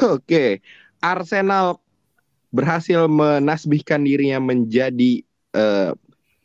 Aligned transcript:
Oke, 0.16 0.64
Arsenal 1.00 1.76
berhasil 2.50 3.06
menasbihkan 3.06 4.02
dirinya 4.02 4.40
menjadi 4.40 5.22
uh, 5.52 5.92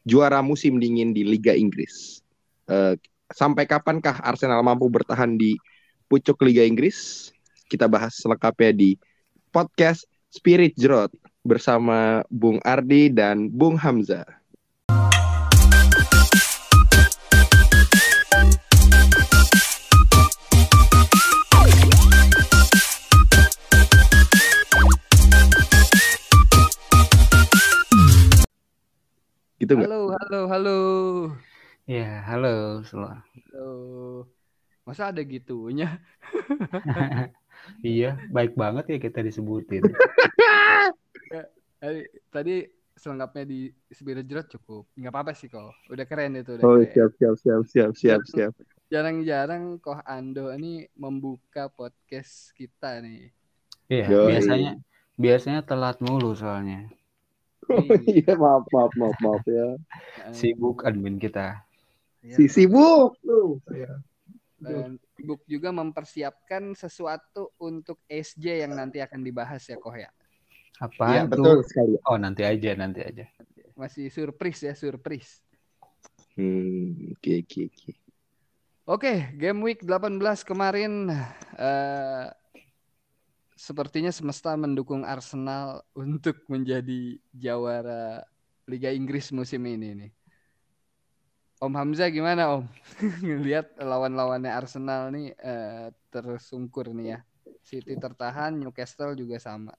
juara 0.05 0.43
musim 0.43 0.77
dingin 0.77 1.15
di 1.15 1.23
Liga 1.23 1.55
Inggris. 1.55 2.19
Uh, 2.67 2.99
sampai 3.31 3.65
kapankah 3.65 4.21
Arsenal 4.21 4.61
mampu 4.61 4.91
bertahan 4.91 5.39
di 5.39 5.57
pucuk 6.11 6.37
Liga 6.45 6.61
Inggris? 6.67 7.31
Kita 7.65 7.89
bahas 7.89 8.19
selengkapnya 8.19 8.75
di 8.75 8.99
podcast 9.49 10.05
Spirit 10.29 10.77
Jerot 10.77 11.09
bersama 11.41 12.21
Bung 12.29 12.61
Ardi 12.61 13.09
dan 13.09 13.49
Bung 13.49 13.79
Hamzah. 13.79 14.27
Gitu 29.65 29.81
nggak? 29.81 29.89
Halo, 29.89 30.01
halo, 30.13 30.39
halo. 30.45 30.79
Ya, 31.89 32.21
halo 32.29 32.85
semua. 32.85 33.25
Halo. 33.49 34.29
Masa 34.85 35.09
ada 35.09 35.25
gitunya? 35.25 35.97
iya, 37.81 38.13
baik 38.29 38.53
banget 38.53 38.93
ya 38.93 38.97
kita 39.01 39.25
disebutin. 39.25 39.81
tadi, 41.81 42.01
tadi 42.29 42.55
selengkapnya 42.93 43.49
di 43.49 43.73
Spirit 43.89 44.29
Jerot 44.29 44.53
cukup. 44.53 44.85
Nggak 44.93 45.09
apa-apa 45.09 45.33
sih 45.33 45.49
kok. 45.49 45.73
Udah 45.89 46.05
keren 46.05 46.37
itu. 46.37 46.61
Udah 46.61 46.65
Oh, 46.69 46.77
keren. 46.77 46.93
siap, 46.93 47.11
siap, 47.17 47.35
siap, 47.41 47.61
siap, 47.65 47.91
siap, 47.97 48.21
siap. 48.29 48.53
Jarang-jarang 48.93 49.81
Koh 49.81 49.97
Ando 50.05 50.53
ini 50.53 50.85
membuka 50.93 51.73
podcast 51.73 52.53
kita 52.53 53.01
nih. 53.01 53.33
Iya, 53.89 54.13
Yoi. 54.13 54.29
biasanya 54.29 54.71
biasanya 55.17 55.65
telat 55.65 55.97
mulu 56.05 56.37
soalnya. 56.37 56.85
Oh 57.69 57.97
iya, 58.05 58.33
maaf, 58.37 58.63
maaf, 58.69 58.91
maaf, 58.93 59.17
maaf 59.21 59.43
ya. 59.49 59.67
Sibuk 60.29 60.85
admin 60.85 61.17
kita. 61.17 61.65
Iya, 62.21 62.35
Si 62.37 62.43
sibuk 62.49 63.17
tuh. 63.25 63.61
saya. 63.65 64.01
Dan 64.55 64.97
sibuk 65.13 65.41
juga 65.45 65.69
mempersiapkan 65.69 66.73
sesuatu 66.73 67.53
untuk 67.61 68.01
SJ 68.09 68.65
yang 68.65 68.73
nanti 68.73 69.01
akan 69.03 69.21
dibahas 69.21 69.61
ya 69.67 69.77
Koh 69.77 69.93
ya. 69.93 70.09
Apa 70.81 71.17
Iya, 71.17 71.21
itu? 71.25 71.31
betul 71.31 71.57
sekali. 71.65 71.95
Oh, 72.05 72.17
nanti 72.17 72.41
aja, 72.43 72.71
nanti 72.77 73.01
aja. 73.01 73.25
Masih 73.75 74.07
surprise 74.09 74.61
ya, 74.65 74.73
surprise. 74.73 75.43
Hmm, 76.35 77.15
oke, 77.15 77.31
oke, 77.43 77.61
oke. 77.71 77.91
Oke, 78.85 79.13
game 79.41 79.65
week 79.65 79.81
18 79.81 80.45
kemarin 80.45 81.09
eh 81.57 82.25
sepertinya 83.55 84.11
semesta 84.11 84.51
mendukung 84.59 85.07
Arsenal 85.07 85.81
untuk 85.95 86.43
menjadi 86.51 87.15
jawara 87.31 88.27
Liga 88.67 88.91
Inggris 88.91 89.31
musim 89.31 89.63
ini 89.63 89.89
nih. 89.95 90.11
Om 91.63 91.71
Hamzah 91.71 92.11
gimana 92.11 92.59
Om? 92.59 92.67
Ngelihat 93.25 93.79
lawan-lawannya 93.79 94.51
Arsenal 94.51 95.07
nih 95.15 95.31
eh, 95.39 95.87
tersungkur 96.11 96.91
nih 96.91 97.15
ya. 97.15 97.19
City 97.65 97.97
tertahan, 97.97 98.53
Newcastle 98.53 99.17
juga 99.17 99.41
sama. 99.41 99.73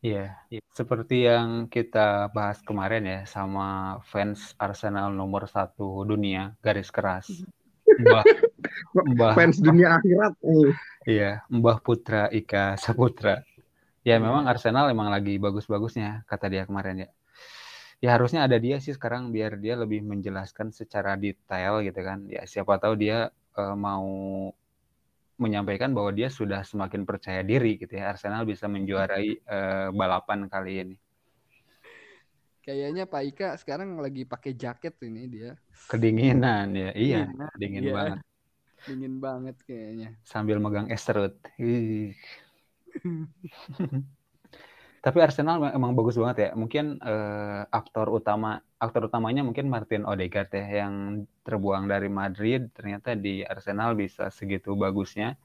Iya, 0.00 0.32
seperti 0.72 1.28
yang 1.28 1.68
kita 1.68 2.32
bahas 2.32 2.64
kemarin 2.64 3.04
ya 3.04 3.20
sama 3.28 4.00
fans 4.08 4.56
Arsenal 4.56 5.12
nomor 5.12 5.44
satu 5.44 6.08
dunia 6.08 6.56
garis 6.64 6.88
keras. 6.88 7.28
Mbah, 8.00 8.24
Mbah, 9.12 9.32
Fans 9.36 9.60
dunia 9.60 10.00
akhirat 10.00 10.32
nih. 10.40 10.72
Iya, 11.06 11.44
Mbah 11.48 11.78
Putra 11.80 12.28
Ika 12.28 12.76
Saputra. 12.76 13.44
Ya 14.00 14.16
memang 14.16 14.48
Arsenal 14.48 14.88
emang 14.88 15.12
lagi 15.12 15.36
bagus-bagusnya 15.36 16.24
kata 16.24 16.48
dia 16.48 16.64
kemarin 16.64 17.04
ya. 17.04 17.08
Ya 18.00 18.16
harusnya 18.16 18.48
ada 18.48 18.56
dia 18.56 18.80
sih 18.80 18.96
sekarang 18.96 19.28
biar 19.28 19.60
dia 19.60 19.76
lebih 19.76 20.00
menjelaskan 20.00 20.72
secara 20.72 21.20
detail 21.20 21.84
gitu 21.84 22.00
kan. 22.00 22.24
Ya 22.24 22.48
siapa 22.48 22.80
tahu 22.80 22.96
dia 22.96 23.28
eh, 23.60 23.76
mau 23.76 24.08
menyampaikan 25.36 25.92
bahwa 25.92 26.12
dia 26.12 26.32
sudah 26.32 26.64
semakin 26.64 27.04
percaya 27.04 27.44
diri 27.44 27.76
gitu 27.76 27.92
ya. 28.00 28.16
Arsenal 28.16 28.48
bisa 28.48 28.68
menjuarai 28.72 29.28
eh, 29.36 29.88
balapan 29.92 30.48
kali 30.48 30.72
ini. 30.80 30.96
Kayaknya 32.60 33.04
Pak 33.08 33.22
Ika 33.24 33.48
sekarang 33.60 33.96
lagi 34.00 34.28
pakai 34.28 34.52
jaket 34.56 34.96
ini 35.04 35.22
dia. 35.28 35.50
Kedinginan 35.88 36.76
ya, 36.76 36.90
iya, 36.92 37.24
Kedinginan, 37.24 37.52
dingin 37.56 37.84
iya. 37.88 37.94
banget. 37.96 38.18
Dingin 38.88 39.20
banget 39.20 39.56
kayaknya. 39.64 40.16
Sambil 40.24 40.56
megang 40.62 40.88
es 40.88 41.02
serut. 41.04 41.36
Tapi 45.00 45.16
Arsenal 45.24 45.72
emang 45.72 45.96
bagus 45.96 46.20
banget 46.20 46.36
ya. 46.48 46.50
Mungkin 46.52 47.00
eh, 47.00 47.62
aktor 47.72 48.12
utama 48.12 48.60
aktor 48.80 49.08
utamanya 49.08 49.44
mungkin 49.44 49.68
Martin 49.68 50.08
Odegaard 50.08 50.52
ya 50.56 50.84
yang 50.84 51.24
terbuang 51.44 51.84
dari 51.88 52.08
Madrid 52.08 52.72
ternyata 52.72 53.12
di 53.12 53.44
Arsenal 53.44 53.92
bisa 53.92 54.32
segitu 54.32 54.72
bagusnya 54.72 55.36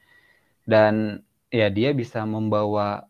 dan 0.63 1.19
ya 1.51 1.67
dia 1.67 1.91
bisa 1.91 2.23
membawa 2.23 3.07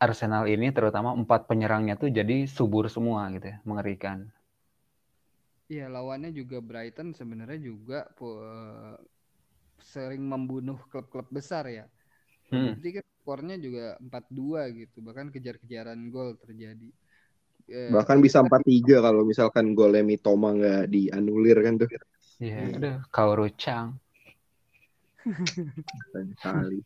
Arsenal 0.00 0.48
ini 0.48 0.72
terutama 0.72 1.12
empat 1.12 1.44
penyerangnya 1.44 1.98
tuh 2.00 2.08
jadi 2.08 2.48
subur 2.48 2.88
semua 2.88 3.28
gitu 3.36 3.52
ya, 3.52 3.60
mengerikan. 3.68 4.32
Iya, 5.70 5.86
lawannya 5.86 6.34
juga 6.34 6.58
Brighton 6.58 7.14
sebenarnya 7.14 7.58
juga 7.62 8.02
pu- 8.18 8.42
sering 9.80 10.22
membunuh 10.26 10.78
klub-klub 10.90 11.30
besar 11.30 11.64
ya. 11.70 11.86
Hmm. 12.50 12.74
Berarti 12.74 12.88
kan 12.98 13.04
skornya 13.22 13.56
juga 13.62 13.84
4-2 14.02 14.60
gitu, 14.74 14.98
bahkan 15.06 15.30
kejar-kejaran 15.30 15.98
gol 16.10 16.34
terjadi. 16.42 16.88
Eh, 17.70 17.90
Bahkan 17.94 18.18
bisa 18.18 18.42
4-3 18.42 18.98
kalau 18.98 19.22
misalkan 19.22 19.78
golnya 19.78 20.02
Mitoma 20.02 20.50
nggak 20.58 20.90
dianulir 20.90 21.58
kan 21.62 21.74
tuh. 21.78 21.88
Iya, 22.42 22.56
Hmm. 22.66 23.06
Kaoru 23.14 23.46
Chang. 23.54 23.94
Sayang 26.10 26.34
Sekali. 26.34 26.78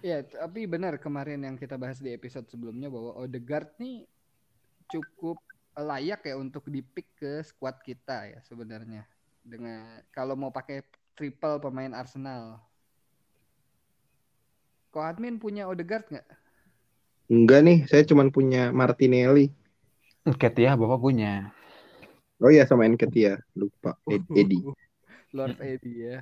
Iya, 0.00 0.24
tapi 0.24 0.64
benar 0.64 0.96
kemarin 0.96 1.44
yang 1.44 1.56
kita 1.60 1.76
bahas 1.76 2.00
di 2.00 2.08
episode 2.16 2.48
sebelumnya 2.48 2.88
bahwa 2.88 3.20
Odegaard 3.20 3.76
nih 3.76 4.08
cukup 4.88 5.36
layak 5.78 6.26
ya 6.26 6.34
untuk 6.38 6.66
dipick 6.66 7.06
ke 7.14 7.44
squad 7.46 7.78
kita 7.84 8.30
ya 8.30 8.38
sebenarnya. 8.46 9.06
Dengan 9.40 10.02
kalau 10.10 10.34
mau 10.34 10.50
pakai 10.50 10.82
triple 11.14 11.60
pemain 11.60 11.92
Arsenal. 11.94 12.58
Kok 14.90 15.04
admin 15.06 15.38
punya 15.38 15.70
Odegaard 15.70 16.10
nggak? 16.10 16.28
Enggak 17.30 17.60
nih, 17.62 17.78
saya 17.86 18.02
cuma 18.02 18.26
punya 18.26 18.74
Martinelli. 18.74 19.54
Ketia 20.26 20.74
Bapak 20.74 20.98
punya. 20.98 21.54
Oh 22.40 22.50
iya 22.50 22.66
sama 22.66 22.88
Enketia, 22.88 23.38
lupa. 23.54 23.94
Ed- 24.08 24.26
Edi. 24.40 24.58
Lord 25.30 25.60
Eddie 25.62 25.98
ya. 26.10 26.18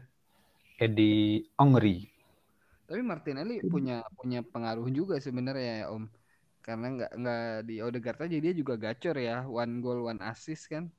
Edi 0.76 1.42
Ongri. 1.56 2.10
Tapi 2.84 3.00
Martinelli 3.04 3.60
punya 3.64 4.04
punya 4.16 4.40
pengaruh 4.44 4.88
juga 4.92 5.16
sebenarnya 5.20 5.84
ya 5.84 5.86
Om. 5.92 6.04
Karena 6.60 6.86
nggak 6.92 7.12
nggak 7.16 7.44
di 7.64 7.74
Odegaard 7.80 8.20
aja 8.28 8.36
dia 8.38 8.52
juga 8.52 8.74
gacor 8.76 9.16
ya, 9.16 9.46
one 9.48 9.80
goal 9.80 10.04
one 10.10 10.20
assist 10.24 10.68
kan. 10.68 10.90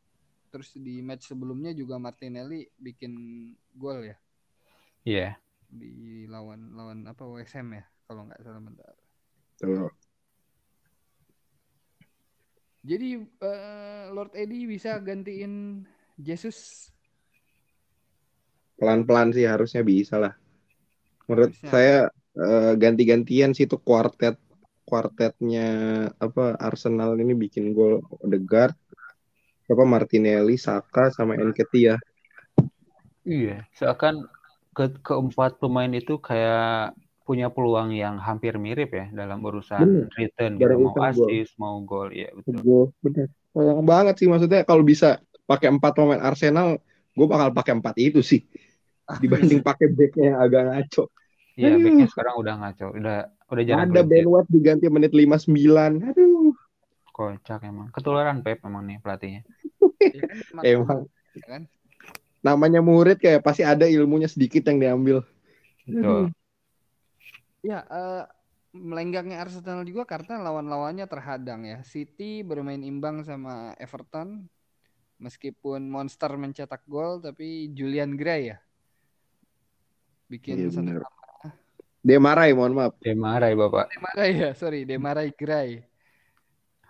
Terus 0.50 0.74
di 0.74 1.00
match 1.06 1.30
sebelumnya 1.30 1.72
juga 1.78 2.02
Martinelli 2.02 2.66
bikin 2.82 3.14
gol 3.78 4.02
ya 4.10 4.18
Iya. 5.06 5.38
di 5.70 6.26
lawan 6.26 6.74
lawan 6.74 7.06
apa 7.06 7.22
Ham 7.22 7.68
ya 7.78 7.86
kalau 8.10 8.26
nggak 8.26 8.42
salah 8.42 8.62
bentar. 8.62 8.94
Tuh. 9.62 9.94
Jadi 12.82 13.22
eh, 13.22 14.04
Lord 14.10 14.34
Eddie 14.34 14.66
bisa 14.66 14.98
gantiin 14.98 15.86
Jesus. 16.18 16.90
Pelan-pelan 18.80 19.36
sih 19.36 19.46
harusnya 19.46 19.86
bisa 19.86 20.18
lah. 20.18 20.34
Menurut 21.30 21.54
Harusnya. 21.54 21.70
saya 21.70 21.98
eh, 22.34 22.74
ganti-gantian 22.80 23.54
sih 23.54 23.70
tuh 23.70 23.78
kuartet 23.78 24.40
kuartetnya 24.90 25.68
apa 26.18 26.58
Arsenal 26.58 27.14
ini 27.22 27.38
bikin 27.38 27.78
gol 27.78 28.02
Odegaard, 28.26 28.74
apa 29.70 29.84
Martinelli, 29.86 30.58
Saka 30.58 31.14
sama 31.14 31.38
Enketia. 31.38 32.02
Iya. 33.22 33.70
Seakan 33.78 34.26
ke 34.74 34.98
keempat 35.06 35.62
pemain 35.62 35.92
itu 35.94 36.18
kayak 36.18 36.98
punya 37.30 37.54
peluang 37.54 37.94
yang 37.94 38.18
hampir 38.18 38.58
mirip 38.58 38.90
ya 38.90 39.06
dalam 39.14 39.38
urusan 39.46 40.10
return 40.18 40.58
gitu, 40.58 40.82
mau 40.82 40.98
assist, 41.06 41.54
mau 41.62 41.78
gol, 41.86 42.10
iya 42.10 42.34
betul. 42.34 42.58
Gue 42.66 42.84
bener. 43.06 43.30
Sayang 43.54 43.86
banget 43.86 44.16
sih 44.18 44.26
maksudnya 44.26 44.66
kalau 44.66 44.82
bisa 44.82 45.22
pakai 45.46 45.70
empat 45.70 45.94
pemain 45.94 46.18
Arsenal, 46.26 46.82
gue 47.14 47.28
bakal 47.30 47.54
pakai 47.54 47.78
empat 47.78 47.96
itu 48.02 48.26
sih 48.26 48.42
dibanding 49.22 49.62
pakai 49.62 49.94
backnya 49.94 50.34
yang 50.34 50.40
agak 50.42 50.64
ngaco. 50.74 51.04
Iya, 51.54 51.78
backnya 51.78 52.08
sekarang 52.10 52.36
udah 52.42 52.54
ngaco, 52.66 52.88
udah 52.98 53.18
udah 53.50 53.66
jarang 53.66 53.90
Ada 53.90 54.02
Ben. 54.06 54.26
White 54.30 54.50
diganti 54.50 54.86
menit 54.88 55.12
59. 55.14 55.50
Aduh. 56.02 56.54
Kocak 57.12 57.62
emang. 57.66 57.90
Ketularan 57.92 58.40
Pep 58.46 58.64
emang 58.64 58.86
nih 58.86 58.98
pelatihnya. 59.02 59.44
Ya 60.00 60.24
kan, 60.24 60.64
Emang. 60.64 61.00
ya 61.36 61.46
kan? 61.46 61.62
Namanya 62.40 62.80
murid 62.80 63.20
kayak 63.20 63.44
pasti 63.44 63.68
ada 63.68 63.84
ilmunya 63.84 64.32
sedikit 64.32 64.64
yang 64.72 64.80
diambil. 64.80 65.28
Betul. 65.84 66.32
Ya, 67.60 67.84
eh, 67.84 68.24
melenggangnya 68.72 69.44
Arsenal 69.44 69.84
juga 69.84 70.08
karena 70.08 70.40
lawan-lawannya 70.40 71.04
terhadang 71.04 71.68
ya. 71.68 71.84
City 71.84 72.48
bermain 72.48 72.80
imbang 72.80 73.28
sama 73.28 73.76
Everton. 73.76 74.48
Meskipun 75.20 75.84
Monster 75.92 76.32
mencetak 76.40 76.88
gol, 76.88 77.20
tapi 77.20 77.68
Julian 77.76 78.16
Gray 78.16 78.56
ya 78.56 78.58
bikin 80.30 80.56
Iya, 80.56 80.70
satu. 80.70 81.02
Demarai, 82.00 82.56
mohon 82.56 82.80
maaf. 82.80 82.96
Demarai 83.04 83.54
Bapak. 83.60 83.92
Demarai 83.92 84.32
ya, 84.32 84.50
sorry, 84.56 84.88
Demarai 84.88 85.36
Gray. 85.36 85.84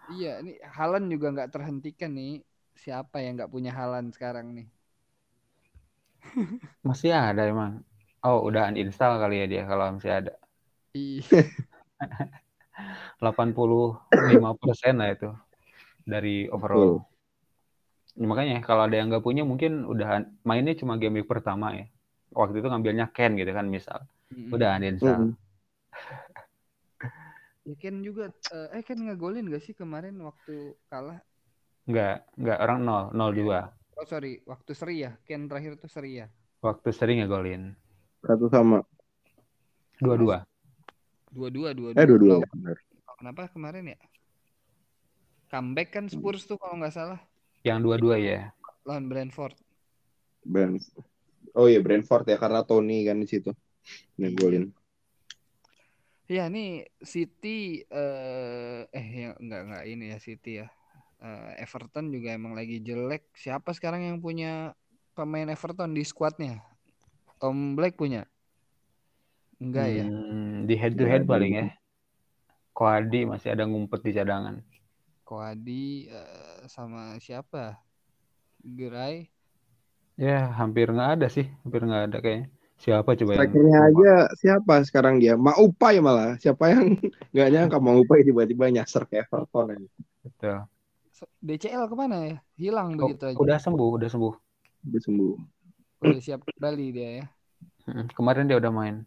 Iya, 0.10 0.42
ini 0.42 0.58
Halan 0.62 1.10
juga 1.10 1.34
nggak 1.34 1.52
terhentikan 1.54 2.14
nih. 2.14 2.42
Siapa 2.78 3.22
yang 3.22 3.38
nggak 3.38 3.52
punya 3.52 3.74
Halan 3.74 4.14
sekarang 4.14 4.54
nih? 4.54 4.68
Masih 6.88 7.14
ada 7.14 7.46
emang. 7.46 7.82
Oh, 8.22 8.46
udah 8.46 8.70
uninstall 8.70 9.18
kali 9.18 9.42
ya 9.42 9.46
dia 9.48 9.64
kalau 9.64 9.96
masih 9.96 10.12
ada. 10.12 10.34
Ih, 10.92 11.24
85% 13.24 14.96
lah 15.00 15.10
itu 15.16 15.30
dari 16.04 16.52
overall. 16.52 17.00
Ya, 18.20 18.28
makanya 18.28 18.60
kalau 18.60 18.92
ada 18.92 19.00
yang 19.00 19.08
nggak 19.08 19.24
punya 19.24 19.48
mungkin 19.48 19.88
udah 19.88 20.28
mainnya 20.44 20.76
cuma 20.76 21.00
game 21.00 21.24
week 21.24 21.32
pertama 21.32 21.80
ya. 21.80 21.88
Waktu 22.36 22.60
itu 22.60 22.68
ngambilnya 22.68 23.08
Ken 23.16 23.40
gitu 23.40 23.56
kan 23.56 23.72
misal. 23.72 24.04
Mm-mm. 24.34 24.56
Udah 24.56 24.78
uninstall. 24.78 25.34
Mm. 25.34 25.34
Ya 27.70 27.76
Ken 27.78 28.02
juga, 28.02 28.34
eh 28.50 28.80
eh, 28.80 28.82
Ken 28.82 28.98
ngegolin 28.98 29.46
gak 29.54 29.62
sih 29.62 29.78
kemarin 29.78 30.18
waktu 30.26 30.74
kalah? 30.90 31.22
Nggak, 31.86 32.26
nggak 32.38 32.58
orang 32.62 32.80
0, 33.14 33.14
0-2. 33.14 34.00
Oh 34.00 34.06
sorry, 34.08 34.42
waktu 34.48 34.72
seri 34.74 35.06
ya. 35.06 35.12
Ken 35.28 35.46
terakhir 35.46 35.78
tuh 35.78 35.90
seri 35.92 36.24
ya. 36.24 36.28
Waktu 36.66 36.90
sering 36.96 37.22
ngegolin. 37.22 37.78
Satu 38.26 38.50
sama. 38.50 38.82
Dua-dua. 40.00 40.48
Dua-dua, 41.30 41.76
dua-dua. 41.76 42.00
Eh, 42.00 42.08
dua-dua. 42.08 42.42
Kenapa 43.20 43.52
kemarin 43.52 43.94
ya? 43.94 44.00
Comeback 45.50 45.90
kan 45.92 46.06
Spurs 46.08 46.46
tuh 46.46 46.62
kalau 46.62 46.78
nggak 46.78 46.94
salah 46.94 47.20
Yang 47.66 47.80
dua-dua 47.90 48.16
ya. 48.22 48.54
lawan 48.86 49.10
Brentford. 49.12 49.58
Brand. 50.46 50.80
Oh 51.58 51.68
iya, 51.68 51.82
Brentford 51.84 52.26
ya, 52.30 52.38
karena 52.40 52.64
Tony 52.64 53.04
kan 53.04 53.20
di 53.20 53.28
situ. 53.28 53.52
Ngegolin. 54.20 54.72
Ya 56.30 56.46
nih 56.46 56.86
City 57.02 57.82
eh 57.90 58.86
eh 58.94 59.08
ya, 59.10 59.30
enggak 59.42 59.62
enggak 59.66 59.84
ini 59.90 60.06
ya 60.14 60.18
City 60.22 60.62
ya. 60.62 60.68
Eh, 61.20 61.66
Everton 61.66 62.14
juga 62.14 62.32
emang 62.38 62.54
lagi 62.54 62.80
jelek. 62.80 63.28
Siapa 63.34 63.74
sekarang 63.74 64.06
yang 64.06 64.18
punya 64.22 64.78
pemain 65.18 65.50
Everton 65.50 65.92
di 65.98 66.06
skuadnya? 66.06 66.62
Tom 67.42 67.74
Black 67.74 67.98
punya? 67.98 68.30
Enggak 69.60 69.88
ya. 69.90 70.06
Hmm, 70.06 70.70
di 70.70 70.76
head 70.78 70.94
to 70.96 71.04
head 71.10 71.26
paling 71.26 71.58
ya. 71.58 71.68
Koadi 72.78 73.28
masih 73.28 73.52
ada 73.52 73.68
ngumpet 73.68 74.00
di 74.06 74.12
cadangan. 74.16 74.64
Koadi 75.28 76.08
eh, 76.08 76.64
sama 76.70 77.18
siapa? 77.20 77.76
Gerai. 78.64 79.28
Ya, 80.20 80.52
hampir 80.56 80.92
nggak 80.92 81.20
ada 81.20 81.28
sih. 81.28 81.48
Hampir 81.66 81.82
nggak 81.84 82.04
ada 82.12 82.18
kayaknya. 82.24 82.48
Siapa 82.80 83.12
coba 83.12 83.32
yang 83.36 83.40
Strikernya 83.44 83.80
aja 83.92 84.12
siapa 84.40 84.74
sekarang 84.88 85.20
dia? 85.20 85.36
Maupai 85.36 86.00
malah. 86.00 86.40
Siapa 86.40 86.72
yang 86.72 86.96
nggak 87.36 87.50
nyangka 87.52 87.78
Maupai 87.84 88.24
tiba-tiba 88.24 88.72
nyasar 88.72 89.04
ke 89.04 89.20
Everton 89.20 89.76
aja. 89.76 89.88
Betul. 90.24 90.58
DCL 91.44 91.92
ke 91.92 91.96
mana 92.00 92.18
ya? 92.24 92.36
Hilang 92.56 92.96
Oh, 92.96 93.12
begitu 93.12 93.28
aja. 93.28 93.36
udah 93.36 93.58
sembuh, 93.60 93.90
udah 94.00 94.08
sembuh. 94.08 94.34
Udah 94.88 95.02
sembuh. 95.04 95.34
Udah 96.08 96.22
siap 96.24 96.40
kembali 96.56 96.86
dia 96.96 97.10
ya. 97.20 97.26
Kemarin 98.16 98.48
dia 98.48 98.56
udah 98.56 98.72
main. 98.72 99.04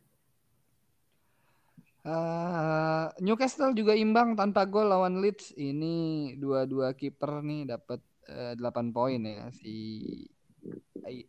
Eh, 2.03 3.05
Newcastle 3.23 3.73
juga 3.79 3.95
imbang 3.95 4.35
tanpa 4.37 4.69
gol 4.69 4.93
lawan 4.93 5.23
Leeds. 5.23 5.55
Ini 5.57 5.95
dua-dua 6.37 6.93
kiper 6.93 7.41
nih 7.41 7.73
dapat 7.73 8.05
eh, 8.29 8.53
8 8.59 8.93
poin 8.93 9.23
ya 9.23 9.49
si 9.55 9.73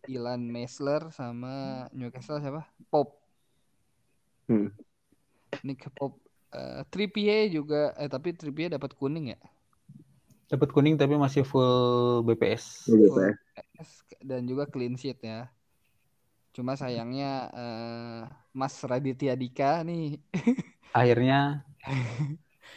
Ilan 0.07 0.41
Mesler 0.49 1.09
sama 1.09 1.87
Newcastle 1.95 2.39
siapa? 2.39 2.67
Pop. 2.93 3.17
Hmm. 4.47 4.69
Nick 5.65 5.87
Pop. 5.95 6.19
Eh, 6.53 6.81
Trippier 6.93 7.49
juga 7.49 7.97
eh 7.97 8.05
tapi 8.05 8.35
Trippier 8.37 8.69
dapat 8.69 8.93
kuning 8.93 9.33
ya. 9.33 9.39
Dapat 10.53 10.69
kuning 10.69 10.95
tapi 11.01 11.17
masih 11.17 11.41
full 11.41 12.21
BPS. 12.29 12.85
Ya. 12.85 13.33
Dan 14.21 14.45
juga 14.45 14.69
clean 14.69 14.93
sheet 14.93 15.17
ya. 15.25 15.49
Cuma 16.53 16.77
sayangnya 16.77 17.49
eh, 17.49 18.19
Mas 18.53 18.77
Raditya 18.85 19.33
Dika 19.33 19.81
nih 19.81 20.21
Akhirnya 20.93 21.65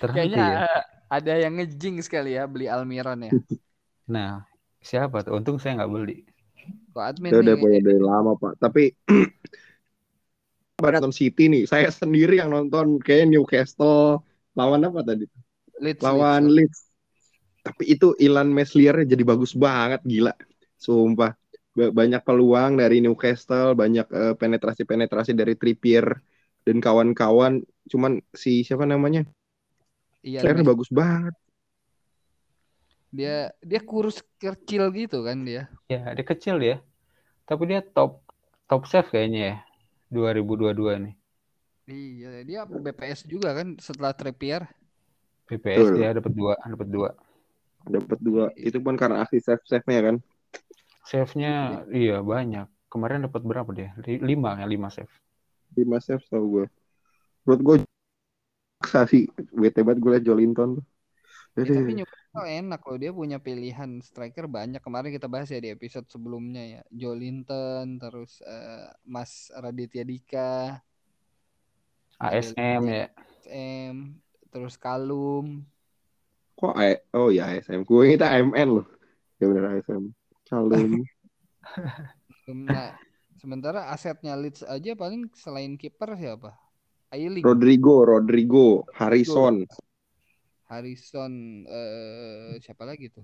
terhenti 0.00 0.32
kayaknya 0.32 0.40
ya. 0.40 0.58
eh, 0.64 0.82
ada 1.12 1.32
yang 1.36 1.54
ngejing 1.60 1.96
sekali 2.00 2.34
ya 2.34 2.48
beli 2.48 2.66
Almiron 2.72 3.28
ya. 3.28 3.32
Nah, 4.06 4.46
siapa 4.78 5.26
tuh? 5.26 5.34
Untung 5.34 5.58
saya 5.58 5.82
nggak 5.82 5.90
beli. 5.90 6.22
Kok 6.96 7.04
admin 7.04 7.28
Udah, 7.36 7.60
udah, 7.60 7.68
nih 7.68 7.80
udah, 7.84 7.96
lama 8.08 8.32
pak. 8.40 8.52
Tapi 8.56 8.96
nonton 10.80 11.12
City 11.12 11.44
nih. 11.52 11.68
Saya 11.68 11.92
sendiri 11.92 12.40
yang 12.40 12.48
nonton 12.48 12.96
kayak 13.04 13.28
Newcastle 13.28 14.24
lawan 14.56 14.80
apa 14.88 15.04
tadi? 15.04 15.28
Leeds, 15.76 16.00
Lawan 16.00 16.48
Leeds. 16.48 16.56
Leeds. 16.56 16.78
Tapi 17.68 17.84
itu 17.84 18.16
Ilan 18.16 18.48
Meslier 18.48 18.96
jadi 19.04 19.20
bagus 19.28 19.52
banget, 19.52 20.00
gila. 20.08 20.32
Sumpah. 20.80 21.36
Ba- 21.76 21.92
Banyak 21.92 22.24
peluang 22.24 22.80
dari 22.80 23.04
Newcastle, 23.04 23.76
banyak 23.76 24.08
eh, 24.08 24.34
penetrasi-penetrasi 24.40 25.36
dari 25.36 25.52
Trippier 25.52 26.16
dan 26.64 26.80
kawan-kawan. 26.80 27.60
Cuman 27.92 28.24
si 28.32 28.64
siapa 28.64 28.88
namanya? 28.88 29.28
Iya, 30.24 30.40
Meslier 30.40 30.64
Mes- 30.64 30.68
bagus 30.72 30.88
banget. 30.88 31.36
Dia 33.16 33.50
dia 33.64 33.80
kurus 33.80 34.20
kecil 34.36 34.92
gitu 34.92 35.24
kan 35.24 35.40
dia. 35.40 35.72
Ya, 35.88 36.12
dia 36.12 36.26
kecil 36.26 36.60
ya. 36.60 36.76
Tapi 37.48 37.62
dia 37.72 37.80
top 37.80 38.20
top 38.68 38.84
save 38.84 39.08
kayaknya 39.08 39.40
ya. 39.40 39.56
2022 40.12 41.02
nih. 41.02 41.14
Iya, 41.86 42.30
dia 42.42 42.60
BPS 42.66 43.24
juga 43.24 43.54
kan 43.54 43.78
setelah 43.78 44.12
Trippier. 44.12 44.66
BPS 45.46 45.94
Betul. 45.94 45.96
dia 46.02 46.10
dapat 46.12 46.32
dua, 46.34 46.54
dapat 46.58 46.88
dua. 46.90 47.10
Dapat 47.86 48.18
dua. 48.18 48.44
Itu 48.58 48.82
pun 48.82 48.98
karena 48.98 49.22
aksi 49.22 49.38
save-save-nya 49.38 50.00
kan. 50.02 50.16
Save-nya 51.06 51.86
iya 51.94 52.18
banyak. 52.18 52.66
Kemarin 52.90 53.30
dapat 53.30 53.42
berapa 53.46 53.70
dia? 53.70 53.94
Li- 54.02 54.22
Lima 54.22 54.58
ya, 54.58 54.66
lima 54.66 54.90
save. 54.90 55.10
Lima 55.78 56.02
save 56.02 56.26
tau 56.26 56.42
gue. 56.42 56.66
Menurut 57.46 57.62
gue 57.62 57.76
maksa 58.82 59.06
sih. 59.06 59.30
Bete 59.54 59.86
banget 59.86 60.02
gue 60.02 60.10
liat 60.18 60.24
Jolinton 60.26 60.82
tuh. 60.82 60.86
Ya, 61.56 61.72
tapi 61.72 61.90
Newcastle 61.96 62.46
enak 62.46 62.80
loh 62.84 62.98
dia 63.00 63.10
punya 63.16 63.38
pilihan 63.40 63.90
striker 64.04 64.44
banyak. 64.44 64.80
Kemarin 64.84 65.08
kita 65.08 65.24
bahas 65.24 65.48
ya 65.48 65.56
di 65.56 65.72
episode 65.72 66.04
sebelumnya 66.12 66.62
ya. 66.62 66.82
Jolinton 66.92 67.96
terus 67.96 68.44
eh, 68.44 68.92
Mas 69.08 69.48
Raditya 69.56 70.04
Dika, 70.04 70.76
ASM 72.20 72.82
ya. 72.92 73.08
SM, 73.46 73.94
terus 74.52 74.76
Kalum. 74.76 75.64
Kok 76.56 76.74
A- 76.76 77.02
oh 77.16 77.28
ya 77.32 77.52
ASM. 77.52 77.84
Gue 77.88 78.16
kita 78.16 78.28
AMN 78.32 78.68
loh. 78.68 78.86
Ya 79.40 79.44
bener 79.48 79.64
ASM. 79.76 80.12
Calum. 80.44 81.00
Nah, 82.46 82.94
sementara 83.42 83.90
asetnya 83.90 84.38
Leeds 84.38 84.62
aja 84.62 84.94
paling 84.94 85.26
selain 85.34 85.74
kiper 85.74 86.14
siapa? 86.14 86.54
Ailing, 87.10 87.42
Rodrigo, 87.42 88.06
Rodrigo, 88.06 88.86
Harrison. 88.94 89.66
Harrison, 90.66 91.62
eh, 91.66 92.58
siapa 92.58 92.82
lagi 92.82 93.06
tuh? 93.10 93.22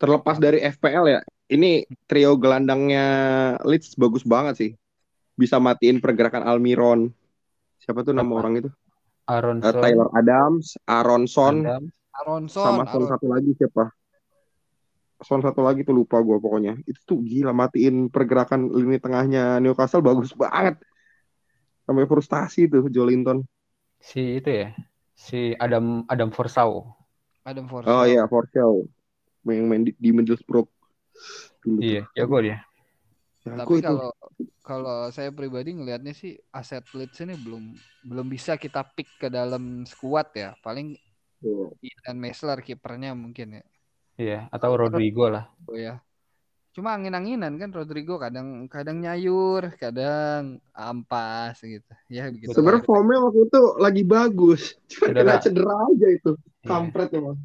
Terlepas 0.00 0.40
dari 0.40 0.58
FPL 0.58 1.06
ya, 1.06 1.20
ini 1.52 1.86
trio 2.10 2.34
gelandangnya 2.34 3.06
Leeds 3.62 3.94
bagus 3.94 4.24
banget 4.26 4.54
sih. 4.58 4.70
Bisa 5.38 5.62
matiin 5.62 6.02
pergerakan 6.02 6.42
Almiron. 6.42 7.12
Siapa 7.78 8.02
tuh 8.02 8.16
nama 8.16 8.26
Apa? 8.32 8.38
orang 8.42 8.52
itu? 8.64 8.70
Aaron 9.30 9.58
Eh, 9.62 9.70
Tyler 9.70 10.08
Adams, 10.18 10.74
Aronson, 10.88 11.62
Adam. 11.62 11.84
Aronson, 12.12 12.64
sama 12.66 12.82
Son 12.90 13.06
Aron- 13.06 13.10
satu 13.14 13.26
lagi 13.30 13.50
siapa? 13.54 13.84
Son 15.22 15.38
satu 15.38 15.62
lagi 15.62 15.86
tuh 15.86 15.94
lupa 15.94 16.18
gue 16.18 16.34
pokoknya. 16.34 16.74
Itu 16.82 16.98
tuh 17.06 17.18
gila 17.22 17.54
matiin 17.54 18.10
pergerakan 18.10 18.74
lini 18.74 18.98
tengahnya 18.98 19.62
Newcastle 19.62 20.02
bagus 20.02 20.34
banget. 20.34 20.82
Sampai 21.86 22.10
frustasi 22.10 22.66
tuh 22.66 22.90
Jolinton. 22.90 23.46
Si 24.02 24.42
itu 24.42 24.50
ya. 24.50 24.68
Si 25.14 25.54
Adam 25.62 26.02
Adam 26.10 26.34
Forsau. 26.34 26.90
Adam 27.46 27.66
Oh 27.86 28.02
Forsell. 28.02 28.10
iya, 28.10 28.26
for 28.26 28.44
show. 28.50 28.82
Yang 29.46 29.66
main 29.66 29.82
di, 29.86 29.92
di 29.98 30.10
Middlesbrough. 30.10 30.66
Dulu 31.62 31.78
tuh. 31.86 31.98
Iya, 31.98 32.02
jago 32.18 32.38
dia. 32.42 32.58
Jago 33.42 33.58
Tapi 33.62 33.74
kalau 33.82 34.10
kalau 34.62 34.98
saya 35.10 35.30
pribadi 35.34 35.74
ngelihatnya 35.74 36.14
sih 36.14 36.38
aset 36.54 36.86
Leeds 36.94 37.18
ini 37.26 37.34
belum 37.34 37.74
belum 38.06 38.26
bisa 38.30 38.54
kita 38.54 38.86
pick 38.94 39.10
ke 39.18 39.26
dalam 39.30 39.82
squad 39.86 40.30
ya. 40.34 40.54
Paling 40.62 40.94
Tuh. 41.42 41.74
Ian 41.82 42.18
Mesler 42.22 42.58
kipernya 42.62 43.18
mungkin 43.18 43.58
ya. 43.58 43.64
Iya, 44.14 44.38
atau 44.54 44.78
Rodrigo 44.78 45.26
lah. 45.26 45.50
Oh 45.66 45.74
ya. 45.74 45.98
Cuma 46.72 46.96
angin-anginan 46.96 47.60
kan 47.60 47.68
Rodrigo 47.68 48.16
kadang 48.16 48.64
kadang 48.64 49.04
nyayur, 49.04 49.76
kadang 49.76 50.56
ampas 50.72 51.60
gitu. 51.60 51.84
Ya 52.08 52.32
begitu. 52.32 52.56
Sebenarnya 52.56 52.80
formnya 52.88 53.20
waktu 53.28 53.44
itu 53.44 53.62
lagi 53.76 54.02
bagus. 54.08 54.80
Cuma 54.88 55.12
Cedera. 55.12 55.36
kena 55.36 55.44
cedera 55.44 55.74
aja 55.84 56.06
itu. 56.08 56.32
Iya. 56.32 56.68
Kampret 56.68 57.10
emang. 57.12 57.36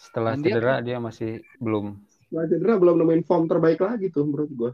Setelah 0.00 0.32
Dan 0.34 0.40
dia- 0.40 0.54
cedera 0.56 0.74
dia 0.80 0.96
masih 1.04 1.30
belum. 1.60 2.00
Setelah 2.08 2.44
cedera 2.48 2.74
belum 2.80 2.96
nemuin 2.96 3.22
form 3.28 3.44
terbaik 3.44 3.80
lagi 3.84 4.08
tuh 4.08 4.24
menurut 4.24 4.50
gua. 4.56 4.72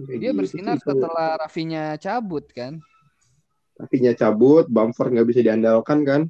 Dia 0.00 0.30
gitu 0.30 0.38
bersinar 0.38 0.78
sih, 0.80 0.86
setelah 0.86 1.36
Rafinya 1.36 1.98
cabut 1.98 2.46
kan. 2.54 2.78
kakinya 3.80 4.12
cabut, 4.12 4.68
bumper 4.68 5.08
nggak 5.08 5.24
bisa 5.24 5.40
diandalkan 5.40 6.04
kan, 6.04 6.22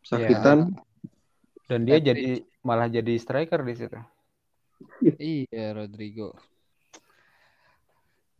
sakitan. 0.00 0.72
Dan 1.68 1.84
dia 1.84 2.00
jadi 2.00 2.40
malah 2.64 2.88
jadi 2.88 3.20
striker 3.20 3.60
di 3.60 3.76
situ. 3.76 4.00
Iya 5.16 5.76
Rodrigo. 5.76 6.36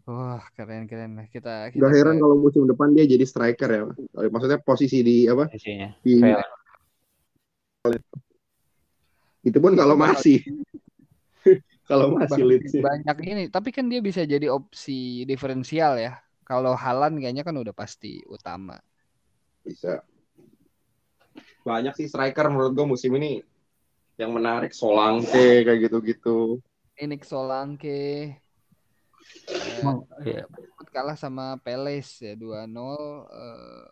Wah 0.07 0.39
keren 0.55 0.87
keren 0.87 1.19
kita 1.27 1.75
kita 1.75 1.83
Gak 1.83 1.93
heran 1.99 2.23
kalau 2.23 2.39
musim 2.39 2.63
depan 2.63 2.95
dia 2.95 3.11
jadi 3.11 3.27
striker 3.27 3.69
ya. 3.71 3.83
Maksudnya 4.31 4.63
posisi 4.63 5.03
di 5.03 5.27
apa? 5.27 5.51
Isinya. 5.51 5.91
Di, 6.07 6.23
itu 9.47 9.59
pun 9.59 9.75
kalau 9.75 9.99
Bakal- 9.99 10.15
masih. 10.15 10.39
kalau 11.91 12.15
masih 12.19 12.43
Leeds 12.47 12.75
ya. 12.79 12.83
banyak 12.87 13.17
ini. 13.27 13.45
Tapi 13.51 13.75
kan 13.75 13.91
dia 13.91 13.99
bisa 13.99 14.23
jadi 14.23 14.47
opsi 14.47 15.27
diferensial 15.27 15.99
ya. 15.99 16.23
Kalau 16.47 16.79
Halan 16.79 17.19
kayaknya 17.19 17.43
kan 17.43 17.59
udah 17.59 17.75
pasti 17.75 18.23
utama. 18.31 18.79
bisa. 19.67 20.07
Banyak 21.67 21.99
sih 21.99 22.07
striker 22.07 22.47
menurut 22.47 22.79
gua 22.79 22.87
musim 22.87 23.11
ini 23.19 23.43
yang 24.17 24.33
menarik 24.33 24.73
Solanke 24.73 25.65
kayak 25.65 25.81
gitu-gitu. 25.89 26.61
Nick 27.05 27.29
Solanke. 27.29 28.33
Eh, 29.47 29.81
emang, 29.83 30.07
iya. 30.25 30.49
kalah 30.95 31.19
sama 31.19 31.61
Peles 31.61 32.23
ya 32.23 32.33
2-0 32.39 32.65
eh, 33.29 33.87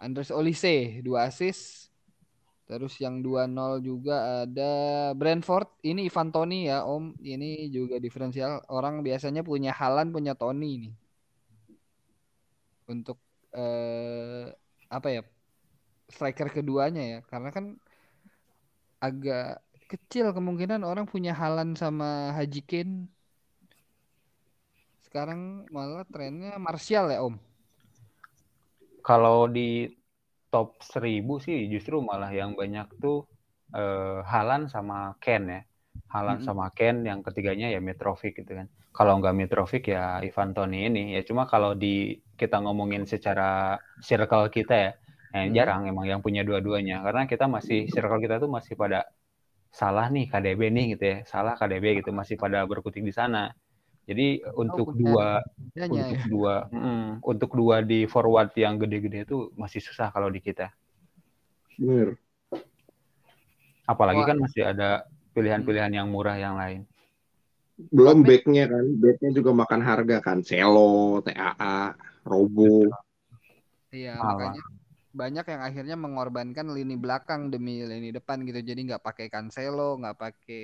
Andres 0.00 0.32
Olise 0.32 1.04
2 1.04 1.28
assist. 1.28 1.92
Terus 2.64 2.96
yang 3.02 3.20
2-0 3.20 3.82
juga 3.82 4.46
ada 4.46 4.72
Brentford. 5.12 5.68
Ini 5.84 6.06
Ivan 6.06 6.30
Toni 6.30 6.70
ya 6.70 6.86
Om. 6.86 7.18
Ini 7.18 7.68
juga 7.68 7.98
diferensial. 7.98 8.62
Orang 8.70 9.02
biasanya 9.02 9.42
punya 9.42 9.74
Halan 9.74 10.14
punya 10.14 10.38
Toni 10.38 10.88
nih. 10.88 10.94
Untuk 12.88 13.18
eh, 13.52 14.54
apa 14.88 15.08
ya 15.10 15.22
striker 16.08 16.48
keduanya 16.48 17.02
ya. 17.02 17.18
Karena 17.26 17.50
kan 17.50 17.74
agak 19.06 19.42
kecil 19.90 20.26
kemungkinan 20.36 20.80
orang 20.90 21.06
punya 21.12 21.32
Halan 21.40 21.70
sama 21.82 22.06
Haji 22.36 22.60
Kane 22.70 22.94
sekarang 25.06 25.40
malah 25.74 26.04
trennya 26.12 26.52
Martial 26.66 27.04
ya 27.14 27.18
Om 27.26 27.34
Kalau 29.00 29.48
di 29.56 29.88
top 30.52 30.68
1000 30.82 31.34
sih 31.46 31.58
justru 31.72 31.96
malah 32.10 32.30
yang 32.40 32.52
banyak 32.60 32.86
tuh 33.02 33.16
eh, 33.80 34.18
Halan 34.32 34.62
sama 34.74 35.16
Ken 35.22 35.42
ya. 35.54 35.60
Halan 36.14 36.38
Mm-mm. 36.38 36.46
sama 36.46 36.66
Ken, 36.76 36.96
yang 37.06 37.20
ketiganya 37.26 37.66
ya 37.74 37.78
Mitrovic 37.88 38.32
gitu 38.40 38.52
kan. 38.58 38.66
Kalau 38.96 39.12
nggak 39.22 39.34
Mitrovic 39.40 39.82
ya 39.94 40.18
Ivan 40.26 40.50
Toni 40.56 40.78
ini. 40.90 41.02
Ya 41.16 41.22
cuma 41.28 41.42
kalau 41.52 41.72
di 41.78 42.18
kita 42.40 42.56
ngomongin 42.64 43.04
secara 43.12 43.78
circle 44.02 44.50
kita 44.56 44.74
ya, 44.84 44.90
eh, 45.34 45.48
jarang 45.54 45.86
emang 45.86 46.06
yang 46.06 46.20
punya 46.20 46.42
dua-duanya. 46.42 47.02
Karena 47.06 47.26
kita 47.26 47.46
masih 47.46 47.86
circle 47.90 48.18
kita 48.18 48.42
tuh 48.42 48.50
masih 48.50 48.74
pada 48.74 49.06
salah 49.70 50.10
nih 50.10 50.26
KDB 50.26 50.60
nih 50.74 50.86
gitu 50.98 51.04
ya, 51.06 51.16
salah 51.26 51.54
KDB 51.54 52.02
gitu 52.02 52.10
masih 52.10 52.34
pada 52.34 52.66
berkutik 52.66 53.06
di 53.06 53.14
sana. 53.14 53.54
Jadi 54.10 54.42
untuk 54.58 54.90
punya 54.90 55.06
dua 55.06 55.28
Bedanya 55.70 56.02
untuk 56.02 56.18
ya. 56.18 56.26
dua 56.26 56.54
mm, 56.66 57.06
untuk 57.22 57.50
dua 57.54 57.76
di 57.86 58.10
forward 58.10 58.50
yang 58.58 58.74
gede-gede 58.74 59.22
itu 59.22 59.54
masih 59.54 59.78
susah 59.78 60.10
kalau 60.10 60.26
di 60.26 60.42
kita. 60.42 60.74
Bener. 61.78 62.18
Apalagi 63.86 64.22
Wah. 64.26 64.28
kan 64.34 64.38
masih 64.42 64.62
ada 64.66 65.06
pilihan-pilihan 65.30 65.94
yang 65.94 66.10
murah 66.10 66.34
yang 66.34 66.58
lain. 66.58 66.82
Belum 67.94 68.26
backnya 68.26 68.68
kan, 68.68 68.84
backnya 68.98 69.30
juga 69.32 69.50
makan 69.56 69.80
harga 69.80 70.16
kan, 70.20 70.44
Celo, 70.44 71.24
TAA, 71.24 71.96
Robo. 72.28 72.92
Iya, 73.88 74.20
makanya 74.20 74.62
banyak 75.20 75.44
yang 75.52 75.62
akhirnya 75.68 75.96
mengorbankan 75.98 76.66
lini 76.76 76.94
belakang 76.94 77.50
demi 77.52 77.82
lini 77.90 78.08
depan 78.16 78.42
gitu. 78.46 78.60
Jadi 78.62 78.80
nggak 78.88 79.02
pakai 79.06 79.26
Cancelo, 79.32 79.98
nggak 80.00 80.16
pakai 80.22 80.62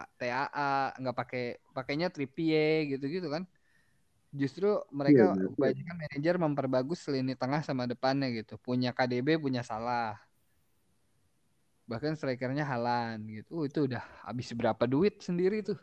A- 0.00 0.10
TAA, 0.18 0.92
nggak 1.00 1.16
pakai 1.20 1.42
pakainya 1.76 2.08
Trippier 2.14 2.84
gitu-gitu 2.92 3.28
kan. 3.34 3.42
Justru 4.40 4.66
mereka 4.92 5.22
Iya, 5.22 5.32
benar. 5.32 5.48
kebanyakan 5.56 5.96
manajer 6.02 6.34
memperbagus 6.44 7.00
lini 7.14 7.32
tengah 7.40 7.60
sama 7.68 7.84
depannya 7.92 8.28
gitu. 8.38 8.52
Punya 8.66 8.90
KDB, 8.96 9.28
punya 9.40 9.62
Salah. 9.64 10.20
Bahkan 11.90 12.18
strikernya 12.18 12.66
Halan 12.66 13.16
gitu. 13.30 13.62
Uh, 13.62 13.64
itu 13.70 13.86
udah 13.86 14.02
habis 14.26 14.50
berapa 14.58 14.84
duit 14.90 15.22
sendiri 15.22 15.62
tuh. 15.62 15.78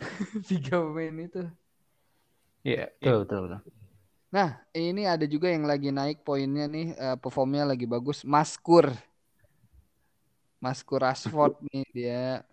Tiga 0.48 0.78
pemain 0.82 1.16
itu. 1.26 1.42
Iya, 2.66 2.82
betul, 3.00 3.16
betul, 3.22 3.38
betul. 3.44 3.85
Nah, 4.36 4.52
ini 4.76 5.08
ada 5.08 5.24
juga 5.24 5.48
yang 5.48 5.64
lagi 5.64 5.88
naik 5.88 6.20
poinnya 6.20 6.68
nih, 6.68 6.92
eh, 6.92 7.16
performnya 7.16 7.64
lagi 7.72 7.88
bagus. 7.88 8.20
Maskur. 8.20 8.92
Maskur 10.60 11.00
Rashford 11.00 11.56
nih 11.72 11.84
dia. 11.96 12.44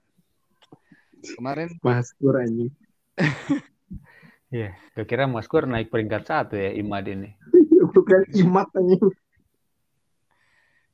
Kemarin 1.36 1.76
Maskur 1.84 2.40
anjing. 2.40 2.72
Iya, 4.48 4.80
gue 4.96 5.04
kira 5.04 5.28
Maskur 5.28 5.68
naik 5.68 5.92
peringkat 5.92 6.24
satu 6.24 6.56
ya 6.56 6.72
Imad 6.72 7.04
ini. 7.04 7.36
Bukan 7.96 8.32
imat 8.32 8.72
anjing. 8.80 9.04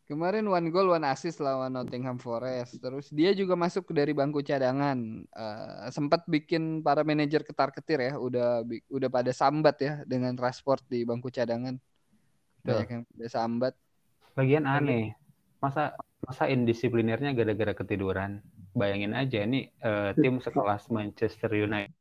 Kemarin 0.09 0.49
one 0.49 0.73
goal 0.73 0.97
one 0.97 1.05
assist 1.05 1.37
lawan 1.37 1.77
Nottingham 1.77 2.17
Forest. 2.17 2.81
Terus 2.81 3.13
dia 3.13 3.29
juga 3.37 3.53
masuk 3.53 3.93
dari 3.93 4.17
bangku 4.17 4.41
cadangan. 4.41 4.97
Eh, 5.21 5.87
sempat 5.93 6.25
bikin 6.25 6.81
para 6.81 7.05
manajer 7.05 7.45
ketar-ketir 7.45 8.01
ya, 8.01 8.13
udah 8.17 8.65
udah 8.89 9.09
pada 9.13 9.29
sambat 9.29 9.77
ya 9.77 9.93
dengan 10.09 10.33
Rashford 10.33 10.81
di 10.89 11.05
bangku 11.05 11.29
cadangan. 11.29 11.77
Banyak 12.65 12.89
yang 12.89 13.03
pada 13.05 13.27
sambat. 13.29 13.73
Lagian 14.33 14.65
aneh. 14.65 15.13
Masa 15.61 15.93
masa 16.25 16.49
indisiplinernya 16.49 17.37
gara-gara 17.37 17.77
ketiduran. 17.77 18.41
Bayangin 18.73 19.13
aja 19.13 19.45
ini 19.45 19.69
eh, 19.69 20.11
tim 20.17 20.41
sekelas 20.41 20.89
Manchester 20.89 21.53
United. 21.53 21.93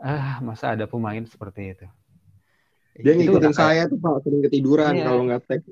Ah, 0.00 0.42
masa 0.42 0.74
ada 0.74 0.90
pemain 0.90 1.22
seperti 1.22 1.76
itu. 1.76 1.86
Dia 3.00 3.14
ngikutin 3.14 3.48
udah 3.48 3.54
saya 3.54 3.86
tuh 3.86 3.96
Pak, 4.00 4.26
sering 4.26 4.42
ketiduran 4.48 4.92
Iya. 4.98 5.04
kalau 5.06 5.22
nggak 5.28 5.42
tag. 5.46 5.62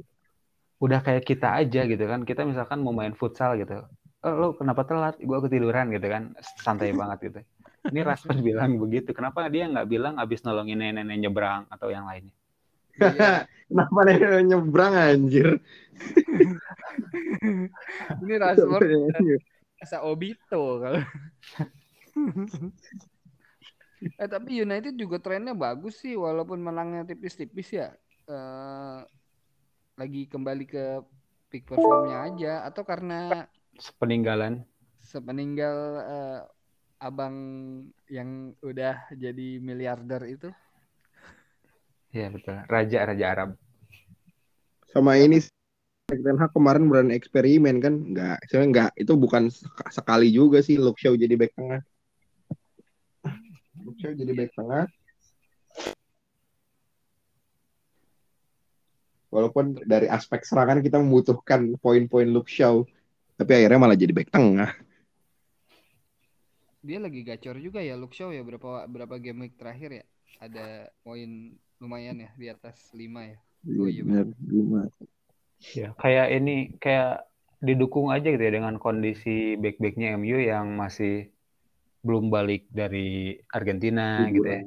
Udah 0.78 1.02
kayak 1.02 1.26
kita 1.26 1.58
aja 1.58 1.86
gitu 1.86 2.04
kan. 2.06 2.22
Kita 2.22 2.46
misalkan 2.46 2.82
mau 2.82 2.94
main 2.94 3.14
futsal 3.14 3.58
gitu. 3.58 3.82
Oh, 4.22 4.34
lo 4.34 4.48
kenapa 4.54 4.82
telat? 4.82 5.18
Gua 5.22 5.42
ketiduran 5.42 5.90
gitu 5.94 6.06
kan. 6.10 6.34
Santai 6.62 6.94
banget 6.98 7.18
gitu. 7.30 7.40
Ini 7.88 8.02
Rashford 8.02 8.42
bilang 8.42 8.78
begitu. 8.78 9.14
Kenapa 9.14 9.46
dia 9.50 9.70
nggak 9.70 9.86
bilang 9.86 10.14
abis 10.18 10.42
nolongin 10.42 10.78
nenek-nenek 10.78 11.18
nyebrang 11.22 11.62
atau 11.70 11.90
yang 11.90 12.06
lainnya? 12.06 12.34
Kenapa 13.68 13.98
dia 14.10 14.42
nyebrang 14.42 14.94
anjir? 14.94 15.48
Ini 18.22 18.34
Rashford 18.38 18.90
Asa 19.78 20.02
Obito 20.02 20.82
kalau. 20.82 21.02
eh 23.98 24.30
tapi 24.30 24.58
United 24.58 24.94
juga 24.94 25.22
trennya 25.22 25.54
bagus 25.54 26.02
sih 26.02 26.18
walaupun 26.18 26.58
menangnya 26.58 27.06
tipis-tipis 27.06 27.70
ya. 27.70 27.94
Eh 28.26 28.98
lagi 29.98 30.30
kembali 30.30 30.64
ke 30.64 31.02
peak 31.50 31.66
performnya 31.66 32.30
aja 32.30 32.52
atau 32.62 32.86
karena 32.86 33.50
Peninggalan. 33.98 34.62
sepeninggal 35.02 35.76
eh, 36.06 36.40
abang 37.02 37.36
yang 38.06 38.54
udah 38.62 39.10
jadi 39.10 39.58
miliarder 39.58 40.22
itu. 40.30 40.50
Iya 42.14 42.30
betul. 42.30 42.56
Raja-raja 42.70 43.26
Arab. 43.26 43.50
Sama 44.88 45.18
ini 45.18 45.42
Ten 46.08 46.40
Hag 46.40 46.56
kemarin 46.56 46.88
berani 46.88 47.12
eksperimen 47.18 47.84
kan? 47.84 47.94
Enggak, 48.14 48.38
sebenarnya 48.48 48.68
enggak. 48.70 48.90
Itu 48.96 49.12
bukan 49.20 49.52
sek- 49.52 49.92
sekali 49.92 50.32
juga 50.32 50.64
sih 50.64 50.80
Luke 50.80 50.96
Shaw 50.96 51.12
jadi 51.18 51.36
back 51.36 51.52
tengah. 51.52 51.80
Luke 53.84 53.98
Shaw 54.00 54.16
jadi 54.16 54.32
back 54.32 54.50
tengah. 54.56 54.88
Walaupun 59.28 59.76
dari 59.84 60.08
aspek 60.08 60.40
serangan 60.40 60.80
kita 60.80 60.96
membutuhkan 60.96 61.76
poin-poin 61.80 62.28
Luke 62.28 62.48
Shaw, 62.48 62.80
tapi 63.36 63.50
akhirnya 63.54 63.80
malah 63.80 63.98
jadi 63.98 64.12
back 64.16 64.32
tengah. 64.32 64.72
Dia 66.80 66.98
lagi 67.02 67.20
gacor 67.26 67.60
juga 67.60 67.84
ya 67.84 67.98
Luke 67.98 68.16
Shaw 68.16 68.32
ya 68.32 68.40
berapa 68.40 68.88
berapa 68.88 69.14
game 69.20 69.46
week 69.48 69.60
terakhir 69.60 70.00
ya. 70.00 70.04
Ada 70.40 70.88
poin 71.04 71.52
lumayan 71.76 72.24
ya 72.24 72.30
di 72.38 72.46
atas 72.48 72.88
5 72.96 73.26
ya. 73.26 73.38
Oh, 73.68 73.90
iya, 73.90 74.02
benar. 74.06 74.32
Gimana? 74.38 74.88
Ya, 75.74 75.92
kayak 75.98 76.26
ini 76.32 76.72
kayak 76.78 77.26
didukung 77.58 78.14
aja 78.14 78.30
gitu 78.30 78.38
ya 78.38 78.54
dengan 78.54 78.78
kondisi 78.78 79.58
back-backnya 79.58 80.14
MU 80.14 80.38
yang 80.38 80.78
masih 80.78 81.34
belum 82.06 82.30
balik 82.30 82.70
dari 82.70 83.42
Argentina 83.50 84.30
gitu 84.30 84.46
ya. 84.46 84.62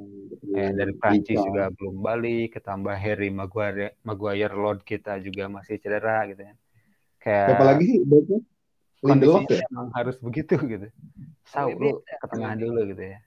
Eh, 0.52 0.72
dari 0.76 0.94
Prancis 1.00 1.40
Iya. 1.40 1.48
juga 1.48 1.64
belum 1.72 1.96
balik, 2.04 2.60
ketambah 2.60 2.96
Harry 3.00 3.32
Maguire, 3.32 3.96
Maguire 4.04 4.52
Lord 4.52 4.84
kita 4.84 5.16
juga 5.24 5.48
masih 5.48 5.80
cedera 5.80 6.28
gitu 6.28 6.44
ya. 6.44 6.54
Kayak 7.24 7.48
Siapa 7.56 7.64
lagi 7.64 7.84
sih? 7.88 8.00
Lindelof 8.04 9.48
kondisinya 9.48 9.56
ya? 9.56 9.66
emang 9.72 9.88
harus 9.96 10.16
begitu 10.20 10.54
gitu. 10.72 10.88
Sau 11.48 11.72
lu 11.74 12.04
ke 12.04 12.26
tengah 12.28 12.54
dulu 12.60 12.84
gitu 12.92 13.04
ya. 13.16 13.20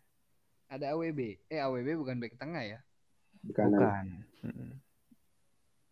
Ada 0.69 0.93
AWB. 0.93 1.21
Eh 1.49 1.61
AWB 1.65 1.89
bukan 1.97 2.17
back 2.21 2.35
tengah 2.37 2.63
ya? 2.63 2.79
Bukan. 3.41 4.25
Mm. 4.45 4.73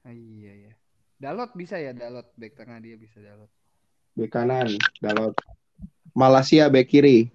Ah, 0.02 0.12
iya 0.12 0.52
ya. 0.68 0.72
Dalot 1.22 1.54
bisa 1.54 1.78
ya 1.78 1.94
Dalot 1.94 2.26
back 2.34 2.58
tengah 2.58 2.82
dia 2.82 2.98
bisa 2.98 3.22
Dalot. 3.22 3.48
Bek 4.18 4.28
kanan. 4.28 4.68
Dalot. 5.00 5.32
Malaysia 6.12 6.68
back 6.68 6.92
kiri. 6.92 7.32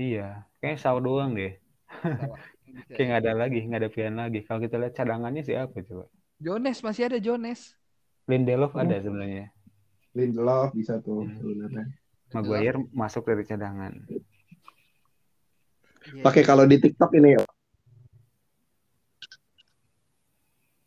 Iya, 0.00 0.48
kayaknya 0.58 0.80
Sau 0.80 0.96
doang 1.04 1.36
deh. 1.36 1.52
Kayak 2.72 2.96
ya. 2.98 3.04
nggak 3.08 3.20
ada 3.20 3.32
lagi, 3.36 3.58
nggak 3.64 3.80
ada 3.80 3.90
pilihan 3.92 4.16
lagi. 4.16 4.38
Kalau 4.44 4.60
kita 4.60 4.76
lihat 4.80 4.94
cadangannya 4.96 5.42
siapa 5.44 5.76
coba? 5.84 6.04
Jones 6.40 6.78
masih 6.80 7.02
ada 7.08 7.18
Jones. 7.20 7.76
Lindelof 8.26 8.72
Hmm. 8.72 8.82
ada 8.82 8.96
sebenarnya. 8.98 9.46
Lindelof 10.16 10.72
bisa 10.72 10.98
tuh 11.00 11.28
Hmm. 11.28 11.36
sebenarnya. 11.36 11.84
Maguire 12.32 12.80
masuk 12.96 13.28
dari 13.28 13.44
cadangan. 13.44 13.92
Iya, 16.02 16.24
Pakai 16.24 16.42
iya. 16.42 16.48
kalau 16.48 16.64
di 16.64 16.80
TikTok 16.80 17.12
ini 17.14 17.36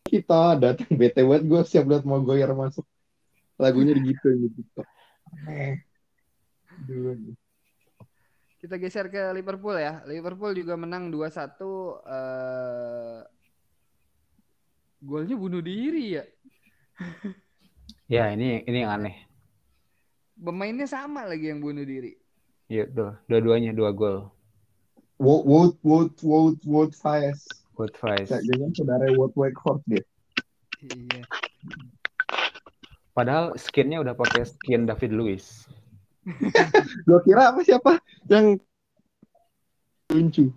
kita 0.06 0.58
datang 0.58 0.90
bete 1.00 1.22
banget 1.22 1.44
gue 1.46 1.62
siap 1.66 1.86
lihat 1.86 2.04
Maguire 2.04 2.54
masuk 2.54 2.86
lagunya 3.56 3.94
gitu 3.96 4.28
di 4.36 4.48
TikTok. 4.52 4.88
Aneh. 5.46 5.86
Aduh. 6.82 7.38
Kita 8.66 8.82
geser 8.82 9.14
ke 9.14 9.30
Liverpool 9.30 9.78
ya. 9.78 10.02
Liverpool 10.10 10.58
juga 10.58 10.74
menang 10.74 11.14
2-1 11.14 11.62
eh 12.10 13.22
golnya 15.06 15.36
bunuh 15.38 15.62
diri 15.62 16.18
ya. 16.18 16.26
Ya 18.06 18.30
ini 18.30 18.62
ini 18.70 18.86
yang 18.86 19.02
aneh. 19.02 19.18
Pemainnya 20.38 20.86
sama 20.86 21.26
lagi 21.26 21.50
yang 21.50 21.58
bunuh 21.58 21.82
diri. 21.82 22.14
Iya 22.70 22.86
dua-duanya 23.26 23.74
dua 23.74 23.94
gol. 23.94 24.30
Wout 25.18 25.46
Wout 25.46 25.78
Wout 25.82 26.14
Wout 26.22 26.58
Wout 26.70 26.94
Faes. 26.94 27.46
Wood 27.78 27.94
Vice. 27.98 28.30
Jangan 28.30 28.70
saudara 28.78 29.10
Wout 29.14 29.34
Weghorst 29.34 29.86
dia. 29.90 30.06
Iya. 30.86 31.22
Padahal 33.14 33.58
skinnya 33.58 34.06
udah 34.06 34.14
pakai 34.14 34.46
skin 34.46 34.86
David 34.86 35.14
Luiz. 35.14 35.66
Gue 37.08 37.20
kira 37.26 37.54
apa 37.54 37.62
siapa 37.62 38.02
yang 38.26 38.58
Yuncu. 40.10 40.54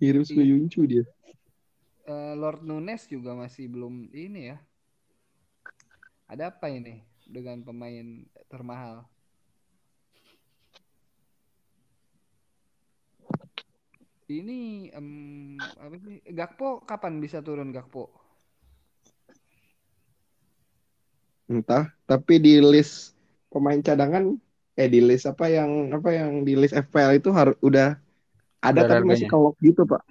Hirup 0.00 0.26
Iya. 0.32 0.42
Yuncu 0.54 0.80
dia. 0.88 1.04
Eh, 2.08 2.34
Lord 2.34 2.64
Nunes 2.64 3.06
juga 3.06 3.36
masih 3.36 3.68
belum 3.68 4.08
ini 4.10 4.54
ya. 4.54 4.58
Ada 6.30 6.54
apa 6.54 6.70
ini 6.70 7.02
dengan 7.26 7.60
pemain 7.62 8.24
termahal? 8.46 9.06
Ini 14.30 14.90
em, 14.94 15.58
apa 15.58 15.96
sih? 15.98 16.22
Gakpo 16.30 16.86
kapan 16.86 17.18
bisa 17.18 17.42
turun 17.42 17.74
Gakpo? 17.74 18.19
Entah, 21.50 21.90
tapi 22.06 22.38
di 22.38 22.62
list 22.62 23.18
pemain 23.50 23.82
cadangan 23.82 24.38
eh 24.78 24.86
di 24.86 25.02
list 25.02 25.26
apa 25.26 25.50
yang 25.50 25.90
apa 25.90 26.14
yang 26.14 26.46
di 26.46 26.54
list 26.54 26.78
FPL 26.78 27.18
itu 27.18 27.34
harus 27.34 27.58
udah 27.58 27.98
ada 28.62 28.86
Udah 28.86 29.02
tapi 29.02 29.04
masih 29.10 29.26
kelok 29.26 29.56
gitu, 29.58 29.82
Pak. 29.82 30.02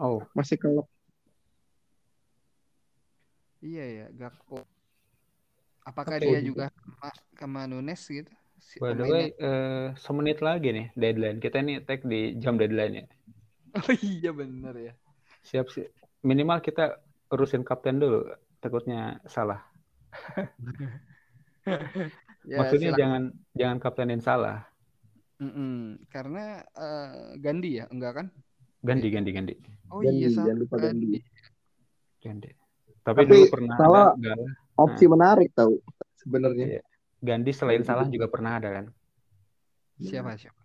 Oh, 0.00 0.24
Masih 0.32 0.56
kelok. 0.58 0.88
Iya 3.64 3.84
ya, 3.84 4.06
Gakpo. 4.14 4.64
Apakah 5.84 6.16
Apa 6.16 6.24
dia 6.24 6.40
juga 6.40 6.72
sama, 6.72 7.08
sama 7.36 7.60
Nunes 7.68 8.00
gitu? 8.08 8.32
Si 8.56 8.80
by 8.80 8.96
the 8.96 9.04
way, 9.04 9.24
eh, 9.36 9.92
semenit 10.00 10.40
lagi 10.40 10.72
nih 10.72 10.86
deadline. 10.96 11.38
Kita 11.40 11.60
ini 11.60 11.84
tag 11.84 12.00
di 12.08 12.40
jam 12.40 12.56
deadline 12.56 13.04
ya. 13.04 13.06
Oh 13.74 13.90
iya 14.00 14.30
bener 14.30 14.74
ya. 14.78 14.92
Siap 15.44 15.66
sih. 15.68 15.84
Minimal 16.24 16.62
kita 16.64 17.02
urusin 17.28 17.66
kapten 17.66 18.00
dulu. 18.00 18.24
Takutnya 18.62 19.20
salah. 19.28 19.73
Ya, 22.44 22.60
Maksudnya 22.60 22.92
silakan. 22.92 23.00
jangan 23.00 23.22
jangan 23.56 23.78
kaptenin 23.80 24.20
salah. 24.20 24.68
Mm-mm. 25.40 25.96
Karena 26.12 26.60
eh, 26.76 27.40
Gandhi 27.40 27.80
ya, 27.80 27.88
enggak 27.88 28.12
kan? 28.20 28.26
Ganti 28.84 29.08
ganti 29.08 29.30
ganti. 29.32 29.54
Oh 29.88 30.04
Gandhi, 30.04 30.28
iya 30.28 30.44
jangan 30.44 30.60
lupa 30.60 30.76
Gandhi. 30.76 31.24
Ganti. 32.20 32.52
Tapi, 33.00 33.16
Tapi 33.16 33.30
dulu 33.32 33.44
pernah 33.48 33.76
salah- 33.80 34.12
ada. 34.12 34.36
Opsi 34.76 35.04
menarik 35.08 35.56
tahu 35.56 35.80
sebenarnya. 36.20 36.66
Iya. 36.76 36.82
Gandhi 37.24 37.52
selain 37.56 37.80
salah 37.80 38.04
juga 38.12 38.28
pernah 38.28 38.60
ada 38.60 38.68
kan? 38.68 38.86
siapa 39.94 40.36
siapa? 40.36 40.60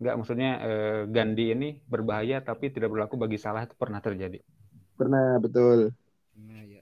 Enggak, 0.00 0.14
maksudnya 0.16 0.50
eh, 0.64 1.00
Gandhi 1.12 1.52
ini 1.52 1.68
berbahaya 1.84 2.40
tapi 2.40 2.72
tidak 2.72 2.96
berlaku 2.96 3.20
bagi 3.20 3.36
salah 3.36 3.68
itu 3.68 3.76
pernah 3.76 4.00
terjadi. 4.00 4.40
Pernah 4.96 5.36
betul. 5.36 5.92
Nah, 6.32 6.64
ya. 6.64 6.75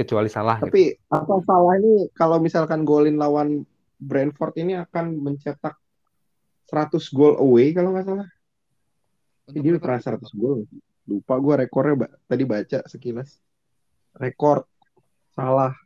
Kecuali 0.00 0.26
salah 0.26 0.56
gitu. 0.56 0.66
Tapi 0.66 0.84
apa 1.08 1.34
salah 1.44 1.76
ini 1.76 2.08
kalau 2.10 2.40
misalkan 2.40 2.82
golin 2.82 3.20
lawan 3.20 3.68
Brentford 3.94 4.56
ini 4.56 4.72
akan 4.74 5.20
mencetak 5.20 5.76
100 6.66 6.96
gol 7.10 7.36
away 7.36 7.76
kalau 7.76 7.92
nggak 7.92 8.06
salah. 8.06 8.28
Untuk 9.44 9.60
dia 9.60 9.76
pernah 9.76 10.00
100 10.00 10.24
gol. 10.32 10.64
Lupa 11.04 11.36
gue 11.36 11.54
rekornya 11.58 11.94
Mbak. 11.98 12.12
tadi 12.24 12.44
baca 12.44 12.78
sekilas. 12.86 13.36
Rekor 14.12 14.64
salah 15.28 15.76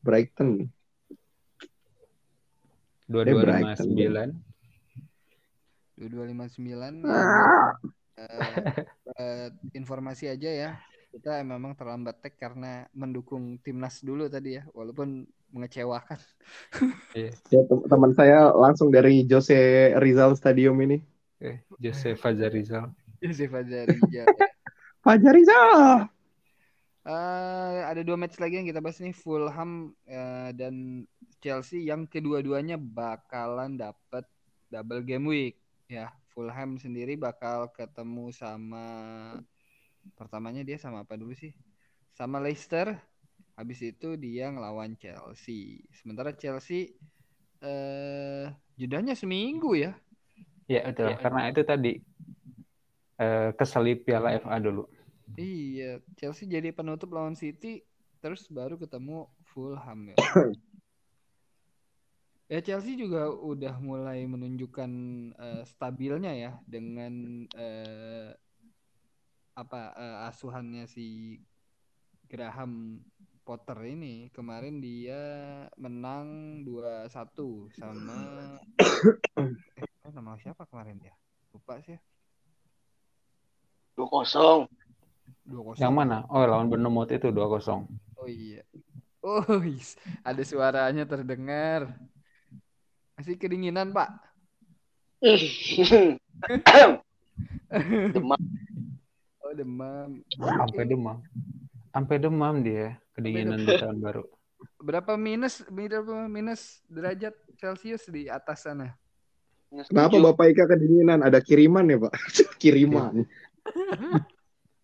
Brighton. 0.00 0.66
Dua 3.04 3.22
Eh, 3.22 3.26
dua 3.28 3.42
lima 3.42 3.46
Brighton. 3.68 3.86
sembilan. 3.86 4.28
2259 5.94 7.04
Ah. 7.04 7.76
eh, 8.16 8.74
eh, 9.14 9.46
informasi 9.72 10.26
aja 10.26 10.50
ya. 10.50 10.70
Kita 11.10 11.42
memang 11.42 11.74
terlambat 11.74 12.22
tag 12.22 12.38
karena 12.38 12.86
mendukung 12.94 13.58
timnas 13.58 13.98
dulu 14.00 14.30
tadi 14.30 14.58
ya, 14.58 14.64
walaupun 14.70 15.26
mengecewakan. 15.50 16.18
Iya. 17.10 17.34
Ya, 17.50 17.60
tem- 17.66 17.86
teman 17.90 18.14
saya 18.14 18.54
langsung 18.54 18.94
dari 18.94 19.26
Jose 19.26 19.92
Rizal 19.98 20.38
Stadium 20.38 20.78
ini. 20.78 21.02
Eh, 21.42 21.58
Jose 21.82 22.14
Fajar 22.14 22.54
Rizal. 22.54 22.94
Yusuf 23.20 23.52
Azarija. 23.52 24.24
Fajar 25.04 25.32
Rizal. 25.36 26.08
Eh, 27.00 27.78
ada 27.84 28.00
dua 28.04 28.16
match 28.16 28.36
lagi 28.40 28.60
yang 28.60 28.68
kita 28.68 28.80
bahas 28.80 29.00
nih 29.00 29.16
Fulham 29.16 29.96
eh, 30.04 30.52
dan 30.52 31.04
Chelsea 31.40 31.88
yang 31.88 32.04
kedua-duanya 32.04 32.76
bakalan 32.76 33.76
dapat 33.76 34.24
double 34.68 35.04
game 35.04 35.26
week 35.28 35.56
ya. 35.88 36.12
Fulham 36.30 36.78
sendiri 36.78 37.18
bakal 37.18 37.74
ketemu 37.74 38.30
sama 38.30 38.86
pertamanya 40.16 40.64
dia 40.64 40.76
sama 40.76 41.04
apa 41.04 41.16
dulu 41.16 41.32
sih? 41.36 41.52
Sama 42.14 42.40
Leicester. 42.42 42.96
Habis 43.56 43.84
itu 43.84 44.16
dia 44.16 44.48
ngelawan 44.48 44.96
Chelsea. 44.96 45.84
Sementara 45.92 46.32
Chelsea 46.32 46.96
eh 47.60 48.48
jedanya 48.80 49.12
seminggu 49.12 49.76
ya. 49.76 49.92
Ya, 50.70 50.86
betul. 50.88 51.12
Karena 51.20 51.50
itu 51.50 51.62
tadi 51.66 51.92
eh, 53.20 53.50
keselip 53.58 54.08
Piala 54.08 54.40
FA 54.40 54.56
dulu. 54.62 54.88
Iya, 55.36 56.00
Chelsea 56.18 56.48
jadi 56.48 56.74
penutup 56.74 57.12
lawan 57.14 57.38
City, 57.38 57.84
terus 58.18 58.48
baru 58.50 58.80
ketemu 58.80 59.28
Fulham 59.50 60.14
ya. 60.14 60.16
ya 62.52 62.58
Chelsea 62.64 62.98
juga 62.98 63.30
udah 63.30 63.78
mulai 63.78 64.26
menunjukkan 64.26 64.90
eh, 65.36 65.62
stabilnya 65.68 66.32
ya 66.34 66.52
dengan 66.66 67.44
eh, 67.54 68.34
apa 69.60 69.92
eh, 69.92 70.18
asuhannya 70.32 70.88
si 70.88 71.36
Graham 72.24 73.04
Potter 73.44 73.76
ini. 73.84 74.32
Kemarin 74.32 74.80
dia 74.80 75.20
menang 75.76 76.60
2-1 76.64 77.12
sama 77.76 78.16
eh 79.76 79.84
nama 80.16 80.40
siapa 80.40 80.64
kemarin 80.64 80.96
ya? 81.04 81.12
Lupa 81.52 81.76
sih. 81.84 81.92
ya. 81.92 82.00
dua 84.00 84.08
kosong 84.08 84.64
2-0. 85.44 85.76
Yang 85.82 85.92
mana? 85.92 86.24
Oh, 86.32 86.40
lawan 86.46 86.72
Bournemouth 86.72 87.12
itu 87.12 87.28
2-0. 87.28 87.84
Oh 88.16 88.28
iya. 88.28 88.64
Oh, 89.20 89.60
is- 89.66 90.00
ada 90.24 90.40
suaranya 90.40 91.04
terdengar. 91.04 91.92
Masih 93.18 93.36
kedinginan, 93.36 93.92
Pak. 93.92 94.08
demam 98.16 98.40
Oh, 99.50 99.54
demam. 99.58 100.22
Sampai 100.38 100.84
demam. 100.86 101.18
Sampai 101.90 102.16
demam 102.22 102.54
dia. 102.62 102.94
kedinginan 103.18 103.58
di 103.58 103.74
tahun 103.74 103.98
baru. 103.98 104.22
Berapa 104.78 105.18
minus 105.18 105.66
berapa 105.66 106.30
minus 106.30 106.78
derajat 106.86 107.34
Celcius 107.58 108.06
di 108.06 108.30
atas 108.30 108.62
sana? 108.62 108.94
Kenapa. 109.90 110.14
Bapak 110.22 110.54
Ika 110.54 110.70
kedinginan? 110.70 111.26
Ada 111.26 111.42
kiriman 111.42 111.82
ya, 111.90 111.98
Pak? 111.98 112.14
kiriman. 112.62 113.26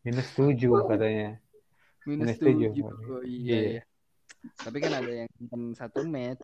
Minus 0.02 0.28
tujuh 0.34 0.82
katanya. 0.90 1.38
Minus 2.02 2.34
Minus 2.34 2.38
tujuh. 2.42 2.70
tujuh. 2.74 2.86
Oh 2.90 3.22
iya, 3.22 3.38
Iya. 3.54 3.58
iya. 3.70 3.82
Tapi 4.58 4.76
kan 4.82 4.92
ada 4.98 5.12
yang 5.14 5.30
satu 5.74 6.02
match. 6.02 6.42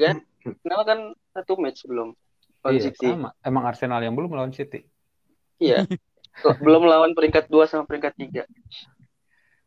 kan? 0.00 0.16
Kenapa 0.64 0.82
kan 0.88 0.98
satu 1.36 1.52
match 1.60 1.84
belum? 1.84 2.16
lawan 2.60 2.72
Iya, 2.76 2.84
City. 2.88 3.08
sama. 3.08 3.30
Emang 3.40 3.64
Arsenal 3.68 4.00
yang 4.00 4.16
belum 4.16 4.32
melawan 4.32 4.52
City. 4.52 4.88
Iya. 5.60 5.84
belum 6.58 6.84
lawan 6.84 7.12
peringkat 7.12 7.46
2 7.46 7.64
sama 7.66 7.84
peringkat 7.84 8.14
3. 8.16 8.44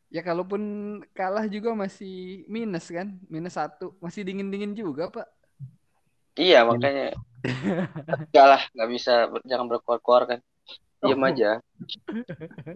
Ya 0.08 0.22
kalaupun 0.22 0.62
kalah 1.12 1.50
juga 1.50 1.74
masih 1.74 2.46
minus 2.46 2.86
kan, 2.88 3.18
minus 3.26 3.58
satu, 3.58 3.98
masih 3.98 4.22
dingin 4.22 4.54
dingin 4.54 4.74
juga 4.74 5.10
pak. 5.10 5.26
Iya, 6.34 6.66
makanya 6.66 7.14
enggak 8.30 8.46
lah, 8.46 8.62
nggak 8.74 8.90
bisa 8.90 9.14
jangan 9.44 9.66
berkuar-kuar 9.70 10.26
kan. 10.26 10.40
Diam 11.02 11.20
Oh. 11.20 11.28
aja. 11.28 11.60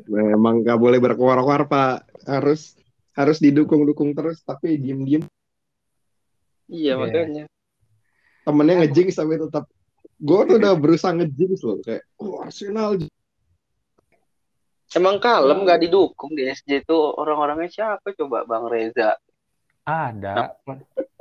Memang 0.06 0.62
nggak 0.62 0.76
boleh 0.76 1.00
berkuar-kuar, 1.00 1.64
Pak. 1.64 2.28
Harus 2.28 2.76
harus 3.16 3.40
didukung-dukung 3.40 4.12
terus, 4.14 4.44
tapi 4.44 4.76
diem-diem 4.76 5.24
Iya. 6.68 6.68
Iya, 6.68 6.94
makanya. 7.00 7.44
temennya 8.44 8.84
ngejinx 8.84 9.16
tapi 9.16 9.36
tetap 9.40 9.68
gue 10.18 10.40
tuh 10.48 10.56
udah 10.56 10.74
berusaha 10.76 11.12
ngejinx 11.16 11.64
loh 11.64 11.80
kayak 11.80 12.04
oh 12.20 12.40
Arsenal 12.40 12.96
Emang 14.96 15.20
kalem 15.20 15.68
nggak 15.68 15.84
didukung 15.84 16.32
di 16.32 16.48
SJ 16.48 16.88
itu 16.88 16.96
orang-orangnya 16.96 17.68
siapa 17.68 18.16
coba 18.16 18.48
Bang 18.48 18.72
Reza, 18.72 19.20
Ada. 19.84 20.56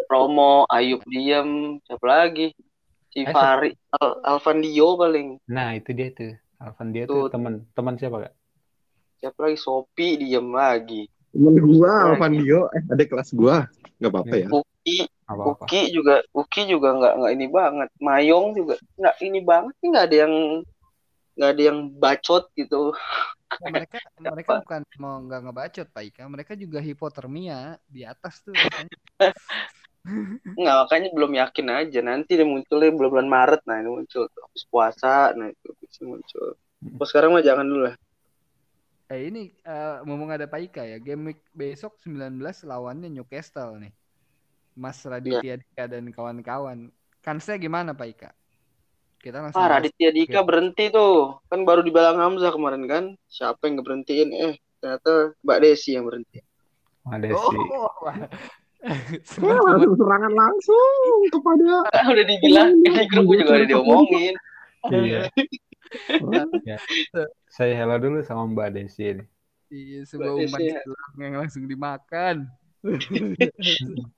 Romo, 0.06 0.62
Ayub 0.70 1.02
Diem, 1.02 1.82
siapa 1.82 2.06
lagi? 2.06 2.54
Si 3.10 3.22
Eh, 3.22 3.26
Fari, 3.26 3.74
Al 3.90 4.22
Alvan 4.22 4.62
Dio 4.62 4.94
paling. 4.94 5.42
Nah, 5.48 5.74
itu 5.74 5.90
dia 5.90 6.12
tuh. 6.12 6.38
Alvan 6.56 6.94
dia 6.94 7.04
Tuh. 7.04 7.26
tuh 7.26 7.34
teman 7.34 7.66
teman 7.74 7.98
siapa 7.98 8.16
kak? 8.22 8.32
Siapa 9.18 9.38
lagi? 9.42 9.58
Sopi 9.58 10.16
Diem 10.16 10.46
lagi. 10.52 11.10
temen 11.34 11.58
gua. 11.58 12.14
Alvandio 12.14 12.70
eh 12.72 12.82
ada 12.86 13.04
kelas 13.04 13.34
gua 13.34 13.66
nggak 13.96 14.08
apa-apa 14.08 14.34
ya 14.36 14.48
Uki, 14.48 14.98
Apa-apa. 15.26 15.64
Uki 15.64 15.80
juga, 15.90 16.14
Uki 16.32 16.62
juga 16.64 16.88
nggak 16.94 17.12
nggak 17.18 17.32
ini 17.34 17.46
banget. 17.50 17.88
Mayong 17.98 18.46
juga 18.54 18.74
nggak 18.94 19.16
ini 19.20 19.40
banget. 19.42 19.72
Ini 19.76 19.86
nggak 19.90 20.06
ada 20.06 20.16
yang 20.16 20.34
nggak 21.36 21.50
ada 21.52 21.62
yang 21.62 21.78
bacot 21.92 22.48
gitu. 22.56 22.96
Ya, 23.62 23.68
mereka 23.70 23.96
mereka 24.18 24.50
bukan 24.64 24.82
mau 24.98 25.22
nggak 25.22 25.40
ngebacot 25.46 25.88
Pak 25.94 26.04
Ika, 26.10 26.22
mereka 26.26 26.52
juga 26.58 26.82
hipotermia 26.82 27.78
di 27.86 28.02
atas 28.02 28.42
tuh. 28.42 28.56
Nggak, 30.56 30.76
makanya 30.86 31.08
belum 31.10 31.32
yakin 31.34 31.66
aja. 31.70 32.00
Nanti 32.02 32.38
dia 32.38 32.46
munculnya 32.46 32.94
bulan-bulan 32.94 33.28
Maret. 33.28 33.60
Nah, 33.66 33.82
ini 33.82 33.90
muncul. 33.90 34.30
Habis 34.30 34.64
puasa, 34.70 35.34
nah 35.34 35.50
itu 35.50 35.68
bisa 35.82 36.06
muncul. 36.06 36.54
Terus 36.78 37.08
sekarang 37.10 37.34
mah 37.34 37.42
jangan 37.42 37.66
dulu 37.66 37.90
lah. 37.90 37.96
Eh 39.06 39.30
ini 39.30 39.50
eh, 39.50 39.96
ngomong 40.06 40.34
ada 40.34 40.46
Pak 40.46 40.60
Ika 40.70 40.82
ya, 40.86 40.98
game 40.98 41.34
week 41.34 41.40
besok 41.54 41.98
19 42.02 42.38
lawannya 42.66 43.10
Newcastle 43.10 43.82
nih. 43.82 43.94
Mas 44.76 45.00
Raditya 45.02 45.58
Dika 45.58 45.84
dan 45.88 46.06
kawan-kawan. 46.12 46.92
Kansnya 47.24 47.56
gimana 47.58 47.96
Pak 47.96 48.08
Ika? 48.12 48.30
Kita 49.26 49.42
langsung 49.42 49.58
Ah. 49.58 49.66
Raditya 49.66 50.14
Dika 50.14 50.38
Oke. 50.38 50.46
berhenti 50.46 50.84
tuh. 50.94 51.42
Kan 51.50 51.66
baru 51.66 51.82
dibalang 51.82 52.22
Hamzah 52.22 52.54
kemarin 52.54 52.86
kan. 52.86 53.04
Siapa 53.26 53.66
yang 53.66 53.82
ngeberhentiin? 53.82 54.30
Eh, 54.30 54.54
ternyata 54.78 55.34
Mbak 55.42 55.58
Desi 55.58 55.98
yang 55.98 56.06
berhenti. 56.06 56.38
Ada 57.02 57.34
Oh, 57.34 57.50
wah. 58.06 58.14
Wah, 58.86 58.98
Teman-teman 59.26 59.66
langsung 59.66 59.94
serangan 59.98 60.30
langsung 60.30 60.94
kepada 61.34 61.66
udah 62.14 62.24
dibilang, 62.24 62.70
di 62.78 62.90
grup 63.10 63.26
juga 63.34 63.52
udah 63.58 63.66
diomongin. 63.66 64.34
Iya. 64.94 65.20
Ya. 66.62 66.78
Saya 67.50 67.72
hello 67.74 67.98
dulu 67.98 68.22
sama 68.22 68.46
Mbak 68.46 68.78
Desi 68.78 69.10
ini. 69.10 69.24
Iya, 69.74 70.06
sebuah 70.06 70.38
Mbak 70.38 70.38
umpan 70.38 70.60
Desi 70.62 70.70
ya. 70.70 70.80
yang 71.18 71.34
langsung 71.34 71.66
dimakan. 71.66 72.36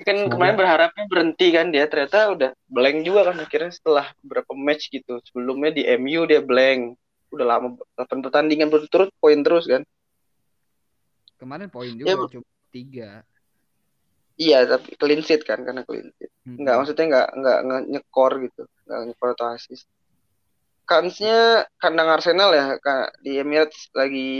Kan 0.00 0.16
Semoga- 0.16 0.32
kemarin 0.32 0.56
berharapnya 0.56 1.04
berhenti 1.06 1.46
kan 1.52 1.68
dia. 1.68 1.84
Ternyata 1.84 2.32
udah 2.32 2.50
blank 2.66 2.98
juga 3.04 3.20
kan 3.32 3.36
akhirnya 3.36 3.70
setelah 3.72 4.06
beberapa 4.24 4.52
match 4.56 4.88
gitu. 4.88 5.20
Sebelumnya 5.28 5.70
di 5.76 5.84
MU 5.84 6.24
dia 6.24 6.40
blank. 6.40 6.96
Udah 7.30 7.46
lama 7.46 7.76
8 7.94 8.24
pertandingan 8.24 8.72
berturut 8.72 9.12
poin 9.20 9.38
terus 9.44 9.68
kan. 9.68 9.84
Kemarin 11.36 11.68
poin 11.68 11.92
Ya, 11.96 12.16
juga 12.16 12.26
cuma 12.32 12.48
tiga. 12.68 13.24
Iya, 14.40 14.64
tapi 14.64 14.96
clean 14.96 15.20
sheet 15.20 15.44
kan 15.44 15.60
karena 15.60 15.84
clean 15.84 16.08
sheet. 16.16 16.32
Hmm. 16.48 16.56
Enggak, 16.64 16.74
maksudnya 16.80 17.04
enggak 17.12 17.28
enggak, 17.36 17.58
enggak 17.60 17.82
nyekor 17.92 18.32
gitu. 18.40 18.62
Enggak 18.88 19.00
nyekor 19.12 19.28
atau 19.36 19.46
assist. 19.52 19.84
Kansnya 20.88 21.68
kandang 21.78 22.08
Arsenal 22.08 22.50
ya, 22.50 22.64
di 23.22 23.36
Emirates 23.36 23.92
lagi 23.94 24.30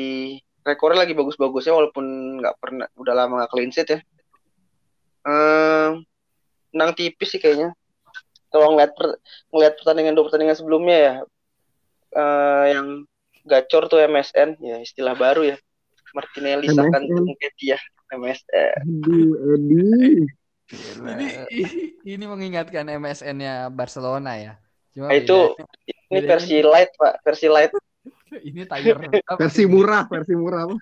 rekornya 0.65 1.05
lagi 1.07 1.15
bagus-bagusnya 1.15 1.73
walaupun 1.73 2.05
nggak 2.43 2.57
pernah 2.59 2.89
udah 2.97 3.15
lama 3.15 3.33
nggak 3.45 3.53
clean 3.53 3.71
sheet 3.71 3.89
ya. 3.93 4.01
Ehm, 5.21 6.05
menang 6.73 6.93
tipis 6.95 7.33
sih 7.33 7.41
kayaknya. 7.41 7.75
Kalau 8.51 8.75
ngeliat 8.75 8.93
per- 8.97 9.19
ngeliat 9.53 9.75
pertandingan 9.79 10.15
dua 10.17 10.25
pertandingan 10.27 10.57
sebelumnya 10.59 10.97
ya, 10.99 11.15
eh, 12.13 12.65
yang 12.75 12.87
gacor 13.47 13.87
tuh 13.87 14.01
MSN, 14.03 14.59
ya 14.59 14.77
istilah 14.81 15.15
baru 15.15 15.55
ya. 15.55 15.57
Martinelli. 16.11 16.67
Sakan 16.75 17.07
ya, 17.63 17.79
MSN. 18.11 18.79
Edi 18.83 19.19
Edi 19.55 19.83
Ini 20.71 21.27
ini 22.07 22.25
mengingatkan 22.27 22.87
MSN-nya 22.87 23.71
Barcelona 23.71 24.39
ya. 24.39 24.53
Cuma 24.95 25.11
Nah, 25.11 25.19
itu 25.19 25.35
bedanya- 25.55 25.79
ini 25.87 25.95
bedanya 26.11 26.27
versi 26.31 26.57
light 26.63 26.91
pak, 26.95 27.13
versi 27.23 27.47
light. 27.47 27.73
ini 28.49 28.63
Tiger 28.67 28.97
versi 29.39 29.63
murah 29.67 30.07
versi 30.07 30.35
murah 30.39 30.71
apa 30.71 30.77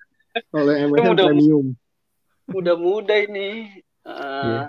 kalau 0.53 0.73
MSN 0.73 1.13
Udah- 1.17 1.27
premium 1.33 1.67
Muda-muda 2.49 3.13
ini. 3.21 3.69
Eh, 4.09 4.45
Iya. 4.49 4.65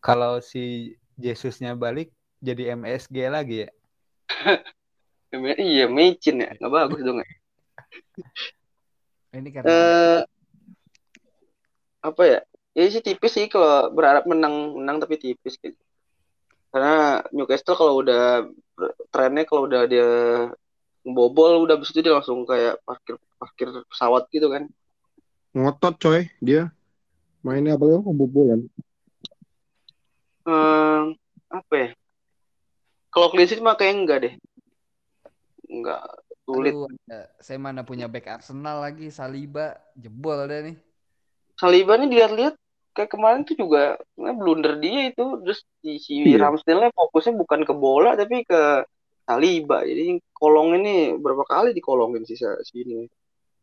Kalau 0.00 0.40
si 0.40 0.96
Jesusnya 1.20 1.76
balik 1.76 2.08
jadi 2.40 2.72
MSG 2.78 3.16
lagi 3.28 3.68
ya. 3.68 3.70
Iya, 5.32 5.88
micin 5.88 6.44
ya, 6.44 6.52
nggak 6.60 6.72
bagus 6.72 7.00
dong. 7.00 7.24
ya. 7.24 7.28
Ini 9.32 9.48
karena 9.48 9.68
Eh, 9.72 10.20
apa 12.04 12.22
ya? 12.28 12.40
Ya 12.76 12.84
sih 12.88 13.00
tipis 13.04 13.32
sih 13.32 13.48
kalau 13.48 13.92
berharap 13.96 14.28
menang, 14.28 14.76
menang 14.76 15.00
tapi 15.00 15.16
tipis 15.16 15.56
gitu. 15.56 15.76
Karena 16.72 17.20
Newcastle 17.32 17.76
kalau 17.76 18.00
udah 18.00 18.48
trennya 19.12 19.44
kalau 19.48 19.68
udah 19.68 19.88
dia 19.88 20.08
bobol 21.04 21.64
udah 21.64 21.76
habis 21.80 21.92
itu 21.92 22.00
dia 22.04 22.12
langsung 22.16 22.44
kayak 22.44 22.80
parkir 22.84 23.16
parkir 23.40 23.68
pesawat 23.88 24.28
gitu 24.32 24.48
kan. 24.52 24.68
ngotot 25.52 25.96
coy 26.00 26.28
dia 26.40 26.72
mainnya 27.42 27.74
apa 27.76 27.84
kan 27.90 28.02
kebobolan 28.06 28.60
Eh, 30.42 31.02
apa 31.54 31.74
ya? 31.78 31.88
Kalau 33.14 33.30
clean 33.30 33.46
sheet 33.46 33.62
mah 33.62 33.78
kayak 33.78 33.94
enggak 33.94 34.18
deh. 34.26 34.34
Enggak 35.70 36.02
sulit. 36.42 36.74
aduh, 36.74 36.90
ada- 37.06 37.30
saya 37.38 37.62
mana 37.62 37.86
punya 37.86 38.10
back 38.10 38.26
Arsenal 38.26 38.82
lagi 38.82 39.06
Saliba 39.14 39.78
jebol 39.94 40.50
deh 40.50 40.60
nih. 40.72 40.76
Saliba 41.54 41.94
nih 41.94 42.10
dilihat-lihat 42.10 42.54
kayak 42.90 43.10
kemarin 43.14 43.46
tuh 43.46 43.54
juga 43.54 44.02
sebenarnya 44.12 44.36
blunder 44.36 44.74
dia 44.82 45.14
itu 45.14 45.24
terus 45.46 45.62
si, 45.78 46.02
si 46.02 46.14
Iya. 46.26 46.42
Ramsdale 46.42 46.90
fokusnya 46.90 47.38
bukan 47.38 47.62
ke 47.62 47.72
bola 47.78 48.18
tapi 48.18 48.42
ke 48.42 48.82
Saliba 49.24 49.86
jadi 49.86 50.18
kolong 50.34 50.82
ini 50.82 51.14
berapa 51.16 51.46
kali 51.46 51.70
dikolongin 51.72 52.26
si 52.26 52.34
si 52.36 52.74
ini 52.82 53.06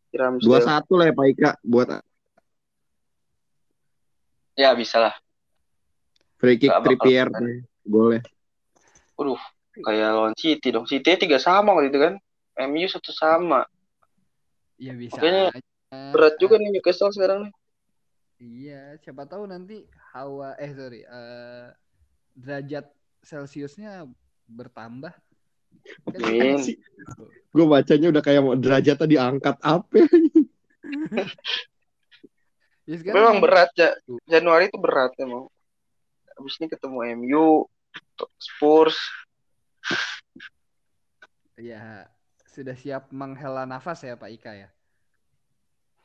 si 0.08 0.14
dua 0.16 0.24
Ramsdale 0.26 0.64
satu 0.66 0.98
lah 0.98 1.12
ya 1.12 1.14
Pak 1.14 1.26
Ika 1.30 1.50
buat 1.62 1.94
ya 4.60 4.76
bisa 4.76 5.00
lah 5.00 5.14
free 6.36 6.60
kick 6.60 6.68
Trippier 6.84 7.32
golnya 7.88 8.20
Waduh 9.16 9.40
kayak 9.80 10.08
lawan 10.12 10.34
City 10.36 10.68
dong 10.68 10.84
City 10.84 11.16
tiga 11.16 11.40
sama 11.40 11.72
waktu 11.72 11.88
itu 11.88 12.00
kan 12.00 12.14
MU 12.68 12.84
satu 12.88 13.12
sama 13.16 13.64
Iya 14.80 14.96
bisa. 14.96 15.20
Makanya 15.20 15.52
aja. 15.52 16.00
berat 16.16 16.34
juga 16.40 16.56
nih 16.56 16.72
Newcastle 16.72 17.12
sekarang 17.12 17.44
nih 17.44 17.54
Iya, 18.40 18.96
siapa 19.04 19.28
tahu 19.28 19.44
nanti 19.44 19.84
hawa 20.16 20.56
eh 20.56 20.72
sorry 20.72 21.04
eh, 21.04 21.68
derajat 22.32 22.88
Celciusnya 23.20 24.08
bertambah. 24.48 25.12
Kan 26.08 26.24
Amin. 26.24 26.56
gue 27.52 27.66
bacanya 27.68 28.08
udah 28.08 28.22
kayak 28.24 28.40
mau 28.40 28.56
derajatnya 28.56 29.04
diangkat 29.04 29.56
apa 29.60 29.92
Ya, 32.90 32.98
sekarang 32.98 33.14
memang 33.22 33.36
ini- 33.38 33.44
berat 33.46 33.70
ya 33.78 33.90
Januari 34.26 34.66
itu 34.66 34.78
berat 34.82 35.14
emang 35.22 35.46
habis 36.34 36.58
ini 36.58 36.66
ketemu 36.66 36.98
MU 37.22 37.46
Spurs 38.34 38.98
Ya 41.54 42.10
sudah 42.50 42.74
siap 42.74 43.14
menghela 43.14 43.62
nafas 43.62 44.02
ya 44.02 44.18
Pak 44.18 44.32
Ika 44.32 44.52
ya. 44.56 44.68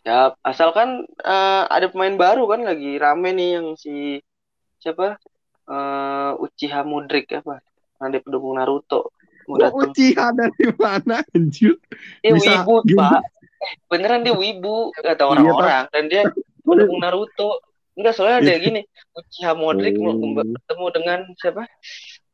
Ya, 0.05 0.37
asalkan 0.45 1.09
eh, 1.25 1.63
ada 1.65 1.89
pemain 1.89 2.13
baru 2.13 2.45
kan 2.45 2.61
lagi 2.61 3.01
rame 3.01 3.33
nih 3.33 3.49
yang 3.57 3.67
si 3.79 4.21
siapa? 4.77 5.17
Eh 5.65 6.31
Uchiha 6.37 6.85
Mudrik 6.85 7.31
apa? 7.33 7.63
Yang 7.97 8.09
dia 8.13 8.21
pendukung 8.21 8.53
Naruto. 8.59 9.09
Kok 9.47 9.57
datang. 9.57 9.89
Uchiha 9.95 10.27
dari 10.35 10.65
mana 10.77 11.25
anjir? 11.33 11.79
Dia 12.21 12.31
bisa 12.35 12.61
wibu, 12.61 12.85
gitu? 12.85 12.99
Pak. 12.99 13.21
Eh, 13.55 13.73
beneran 13.89 14.21
dia 14.21 14.35
wibu 14.35 14.93
kata 14.93 15.15
Iya, 15.15 15.25
orang-orang 15.25 15.83
dan 15.89 16.03
dia 16.11 16.21
pendukung 16.65 16.99
Naruto. 16.99 17.61
Enggak, 17.95 18.13
soalnya 18.13 18.43
ada 18.43 18.53
gini. 18.59 18.81
Uchiha 19.13 19.55
mau 19.55 19.71
Oh. 19.71 19.77
ketemu 20.59 20.85
dengan 20.91 21.19
siapa? 21.39 21.63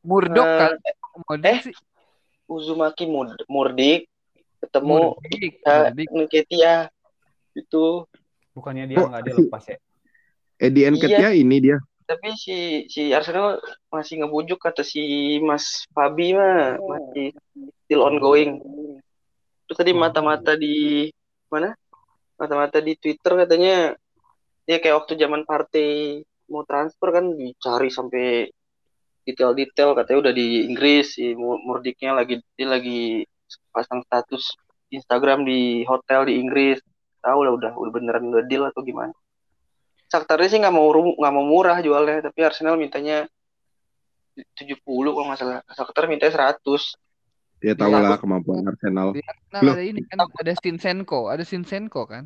Murdok 0.01 0.41
Eh, 0.43 0.57
kan? 0.57 0.71
Murdok 1.21 1.45
eh, 1.45 1.59
sih. 1.61 1.75
Uzumaki 2.47 3.05
Mud- 3.05 3.45
Murdik 3.45 4.09
ketemu 4.57 5.15
Murdik. 5.15 5.53
Murdik. 5.61 6.07
Nketia 6.09 6.89
itu 7.53 8.03
Bukannya 8.51 8.83
dia 8.85 8.97
Kok 8.99 9.07
nggak 9.07 9.23
dia 9.23 9.33
si- 9.33 9.41
lepas 9.45 9.63
ya? 9.65 9.77
Eddie 10.57 10.87
Nketiah 10.89 11.31
ini 11.33 11.57
dia. 11.59 11.77
tapi 12.03 12.35
si 12.35 12.55
si 12.91 13.15
Arsenal 13.15 13.55
masih 13.87 14.19
ngebujuk 14.19 14.59
kata 14.59 14.83
si 14.83 14.99
Mas 15.39 15.87
Fabi 15.95 16.35
mah 16.35 16.75
masih 16.77 17.31
still 17.85 18.03
ongoing. 18.03 18.59
Terus 19.63 19.77
tadi 19.79 19.95
mata-mata 19.95 20.59
di 20.59 21.07
mana? 21.47 21.71
Mata-mata 22.35 22.83
di 22.83 22.99
Twitter 22.99 23.39
katanya 23.39 23.95
ya 24.65 24.77
kayak 24.77 25.05
waktu 25.05 25.13
zaman 25.17 25.43
partai 25.43 26.21
mau 26.51 26.67
transfer 26.67 27.09
kan 27.15 27.25
dicari 27.33 27.89
sampai 27.89 28.51
detail-detail 29.23 29.93
katanya 29.93 30.19
udah 30.29 30.33
di 30.33 30.65
Inggris 30.65 31.15
si 31.15 31.37
Mur- 31.37 31.61
Murdiknya 31.61 32.17
lagi 32.17 32.41
dia 32.57 32.67
lagi 32.67 33.23
pasang 33.71 34.01
status 34.03 34.57
Instagram 34.91 35.47
di 35.47 35.87
hotel 35.87 36.27
di 36.27 36.41
Inggris. 36.41 36.81
Tahu 37.21 37.39
lah 37.45 37.53
udah 37.53 37.71
udah 37.77 37.91
beneran 37.93 38.33
udah 38.33 38.43
deal 38.49 38.65
atau 38.67 38.81
gimana. 38.83 39.13
Shakhtarnya 40.11 40.49
sih 40.51 40.59
nggak 40.59 40.73
mau 40.73 40.89
nggak 40.91 41.33
mau 41.33 41.45
murah 41.45 41.79
jualnya 41.79 42.19
tapi 42.27 42.43
Arsenal 42.43 42.75
mintanya 42.75 43.29
70 44.57 44.81
kalau 44.83 45.27
nggak 45.31 45.39
salah. 45.39 45.61
Shakhtar 45.71 46.09
mintanya 46.11 46.57
100 46.59 46.97
Ya 47.61 47.77
tahu 47.77 47.93
lah 47.93 48.17
kemampuan 48.17 48.65
Arsenal. 48.65 49.13
Nah, 49.53 49.61
Loh. 49.61 49.77
ada 49.77 49.85
ini 49.85 50.01
kan, 50.09 50.25
ada 50.25 50.53
Sinsenko, 50.57 51.29
ada 51.29 51.45
Sinsenko 51.45 52.09
kan, 52.09 52.25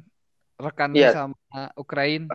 rekannya 0.56 1.00
Iya. 1.02 1.12
sama 1.14 1.62
Ukraina. 1.76 2.34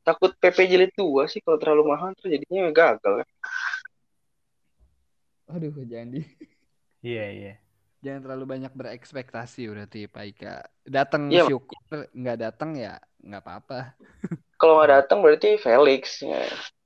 takut 0.00 0.32
PP 0.40 0.58
jilid 0.66 0.92
2 0.96 1.28
sih 1.28 1.40
kalau 1.44 1.60
terlalu 1.60 1.92
mahal 1.92 2.10
terus 2.16 2.40
jadinya 2.40 2.72
gagal 2.72 3.22
kan 3.22 3.28
Aduh, 5.50 5.74
jangan 5.82 6.14
di, 6.14 6.22
Iya 7.10 7.26
iya. 7.34 7.52
jangan 8.00 8.20
terlalu 8.22 8.44
banyak 8.46 8.72
berekspektasi 8.72 9.66
berarti 9.66 10.06
Pak 10.06 10.24
Ika. 10.36 10.54
Datang 10.86 11.26
Iya, 11.26 11.44
Mak. 11.44 11.50
syukur, 11.50 12.00
nggak 12.14 12.38
datang 12.38 12.70
ya 12.78 13.02
nggak 13.20 13.42
apa-apa. 13.44 13.80
kalau 14.60 14.78
nggak 14.80 14.90
datang 14.94 15.18
berarti 15.20 15.58
Felix 15.58 16.22
ya, 16.22 16.38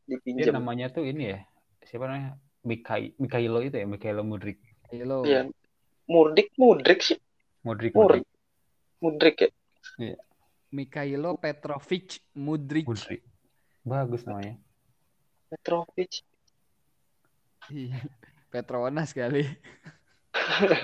Dia 0.09 0.17
dipinjam 0.17 0.55
namanya 0.57 0.89
tuh 0.91 1.05
ini 1.05 1.35
ya. 1.37 1.39
Siapa 1.85 2.09
namanya? 2.09 2.41
Mikai 2.65 3.13
Mikailo 3.21 3.61
itu 3.61 3.77
ya, 3.77 3.85
Mikailo 3.85 4.25
Mudrik. 4.25 4.59
Halo. 4.89 5.29
Iya. 5.29 5.45
Murdik 6.09 6.53
Mudrik 6.61 7.01
sih 7.01 7.17
Mudrik 7.65 7.97
Mudrik. 7.97 8.25
Mudrik 9.05 9.53
ya 10.01 10.17
Mikhailo 10.73 11.37
Petrovic 11.37 12.25
Mudrik. 12.35 12.89
Mudrik. 12.89 13.23
Bagus 13.85 14.25
namanya. 14.25 14.57
Petrovic 15.53 16.25
Iya. 17.69 18.01
Petronas 18.53 19.17
kali. 19.17 19.49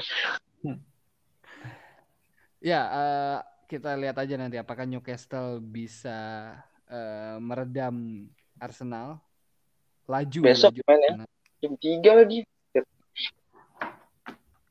ya, 2.71 2.81
eh, 2.89 3.39
kita 3.69 3.95
lihat 4.01 4.17
aja 4.17 4.35
nanti 4.41 4.57
apakah 4.57 4.89
Newcastle 4.89 5.61
bisa 5.61 6.51
eh, 6.89 7.37
meredam 7.39 8.27
Arsenal. 8.57 9.21
Laju 10.09 10.41
Besok 10.43 10.75
laju 10.75 10.83
main 10.89 11.01
ya? 11.03 11.13
Jam 11.61 11.77
3 11.77 12.21
lagi 12.25 12.39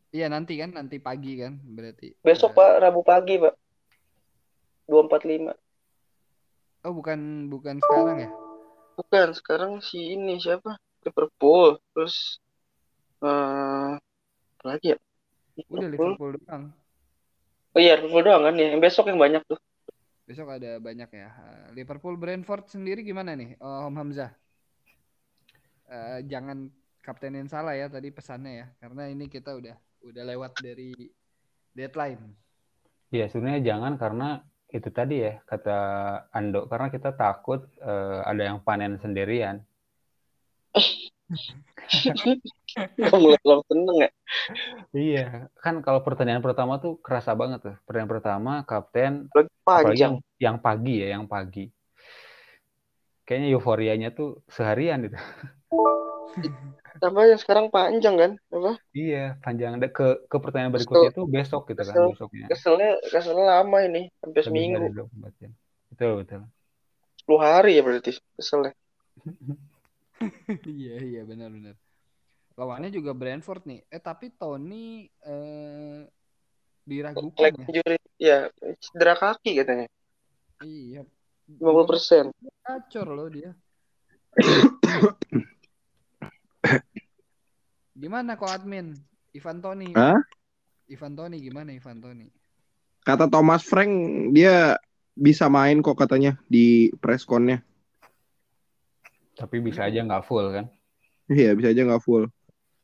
Iya 0.09 0.25
nanti 0.25 0.57
kan, 0.57 0.73
nanti 0.73 0.97
pagi 0.97 1.37
kan 1.37 1.61
berarti. 1.61 2.17
besok 2.25 2.53
Eh, 2.53 2.55
Pak 2.57 2.71
Rabu 2.81 3.01
pagi 3.05 3.37
Pak 3.37 3.53
245 4.89 5.53
Oh 6.81 6.93
bukan 6.95 7.51
bukan 7.51 7.77
sekarang 7.77 8.17
ya? 8.25 8.29
bukan 8.97 9.27
sekarang 9.31 9.71
si 9.85 10.17
ini 10.17 10.41
siapa 10.41 10.75
Liverpool 11.05 11.77
terus 11.93 12.41
eh 13.23 13.93
apa 14.59 14.65
lagi 14.65 14.95
ya 14.95 14.97
Udah 15.69 15.87
Liverpool 15.87 16.15
Liverpool 16.17 16.33
doang. 16.41 16.63
oh 17.75 17.79
iya 17.79 17.93
Liverpool 17.99 18.23
doang 18.25 18.43
kan 18.49 18.53
ya 18.57 18.65
yang 18.73 18.81
besok 18.81 19.07
yang 19.13 19.19
banyak 19.21 19.43
tuh 19.45 19.59
Besok 20.29 20.61
ada 20.61 20.77
banyak 20.77 21.09
ya. 21.09 21.29
Eh, 21.33 21.67
Liverpool 21.73 22.13
Brentford 22.13 22.69
sendiri 22.69 23.01
gimana 23.01 23.33
nih, 23.33 23.57
eh, 23.57 23.85
Om 23.89 23.97
Hamzah? 23.97 24.29
Eh, 25.89 26.21
jangan 26.29 26.69
kaptenin 27.01 27.49
salah 27.49 27.73
ya 27.73 27.89
tadi 27.89 28.13
pesannya 28.13 28.53
ya, 28.61 28.67
karena 28.77 29.09
ini 29.09 29.25
kita 29.25 29.57
udah 29.57 29.73
udah 30.03 30.23
lewat 30.35 30.51
dari 30.59 30.93
deadline. 31.75 32.21
Iya, 33.09 33.25
sebenarnya 33.31 33.61
jangan 33.73 33.93
karena 33.97 34.29
itu 34.69 34.89
tadi 34.93 35.25
ya 35.25 35.41
kata 35.49 35.77
Ando 36.29 36.69
karena 36.69 36.93
kita 36.93 37.17
takut 37.17 37.65
eh, 37.81 38.19
ada 38.21 38.43
yang 38.53 38.61
panen 38.61 39.01
sendirian. 39.01 39.65
mulai 43.13 43.37
belum 43.45 43.61
seneng 43.69 43.97
ya 44.01 44.11
Iya, 44.93 45.25
kan 45.61 45.81
kalau 45.85 46.01
pertandingan 46.01 46.41
pertama 46.41 46.81
tuh 46.81 46.97
kerasa 47.01 47.33
banget 47.37 47.59
tuh. 47.61 47.75
Pertandingan 47.85 48.13
pertama 48.13 48.51
kapten 48.65 49.29
panjang 49.61 49.97
yang, 49.97 50.13
yang 50.41 50.57
pagi 50.61 50.95
ya, 51.01 51.07
yang 51.17 51.25
pagi. 51.29 51.69
Kayaknya 53.25 53.47
euforianya 53.53 54.09
tuh 54.13 54.41
seharian 54.49 55.05
gitu. 55.05 55.17
tambah 57.03 57.23
yang 57.25 57.39
sekarang 57.39 57.71
panjang 57.71 58.15
kan 58.19 58.31
apa 58.51 58.75
Iya, 58.91 59.39
panjang 59.39 59.79
ke 59.93 60.27
ke 60.27 60.37
pertandingan 60.41 60.75
berikutnya 60.75 61.11
tuh 61.15 61.25
besok 61.29 61.71
gitu 61.71 61.81
kan, 61.81 61.93
kesel. 61.95 62.07
besoknya. 62.11 62.45
keselnya 62.51 62.89
keselnya 63.07 63.45
lama 63.61 63.77
ini 63.85 64.01
sampai 64.19 64.41
Lebih 64.41 64.43
seminggu 64.43 64.77
dari 64.81 64.93
24 64.97 65.39
jam. 65.39 65.51
Betul, 65.93 66.11
betul. 66.23 66.41
10 67.29 67.39
hari 67.39 67.71
ya 67.77 67.81
berarti 67.85 68.11
keselnya 68.35 68.73
Iya 70.67 70.95
iya 70.99 71.21
benar 71.23 71.47
benar. 71.53 71.75
Lawannya 72.59 72.91
juga 72.91 73.15
Brentford 73.15 73.63
nih. 73.63 73.79
Eh 73.87 74.01
tapi 74.03 74.35
Tony 74.35 75.07
eh, 75.07 76.03
diragukan 76.83 77.39
leg 77.39 77.55
ya. 77.55 77.63
injury 77.69 77.97
ya 78.19 78.37
cedera 78.83 79.15
kaki 79.15 79.63
katanya 79.63 79.87
Iya. 80.59 81.07
50 81.47 81.89
persen 81.89 82.25
Gacor 82.65 83.07
loh 83.09 83.29
dia. 83.31 83.51
Gimana 87.99 88.39
kok 88.39 88.47
admin? 88.47 88.95
Ivan 89.35 89.59
Toni. 89.61 89.91
Hah? 89.93 90.19
Ivan 90.89 91.13
Toni 91.13 91.37
gimana 91.43 91.69
Ivan 91.75 92.01
Toni? 92.01 92.27
Kata 93.05 93.29
Thomas 93.29 93.61
Frank 93.65 93.91
dia 94.33 94.77
bisa 95.13 95.51
main 95.51 95.83
kok 95.83 95.99
katanya 95.99 96.39
di 96.47 96.89
press 96.97 97.27
con-nya. 97.27 97.61
Tapi 99.37 99.59
bisa 99.63 99.87
aja 99.87 100.03
nggak 100.03 100.25
full 100.25 100.51
kan. 100.51 100.65
Iya, 101.29 101.53
bisa 101.53 101.71
aja 101.71 101.81
nggak 101.85 102.03
full. 102.03 102.25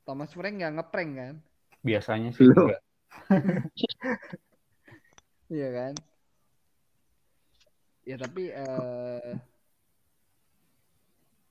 Thomas 0.06 0.32
Frank 0.32 0.56
nggak 0.62 0.74
ngeprank 0.78 1.12
kan? 1.18 1.36
Biasanya 1.82 2.30
sih 2.36 2.46
Loh. 2.46 2.70
enggak. 2.70 2.82
Iya 5.46 5.70
kan? 5.70 5.94
Ya 8.02 8.18
tapi 8.18 8.50
eh 8.50 9.32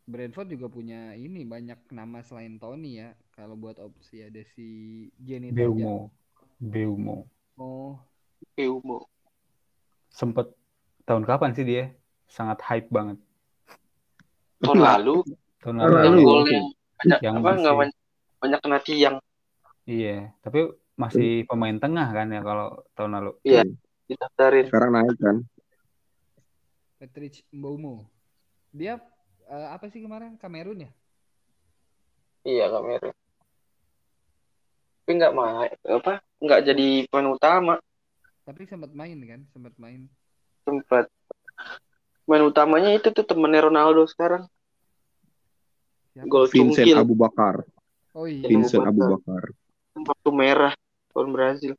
Brentford 0.04 0.52
juga 0.52 0.68
punya 0.68 1.16
ini 1.16 1.42
banyak 1.42 1.88
nama 1.88 2.20
selain 2.20 2.60
Tony 2.60 3.00
ya. 3.00 3.16
Kalau 3.32 3.56
buat 3.56 3.80
opsi 3.80 4.20
ada 4.20 4.44
si 4.52 4.68
Jenny 5.16 5.48
Beumo. 5.48 6.12
Beumo. 6.60 7.24
Oh, 7.54 7.96
Eumo 8.54 9.06
Sempet 10.08 10.50
tahun 11.04 11.24
kapan 11.24 11.54
sih 11.54 11.64
dia? 11.64 11.90
Sangat 12.26 12.60
hype 12.62 12.88
banget. 12.88 13.18
tahun 14.60 14.80
lalu 14.80 15.16
Tahun 15.62 15.76
Tahun 15.76 15.92
lalu. 15.92 16.04
yang 16.04 16.16
lalu. 16.20 16.50
yang 16.52 16.66
banyak 16.94 17.18
Yang 17.20 17.34
apa 17.34 17.40
nggak 17.40 17.54
masih- 17.56 17.78
banyak, 17.80 17.98
banyak 18.40 18.60
kena 18.60 18.78
tiang 18.80 19.16
Iya, 19.84 20.16
tapi 20.40 20.60
masih 20.94 21.44
pemain 21.44 21.76
tengah 21.76 22.08
kan 22.08 22.26
ya 22.28 22.40
kalau 22.40 22.68
tahun 22.94 23.12
lalu. 23.20 23.30
Iya. 23.44 23.62
didaftarin 24.04 24.64
Sekarang 24.68 24.90
naik 24.92 25.16
kan. 25.16 25.36
Patrick 26.96 27.44
Mboumo. 27.50 28.08
Dia 28.70 28.96
eh, 29.50 29.68
apa 29.74 29.86
sih 29.92 30.00
kemarin? 30.04 30.36
Kamerun 30.40 30.84
ya? 30.86 30.90
iya 32.44 32.68
kamera 32.68 33.08
tapi 35.04 35.10
nggak 35.20 35.34
main 35.36 35.72
apa 35.84 36.12
nggak 36.40 36.60
jadi 36.68 36.86
pemain 37.08 37.28
utama 37.32 37.74
Tapi 38.44 38.68
sempat 38.68 38.92
main 38.92 39.16
kan? 39.24 39.40
Sempat 39.56 39.72
main. 39.80 40.04
sempat 40.68 41.08
main 42.28 42.44
utamanya 42.44 42.92
itu 42.92 43.08
tuh 43.12 43.24
temennya 43.24 43.68
Ronaldo 43.68 44.04
sekarang 44.04 44.44
Siapa? 46.12 46.28
gol 46.28 46.46
Vincent 46.52 46.84
cungkil 46.84 46.96
Abu 47.00 47.14
Bakar. 47.16 47.64
Oh 48.14 48.28
iya. 48.28 48.44
Vincent 48.48 48.84
Abu 48.84 49.00
Bakar. 49.16 49.42
waktu 49.96 50.30
merah 50.30 50.72
tahun 51.16 51.28
Brazil 51.32 51.72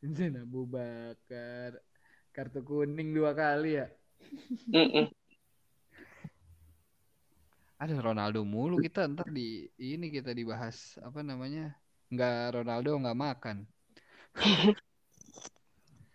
Vincent 0.00 0.36
Abu 0.40 0.64
Bakar. 0.68 1.80
Kartu 2.34 2.60
kuning 2.66 3.14
dua 3.14 3.30
kali 3.32 3.78
ya. 3.80 3.86
Mm-mm. 4.72 5.06
Ada 7.78 7.98
Ronaldo 7.98 8.46
mulu 8.46 8.78
kita 8.78 9.04
ntar 9.12 9.28
di 9.30 9.66
ini 9.78 10.10
kita 10.10 10.30
dibahas 10.30 10.98
apa 11.02 11.20
namanya? 11.20 11.74
Nggak 12.10 12.62
Ronaldo 12.62 12.90
nggak 13.00 13.18
makan. 13.18 13.56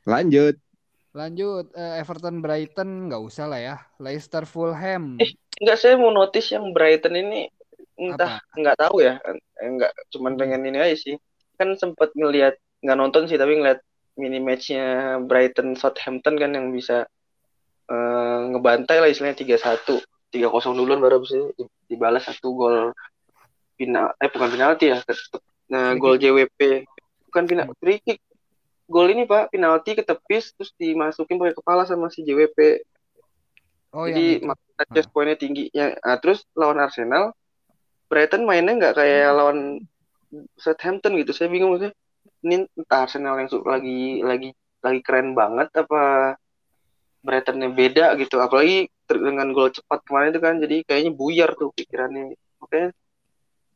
Lanjut. 0.09 0.55
Lanjut 1.09 1.73
eh, 1.73 1.99
Everton 1.99 2.39
Brighton 2.39 3.09
nggak 3.09 3.21
usah 3.21 3.45
lah 3.49 3.59
ya. 3.59 3.75
Leicester 3.99 4.45
Fulham. 4.45 5.17
Eh, 5.19 5.33
Enggak, 5.59 5.77
saya 5.83 5.99
mau 5.99 6.07
notice 6.13 6.55
yang 6.55 6.71
Brighton 6.71 7.19
ini 7.19 7.51
entah 7.99 8.39
nggak 8.55 8.79
tahu 8.79 9.03
ya, 9.03 9.19
enggak 9.59 9.91
cuman 10.15 10.39
pengen 10.39 10.63
ini 10.63 10.79
aja 10.79 10.95
sih. 10.95 11.15
Kan 11.59 11.75
sempat 11.75 12.15
ngelihat 12.15 12.55
nggak 12.79 12.95
nonton 12.95 13.27
sih 13.27 13.35
tapi 13.35 13.59
ngeliat 13.59 13.83
mini 14.15 14.39
matchnya 14.39 15.19
Brighton 15.19 15.75
Southampton 15.75 16.39
kan 16.39 16.55
yang 16.55 16.71
bisa 16.71 17.03
eh, 17.91 18.39
ngebantai 18.55 19.03
lah 19.03 19.11
istilahnya 19.11 19.43
3-1 20.29 20.73
3-0 20.73 20.77
duluan 20.77 20.99
baru 21.01 21.21
bisa 21.21 21.35
di- 21.57 21.69
dibalas 21.89 22.25
satu 22.25 22.53
gol 22.53 22.77
final 23.77 24.13
eh 24.19 24.29
bukan 24.29 24.49
penalti 24.53 24.93
ya 24.93 24.97
nah 25.69 25.93
gol 25.97 26.17
JWP 26.17 26.85
bukan 27.29 27.43
final 27.45 27.67
free 27.77 28.01
kick. 28.01 28.19
Gol 28.89 29.13
ini 29.13 29.29
pak 29.29 29.53
penalti 29.53 29.93
ketepis 29.93 30.57
terus 30.57 30.73
dimasukin 30.73 31.37
pakai 31.37 31.53
kepala 31.53 31.85
sama 31.85 32.09
si 32.09 32.25
JWP 32.25 32.81
Oh 33.89 34.05
jadi 34.05 34.41
yang 34.41 34.53
makanya 34.53 34.85
chest 34.93 35.09
pointnya 35.13 35.37
tinggi. 35.37 35.69
Ya 35.73 35.97
nah, 36.01 36.17
terus 36.21 36.45
lawan 36.53 36.77
Arsenal 36.81 37.33
Brighton 38.09 38.45
mainnya 38.45 38.77
nggak 38.77 38.95
kayak 38.97 39.29
lawan 39.33 39.81
Southampton 40.57 41.17
gitu. 41.21 41.33
Saya 41.33 41.49
bingung 41.49 41.73
maksudnya 41.73 41.93
ini 42.45 42.65
entah 42.77 43.05
Arsenal 43.05 43.37
yang 43.41 43.49
su- 43.49 43.65
lagi 43.65 44.21
lagi 44.21 44.53
lagi 44.81 44.99
keren 45.05 45.33
banget 45.33 45.69
apa 45.73 46.33
Brightonnya 47.21 47.69
beda 47.73 48.13
gitu. 48.17 48.37
Apalagi 48.41 48.89
dengan 49.17 49.49
gol 49.49 49.73
cepat 49.73 50.05
kemarin 50.05 50.29
itu 50.29 50.41
kan 50.43 50.55
jadi 50.61 50.77
kayaknya 50.85 51.11
buyar 51.15 51.49
tuh 51.57 51.73
pikirannya. 51.73 52.37
Makanya 52.61 52.93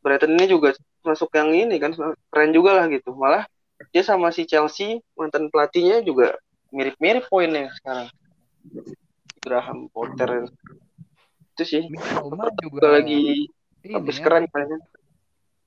Brighton 0.03 0.35
ini 0.37 0.45
juga 0.51 0.75
masuk 1.01 1.31
yang 1.33 1.55
ini 1.55 1.81
kan 1.81 1.95
keren 2.29 2.51
juga 2.53 2.77
lah 2.77 2.85
gitu. 2.91 3.15
Malah 3.17 3.49
dia 3.89 4.03
sama 4.05 4.29
si 4.29 4.45
Chelsea 4.45 5.01
mantan 5.17 5.49
pelatihnya 5.49 6.05
juga 6.05 6.37
mirip-mirip 6.69 7.25
poinnya 7.31 7.73
sekarang. 7.81 8.07
Graham 9.41 9.89
Potter. 9.89 10.51
Itu 11.55 11.63
sih. 11.65 11.83
Mitoma 11.89 12.51
juga 12.61 12.79
juga 12.83 12.87
lagi 12.99 13.47
habis 13.89 14.17
ya, 14.19 14.23
keren 14.23 14.45
kayaknya. 14.47 14.79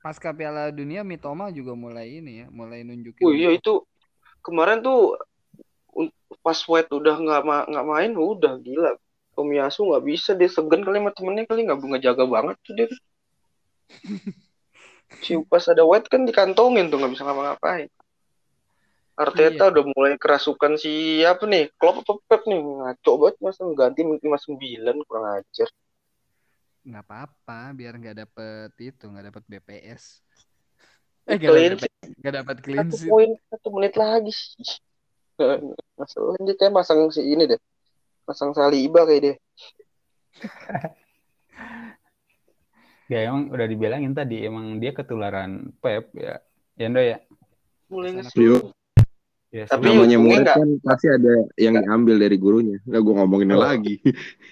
pasca 0.01 0.31
Piala 0.31 0.71
Dunia 0.71 1.03
Mitoma 1.03 1.51
juga 1.51 1.75
mulai 1.75 2.23
ini 2.23 2.45
ya, 2.45 2.47
mulai 2.47 2.87
nunjukin. 2.87 3.27
Oh 3.27 3.35
iya 3.35 3.51
itu 3.51 3.83
kemarin 4.47 4.79
tuh 4.79 5.19
pas 6.47 6.59
White 6.63 6.95
udah 6.95 7.19
nggak 7.19 7.43
ma- 7.43 7.67
nggak 7.67 7.87
main 7.87 8.13
udah 8.15 8.55
gila. 8.63 8.95
Tomiyasu 9.37 9.81
nggak 9.89 10.05
bisa 10.11 10.31
dia 10.33 10.49
segan 10.49 10.81
kali 10.87 10.99
sama 10.99 11.11
temennya 11.17 11.45
kali 11.45 11.61
nggak 11.69 11.79
ngejaga 11.85 12.25
banget 12.25 12.57
tuh 12.65 12.73
dia. 12.77 12.89
Si 15.25 15.33
pas 15.51 15.65
ada 15.73 15.83
White 15.87 16.09
kan 16.13 16.27
dikantongin 16.29 16.91
tuh 16.91 16.99
nggak 17.01 17.13
bisa 17.15 17.23
ngapa-ngapain. 17.25 17.89
Arteta 19.17 19.65
Iya. 19.69 19.73
udah 19.73 19.85
mulai 19.97 20.13
kerasukan 20.21 20.77
si 20.77 21.25
apa 21.25 21.49
nih 21.49 21.73
Klopp 21.81 22.05
apa 22.05 22.13
Pep 22.29 22.43
nih 22.45 22.61
ngaco 22.61 23.13
banget 23.17 23.37
masa 23.41 23.65
ganti 23.73 24.01
mungkin 24.05 24.29
mas 24.29 24.45
9 24.45 24.97
kurang 25.09 25.27
ajar. 25.41 25.69
nggak 26.87 27.03
apa-apa 27.03 27.75
biar 27.75 27.99
nggak 27.99 28.17
dapet 28.23 28.71
itu 28.79 29.05
nggak 29.11 29.27
dapet 29.33 29.43
BPS 29.51 30.23
eh 31.27 31.35
nggak 31.35 31.51
Clean 31.51 31.73
dapet 31.75 31.91
nggak 32.23 32.35
dapet 32.39 32.57
clean 32.63 32.87
satu 32.87 32.97
poin 33.11 33.31
satu 33.51 33.69
menit 33.75 33.95
lagi 33.99 34.31
sih. 34.31 34.79
Masalah 35.99 36.37
dia 36.45 36.55
kayak 36.55 36.73
masang 36.77 37.11
si 37.11 37.25
ini 37.25 37.45
deh. 37.51 37.61
Masang 38.27 38.53
Saliba 38.53 39.03
kayak 39.03 39.23
dia. 39.23 39.35
Ya 43.07 43.31
emang 43.31 43.47
udah 43.49 43.65
dibilangin 43.65 44.11
tadi 44.13 44.43
emang 44.43 44.83
dia 44.83 44.91
ketularan 44.91 45.71
Pep 45.79 46.11
ya. 46.13 46.43
Ya 46.75 46.87
Ndo 46.91 46.99
ya. 46.99 47.23
Mulai 47.87 48.19
ngeselin. 48.19 48.43
Yuk. 48.51 48.63
Ya, 49.49 49.63
Tapi 49.65 49.87
Namanya 49.89 50.19
murid 50.19 50.43
nggak- 50.43 50.59
kan 50.59 50.69
pasti 50.83 51.07
ada 51.07 51.33
yang 51.55 51.79
diambil 51.79 52.19
dari 52.19 52.35
gurunya. 52.35 52.83
Nggak 52.83 53.01
gue 53.01 53.15
ngomonginnya 53.15 53.57
Oh. 53.57 53.63
lagi. 53.63 53.95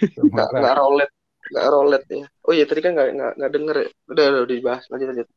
nggak 0.07 0.49
nggak 0.55 0.75
rolet 0.77 1.11
nggak 1.45 1.67
rolet 1.69 2.03
ya 2.09 2.25
oh 2.41 2.53
iya 2.53 2.65
tadi 2.65 2.81
kan 2.81 2.97
nggak 2.97 3.09
nggak 3.13 3.33
nggak 3.37 3.51
denger 3.53 3.77
ya 3.77 3.89
udah 4.09 4.25
udah 4.33 4.49
dibahas 4.49 4.85
lanjut 4.89 5.09
lanjut 5.13 5.29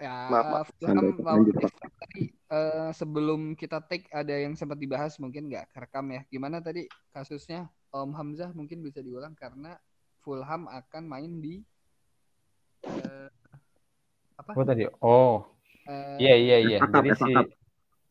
ya 0.00 0.12
Maaf, 0.24 0.46
maaf. 0.48 0.68
Lanjut, 0.80 1.20
lanjut, 1.20 1.52
Pak. 1.52 1.68
Leicester 1.68 1.90
tadi 2.10 2.26
eh, 2.26 2.90
sebelum 2.90 3.54
kita 3.54 3.78
take 3.86 4.10
ada 4.10 4.34
yang 4.34 4.58
sempat 4.58 4.82
dibahas 4.82 5.14
mungkin 5.22 5.46
nggak 5.46 5.70
kerekam 5.70 6.10
ya 6.10 6.20
gimana 6.26 6.58
tadi 6.58 6.90
kasusnya 7.14 7.70
Om 7.94 8.10
Hamzah 8.18 8.50
mungkin 8.50 8.82
bisa 8.82 8.98
diulang 8.98 9.38
karena 9.38 9.78
Fulham 10.26 10.66
akan 10.66 11.04
main 11.06 11.38
di 11.38 11.62
eh, 12.82 13.30
apa 14.34 14.50
Apa 14.58 14.62
tadi? 14.66 14.84
Oh, 15.00 15.46
Eh, 15.86 16.18
iya 16.20 16.34
iya 16.34 16.56
iya. 16.60 16.78
Jadi 16.82 17.10
si 17.14 17.30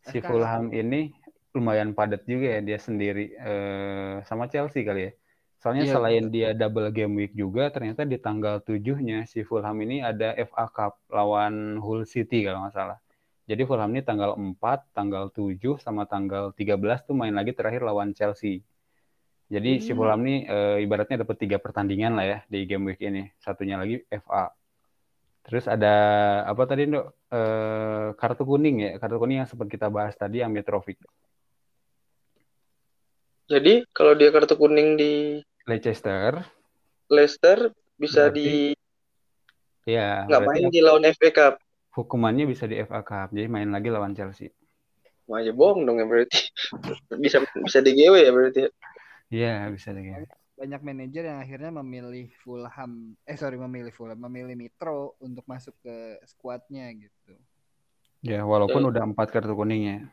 si. 0.09 0.17
Fulham 0.23 0.71
ini 0.71 1.11
lumayan 1.53 1.91
padat 1.97 2.23
juga 2.23 2.47
ya 2.55 2.59
dia 2.63 2.79
sendiri 2.79 3.35
eh, 3.35 4.15
sama 4.25 4.47
Chelsea 4.47 4.81
kali 4.87 5.01
ya. 5.07 5.11
Soalnya 5.59 5.83
Iya, 5.83 5.93
selain 5.99 6.25
dia 6.31 6.49
double 6.55 6.87
game 6.95 7.13
week 7.19 7.33
juga, 7.35 7.67
ternyata 7.67 8.07
di 8.07 8.15
tanggal 8.15 8.63
7-nya 8.63 9.27
si 9.27 9.43
Fulham 9.43 9.75
ini 9.83 9.99
ada 9.99 10.31
FA 10.39 10.71
Cup 10.71 11.03
lawan 11.11 11.75
Hull 11.83 12.07
City 12.07 12.47
kalau 12.47 12.63
nggak 12.63 12.75
salah. 12.79 12.97
Jadi 13.49 13.65
Fulham 13.65 13.89
ini 13.89 14.05
tanggal 14.05 14.37
4, 14.37 14.93
tanggal 14.93 15.33
7, 15.33 15.81
sama 15.81 16.05
tanggal 16.05 16.53
13 16.53 17.01
tuh 17.01 17.17
main 17.17 17.33
lagi 17.33 17.49
terakhir 17.49 17.81
lawan 17.81 18.13
Chelsea. 18.13 18.61
Jadi 19.49 19.81
si 19.81 19.89
Hmm. 19.89 19.97
Fulham 19.97 20.21
ini 20.21 20.45
eh, 20.45 20.85
ibaratnya 20.85 21.25
dapat 21.25 21.41
tiga 21.41 21.57
pertandingan 21.57 22.13
lah 22.13 22.25
ya 22.27 22.37
di 22.45 22.69
game 22.69 22.93
week 22.93 23.01
ini. 23.01 23.33
Satunya 23.41 23.81
lagi 23.81 24.05
FA. 24.05 24.53
Terus 25.41 25.65
ada 25.65 25.93
apa 26.45 26.61
tadi 26.69 26.85
Dok? 26.85 27.05
Eh, 27.33 28.07
kartu 28.13 28.45
kuning 28.45 28.75
ya, 28.79 28.91
kartu 29.01 29.17
kuning 29.17 29.41
yang 29.41 29.49
sempat 29.49 29.65
kita 29.65 29.89
bahas 29.89 30.13
tadi 30.13 30.45
yang 30.45 30.53
Mitrovic. 30.53 31.01
jadi 33.49 33.81
kalau 33.89 34.13
dia 34.13 34.29
kartu 34.29 34.53
kuning 34.53 34.93
di 34.93 35.41
Leicester, 35.65 36.45
Leicester 37.09 37.73
bisa 37.97 38.29
Berarti- 38.29 38.37
di 38.37 38.49
ya 39.89 40.29
nggak 40.29 40.41
main 40.45 40.69
di 40.69 40.79
lawan 40.85 41.01
FA 41.09 41.33
Cup 41.33 41.53
hukumannya 41.95 42.45
bisa 42.49 42.65
di 42.69 42.77
FA 42.81 43.01
Cup. 43.01 43.33
Jadi 43.33 43.47
main 43.49 43.69
lagi 43.69 43.89
lawan 43.89 44.13
Chelsea. 44.13 44.49
Wah, 45.29 45.45
ya 45.45 45.53
bohong 45.53 45.85
dong 45.85 46.01
ya 46.01 46.09
berarti 46.09 46.41
bisa 47.21 47.37
bisa 47.61 47.79
di 47.85 47.93
GW 47.93 48.13
ya 48.17 48.31
berarti 48.33 48.59
Iya, 49.29 49.69
bisa 49.69 49.93
deh. 49.93 50.25
banyak 50.57 50.81
manajer 50.81 51.23
yang 51.29 51.39
akhirnya 51.39 51.71
memilih 51.71 52.33
Fulham 52.41 53.13
eh 53.23 53.37
sorry 53.37 53.55
memilih 53.55 53.93
Fulham 53.93 54.19
memilih 54.19 54.57
Mitro 54.57 55.15
untuk 55.21 55.45
masuk 55.45 55.71
ke 55.85 56.17
skuadnya 56.25 56.89
gitu 56.97 57.37
Ya, 58.19 58.43
walaupun 58.43 58.83
Ya. 58.83 58.87
udah 58.91 59.03
empat 59.07 59.31
kartu 59.31 59.55
kuningnya. 59.55 60.11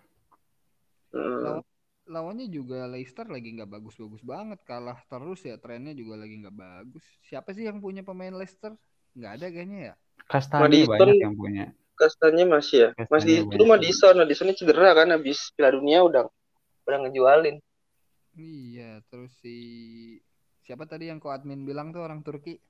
Hmm. 1.11 1.43
Lawan- 1.43 1.67
lawannya 2.07 2.47
juga 2.47 2.87
Leicester 2.87 3.27
lagi 3.27 3.59
nggak 3.59 3.67
bagus-bagus 3.67 4.23
banget 4.23 4.63
kalah 4.63 5.01
terus 5.11 5.43
ya 5.43 5.59
trennya 5.59 5.91
juga 5.91 6.15
lagi 6.23 6.39
nggak 6.39 6.55
bagus 6.55 7.03
siapa 7.27 7.51
sih 7.51 7.67
yang 7.67 7.83
punya 7.83 8.07
pemain 8.07 8.31
Leicester 8.31 8.79
nggak 9.19 9.33
ada 9.43 9.47
kayaknya 9.51 9.79
ya 9.91 9.95
Kastanya 10.27 10.67
Madison- 10.67 10.91
banyak 10.91 11.19
yang 11.23 11.35
punya. 11.39 11.65
Kastanya 11.97 12.45
masih 12.45 12.77
ya? 12.77 12.89
Kastanya 12.93 13.15
masih 13.15 13.35
itu 13.57 13.65
Madison 13.65 14.15
Madison 14.21 14.47
ini 14.53 14.59
cedera 14.59 14.91
kan 14.93 15.09
habis 15.15 15.39
Piala 15.57 15.73
Dunia 15.73 16.05
udah 16.05 16.23
udah 16.85 16.99
ngejualin. 17.07 17.57
Iya 18.37 19.01
terus 19.09 19.33
si 19.41 19.57
siapa 20.67 20.85
tadi 20.85 21.09
yang 21.09 21.23
ko 21.23 21.33
admin 21.33 21.65
bilang 21.65 21.95
tuh 21.95 22.05
orang 22.05 22.21
Turki? 22.21 22.61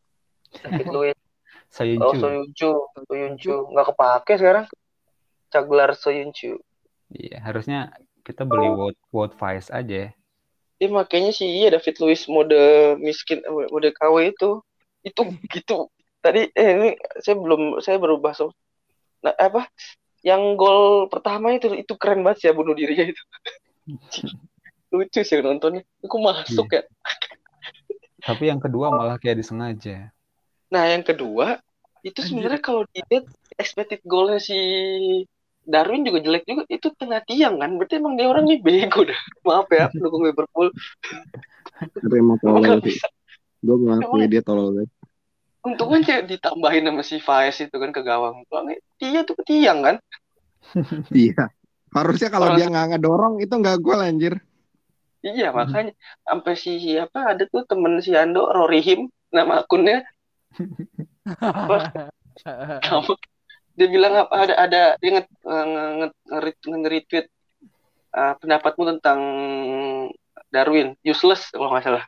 David 0.62 0.88
Luiz 0.94 1.16
oh 1.18 1.26
Sayuncu. 1.74 2.22
Soyuncu. 2.22 2.70
Soyuncu. 3.10 3.54
Nggak 3.74 3.86
kepake 3.92 4.32
sekarang. 4.38 4.64
Caglar 5.50 5.90
Soyuncu. 5.98 6.62
Iya, 7.10 7.42
harusnya 7.42 7.90
kita 8.22 8.46
beli 8.46 8.70
Wout 8.70 8.98
Wout 9.10 9.34
Vice 9.34 9.70
aja. 9.74 10.14
Dia 10.76 10.88
makanya 10.92 11.32
sih 11.32 11.48
iya 11.48 11.72
David 11.74 11.96
Luiz 11.98 12.28
mode 12.30 12.94
miskin 13.02 13.42
mode 13.46 13.90
KW 13.90 14.30
itu. 14.30 14.62
Itu 15.02 15.26
gitu 15.50 15.90
tadi 16.26 16.50
eh 16.50 16.70
ini 16.74 16.90
saya 17.22 17.38
belum 17.38 17.78
saya 17.78 18.02
baru 18.02 18.18
bahas 18.18 18.42
nah, 19.22 19.34
apa 19.38 19.70
yang 20.26 20.58
gol 20.58 21.06
pertama 21.06 21.54
itu 21.54 21.70
itu 21.70 21.94
keren 21.94 22.26
banget 22.26 22.38
sih 22.42 22.46
ya 22.50 22.52
bunuh 22.58 22.74
dirinya 22.74 23.06
itu. 23.06 23.22
Lucu 24.96 25.22
sih 25.22 25.38
nontonnya. 25.38 25.86
Aku 26.02 26.18
masuk 26.18 26.66
ya. 26.74 26.82
Tapi 28.26 28.50
yang 28.50 28.58
kedua 28.58 28.90
malah 28.90 29.22
kayak 29.22 29.38
disengaja. 29.38 30.10
nah 30.66 30.82
yang 30.82 31.06
kedua 31.06 31.62
itu 32.02 32.26
sebenarnya 32.26 32.58
kalau 32.58 32.82
dilihat 32.90 33.30
expected 33.54 34.02
goalnya 34.02 34.42
si 34.42 34.58
Darwin 35.62 36.02
juga 36.02 36.18
jelek 36.26 36.42
juga. 36.42 36.62
Itu 36.66 36.90
tengah 36.98 37.22
tiang 37.22 37.62
kan. 37.62 37.78
Berarti 37.78 38.02
emang 38.02 38.18
dia 38.18 38.26
orang 38.26 38.50
ini 38.50 38.58
bego 38.58 39.06
dah. 39.06 39.20
Maaf 39.46 39.70
ya 39.70 39.86
pendukung 39.94 40.26
Liverpool. 40.26 40.74
Tapi 42.02 42.16
emang 42.18 42.38
tolol 42.42 42.82
sih. 42.82 42.98
Gue 43.62 43.76
mengakui 43.78 44.26
dia 44.26 44.42
tolol 44.42 44.74
banget. 44.74 44.90
Untung 45.66 45.90
aja 45.98 46.22
ditambahin 46.22 46.86
sama 46.86 47.02
si 47.02 47.18
Faes 47.18 47.58
itu 47.58 47.74
kan 47.74 47.90
ke 47.90 48.06
gawang 48.06 48.46
dia 49.02 49.26
tuh 49.26 49.34
ke 49.34 49.42
tiang 49.42 49.82
kan 49.82 49.96
Iya. 51.14 51.50
Harusnya 51.94 52.28
kalau 52.28 52.52
Orang- 52.52 52.58
dia 52.58 52.66
nggak 52.68 52.86
ngedorong 52.92 53.34
itu 53.40 53.54
nggak 53.56 53.78
gol 53.80 54.02
anjir. 54.02 54.34
Iya 55.24 55.50
makanya 55.50 55.90
sampai 56.22 56.54
si 56.54 56.78
siapa 56.78 57.34
ada 57.34 57.42
tuh 57.50 57.66
temen 57.66 57.98
si 57.98 58.14
Ando 58.14 58.46
Rorihim 58.46 59.10
nama 59.34 59.64
akunnya 59.64 60.06
Kamu 62.86 63.14
dia 63.76 63.88
bilang 63.90 64.14
apa 64.22 64.34
ada 64.46 64.54
ada 64.54 64.82
dia 65.02 65.10
nge, 65.18 65.22
nge, 65.42 65.84
nge, 66.30 66.52
nge-retweet 66.70 67.26
uh, 68.14 68.34
pendapatmu 68.38 68.82
tentang 68.96 69.18
Darwin 70.48 70.94
useless 71.02 71.50
kalau 71.50 71.74
nggak 71.74 71.84
salah. 71.84 72.04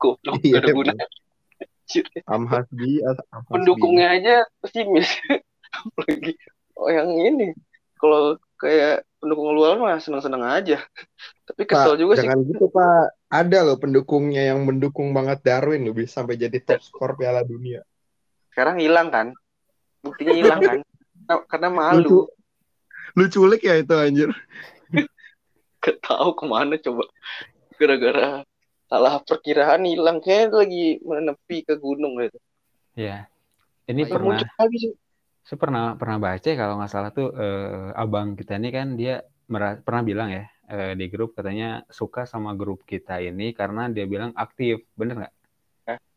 Goblok 0.00 0.40
Iya, 0.42 0.58
gak 0.58 0.62
ada 0.64 0.70
guna. 0.74 0.92
Am 2.28 2.44
Hasbi. 2.48 3.02
Pendukungnya 3.50 4.16
aja 4.16 4.34
pesimis. 4.62 5.08
Apalagi 5.72 6.36
oh 6.76 6.90
yang 6.90 7.10
ini 7.16 7.56
kalau 7.96 8.36
kayak 8.58 9.06
pendukung 9.22 9.54
luar 9.54 9.78
mah 9.78 10.02
seneng-seneng 10.02 10.42
aja. 10.42 10.82
Tapi 11.46 11.62
kesel 11.62 11.94
Pak, 11.94 12.00
juga 12.02 12.12
sih. 12.18 12.26
jangan 12.26 12.40
gitu 12.46 12.66
Pak. 12.70 13.04
Ada 13.30 13.58
loh 13.62 13.78
pendukungnya 13.78 14.50
yang 14.50 14.66
mendukung 14.66 15.14
banget 15.14 15.42
Darwin 15.46 15.86
loh 15.86 15.94
bisa 15.94 16.22
sampai 16.22 16.34
jadi 16.38 16.58
top 16.62 16.82
skor 16.82 17.14
Piala 17.14 17.46
Dunia. 17.46 17.86
Sekarang 18.50 18.82
hilang 18.82 19.08
kan? 19.14 19.30
Buktinya 20.02 20.34
hilang 20.34 20.58
kan? 20.58 20.78
Karena- 21.46 21.72
malu. 21.72 22.26
Lu 23.14 23.24
culik 23.28 23.62
ya 23.62 23.78
itu 23.78 23.94
anjir. 23.94 24.30
Gak 25.82 25.98
tahu 26.02 26.34
ke 26.34 26.44
mana 26.46 26.74
coba. 26.78 27.06
Gara-gara 27.78 28.46
salah 28.92 29.24
perkiraan 29.24 29.88
hilang 29.88 30.20
kayak 30.20 30.52
lagi 30.52 31.00
menepi 31.00 31.64
ke 31.64 31.80
gunung 31.80 32.20
gitu. 32.20 32.36
Ya. 32.92 33.24
Ini 33.88 34.04
Baik. 34.04 34.12
pernah 34.12 34.38
lagi 34.44 34.76
sih. 34.76 34.92
saya 35.42 35.58
pernah 35.58 35.84
pernah 35.98 36.22
baca 36.22 36.50
kalau 36.54 36.74
nggak 36.78 36.92
salah 36.92 37.10
tuh 37.10 37.34
eh, 37.34 37.90
abang 37.98 38.38
kita 38.38 38.60
ini 38.60 38.68
kan 38.70 38.94
dia 38.94 39.26
mera- 39.50 39.80
pernah 39.80 40.06
bilang 40.06 40.28
ya 40.30 40.46
eh, 40.70 40.92
di 40.94 41.10
grup 41.10 41.34
katanya 41.34 41.82
suka 41.90 42.28
sama 42.28 42.54
grup 42.54 42.86
kita 42.86 43.18
ini 43.18 43.50
karena 43.56 43.88
dia 43.88 44.06
bilang 44.06 44.30
aktif, 44.38 44.86
bener 44.94 45.24
nggak? 45.24 45.34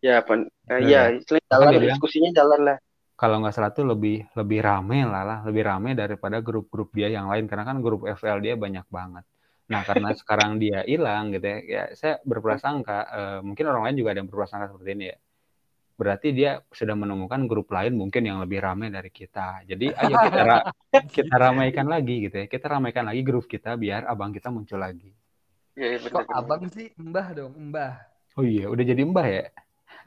Ya, 0.04 0.22
pen, 0.22 0.46
eh, 0.70 0.80
ya, 0.86 1.10
istilahnya 1.10 1.50
jalan, 1.50 1.72
bilang- 1.74 1.98
diskusinya 1.98 2.32
jalan 2.38 2.60
lah. 2.62 2.78
Kalau 3.16 3.42
nggak 3.42 3.56
salah 3.56 3.72
tuh 3.74 3.88
lebih 3.88 4.28
lebih 4.36 4.60
rame 4.62 5.08
lah 5.08 5.24
lah, 5.26 5.40
lebih 5.48 5.64
rame 5.66 5.96
daripada 5.98 6.44
grup-grup 6.44 6.92
dia 6.94 7.08
yang 7.10 7.32
lain 7.32 7.48
karena 7.50 7.66
kan 7.66 7.80
grup 7.82 8.04
FL 8.06 8.44
dia 8.44 8.54
banyak 8.60 8.86
banget. 8.92 9.24
Nah 9.72 9.82
karena 9.90 10.10
sekarang 10.14 10.52
dia 10.62 10.86
hilang 10.86 11.34
gitu 11.34 11.46
ya, 11.46 11.58
ya 11.76 11.84
saya 12.00 12.14
berprasangka 12.22 12.98
eh, 13.18 13.40
mungkin 13.48 13.66
orang 13.72 13.84
lain 13.90 13.98
juga 14.02 14.10
ada 14.14 14.20
yang 14.22 14.30
berprasangka 14.32 14.66
seperti 14.74 14.92
ini 14.98 15.06
ya. 15.14 15.18
Berarti 15.96 16.28
dia 16.36 16.52
sudah 16.80 16.96
menemukan 17.00 17.42
grup 17.48 17.68
lain 17.72 17.94
mungkin 17.96 18.24
yang 18.28 18.38
lebih 18.44 18.60
ramai 18.60 18.92
dari 18.92 19.10
kita. 19.10 19.64
Jadi 19.70 19.96
ayo 19.96 20.16
kita 20.20 20.42
ra- 20.44 20.66
kita 21.18 21.36
ramaikan 21.40 21.88
lagi 21.88 22.16
gitu 22.28 22.36
ya. 22.44 22.46
Kita 22.52 22.66
ramaikan 22.68 23.06
lagi 23.10 23.22
grup 23.24 23.46
kita 23.48 23.80
biar 23.80 24.04
abang 24.12 24.32
kita 24.36 24.52
muncul 24.52 24.80
lagi. 24.82 25.12
Ya, 25.76 25.88
ya, 25.96 25.98
Kok 26.08 26.28
abang 26.32 26.64
sih 26.72 26.88
mbah 27.00 27.28
dong, 27.36 27.54
mbah. 27.72 27.94
Oh 28.36 28.44
iya, 28.44 28.68
udah 28.68 28.84
jadi 28.84 29.02
mbah 29.08 29.28
ya? 29.28 29.44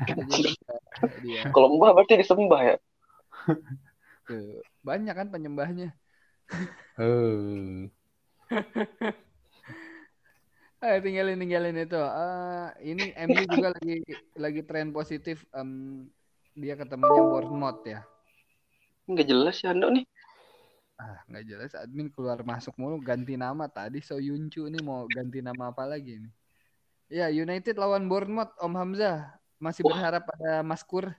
Kalau 1.55 1.69
mbah 1.77 1.91
berarti 1.97 2.21
disembah 2.21 2.61
ya. 2.69 2.75
Tuh, 4.29 4.61
Banyak 4.85 5.15
kan 5.19 5.29
penyembahnya. 5.33 5.89
Eh, 6.99 7.91
Eh, 10.79 11.03
tinggalin 11.03 11.43
tinggalin 11.43 11.75
itu. 11.75 11.99
Eh, 11.99 12.69
ini 12.95 13.11
MU 13.27 13.43
juga 13.53 13.75
lagi 13.75 13.99
lagi 14.39 14.63
tren 14.63 14.95
positif. 14.95 15.43
Em, 15.51 16.07
dia 16.55 16.79
ketemunya 16.79 17.23
Bournemouth 17.27 17.83
ya. 17.83 18.07
Nggak 19.11 19.27
jelas 19.27 19.57
ya 19.63 19.75
Ando 19.75 19.91
nih. 19.91 20.07
Ah, 20.99 21.19
nggak 21.27 21.45
jelas. 21.47 21.73
Admin 21.75 22.11
keluar 22.11 22.43
masuk 22.47 22.75
mulu 22.79 22.99
ganti 23.03 23.35
nama 23.35 23.67
tadi 23.67 23.99
Soyuncu 24.03 24.67
ini 24.71 24.79
mau 24.83 25.07
ganti 25.11 25.43
nama 25.43 25.71
apa 25.75 25.83
lagi 25.87 26.19
nih? 26.23 26.33
Ya 27.09 27.27
United 27.33 27.75
lawan 27.75 28.07
Bournemouth 28.07 28.55
Om 28.63 28.75
Hamzah 28.79 29.35
masih 29.59 29.83
Wah. 29.83 29.99
berharap 29.99 30.23
pada 30.31 30.63
Maskur. 30.63 31.11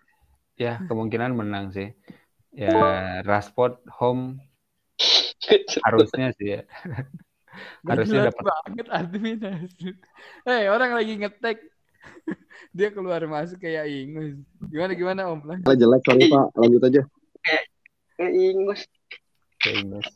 ya 0.59 0.79
kemungkinan 0.87 1.35
menang 1.35 1.71
sih. 1.75 1.91
Ya 2.55 3.23
Rashford 3.27 3.79
home 3.91 4.39
harusnya 5.87 6.31
sih 6.35 6.59
ya. 6.59 6.61
Nggak 7.81 7.95
Harusnya 7.95 8.19
jelas 8.19 8.33
dapat. 8.33 8.43
banget 8.65 8.87
admin. 8.89 9.37
Hei 10.43 10.65
orang 10.75 10.91
lagi 10.93 11.13
ngetek. 11.17 11.57
Dia 12.77 12.89
keluar 12.91 13.21
masuk 13.25 13.59
kayak 13.59 13.85
ingus. 13.87 14.39
Gimana 14.67 14.91
gimana 14.93 15.21
Om? 15.27 15.39
Lah 15.63 15.75
jelek 15.75 16.01
sorry 16.03 16.27
Pak, 16.27 16.45
lanjut 16.55 16.81
aja. 16.83 17.01
Kayak 18.15 18.31
ingus. 18.33 18.81
ke 19.59 19.69
Inggris. 19.75 20.07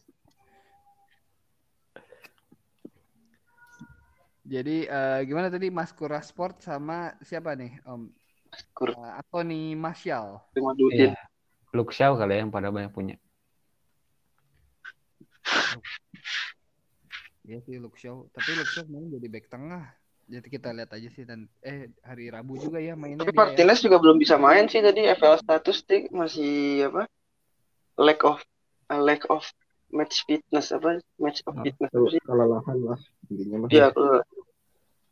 Jadi 4.43 4.83
eh, 4.83 5.19
gimana 5.23 5.47
tadi 5.47 5.67
Maskur 5.67 6.07
Rashford 6.07 6.59
sama 6.59 7.15
siapa 7.19 7.55
nih 7.55 7.79
Om? 7.83 8.11
Kur 8.71 8.91
Eh, 8.91 9.11
Anthony 9.17 9.73
Martial. 9.73 10.43
terima 10.53 10.75
duit. 10.75 11.09
Iya. 11.09 11.15
Shaw 11.73 12.13
kali 12.13 12.37
ya 12.37 12.45
yang 12.45 12.51
pada 12.53 12.69
banyak 12.69 12.93
punya. 12.93 13.15
Iya 17.43 17.59
sih 17.63 17.75
Luke 17.79 17.99
Shaw. 17.99 18.27
Tapi 18.31 18.49
Luke 18.55 18.71
Shaw 18.71 18.87
main 18.87 19.11
jadi 19.11 19.27
back 19.27 19.51
tengah. 19.51 19.83
Jadi 20.23 20.47
kita 20.47 20.71
lihat 20.71 20.91
aja 20.95 21.09
sih 21.11 21.27
dan 21.27 21.51
eh 21.59 21.91
hari 21.99 22.31
Rabu 22.31 22.55
juga 22.55 22.79
ya 22.79 22.95
mainnya 22.95 23.27
Tapi 23.27 23.35
ya. 23.35 23.39
Martinez 23.43 23.83
juga 23.83 23.99
belum 23.99 24.15
bisa 24.15 24.39
main 24.39 24.71
sih 24.71 24.79
tadi 24.79 25.03
FL 25.03 25.35
status 25.43 25.83
dia 25.83 26.07
masih 26.15 26.87
apa? 26.87 27.03
Lack 27.99 28.23
of 28.23 28.39
uh, 28.87 29.01
lack 29.03 29.27
of 29.27 29.43
match 29.91 30.23
fitness 30.23 30.71
apa? 30.71 31.03
Match 31.19 31.43
of 31.43 31.59
Oh, 31.59 31.63
fitness 31.67 31.91
Tuh, 31.91 32.07
apa 32.07 32.09
sih? 32.15 32.21
kelelahan 32.23 32.77
lah 32.87 32.99
intinya 33.27 33.57
mah. 33.59 33.69
Iya, 33.69 33.85
kalau 33.91 34.23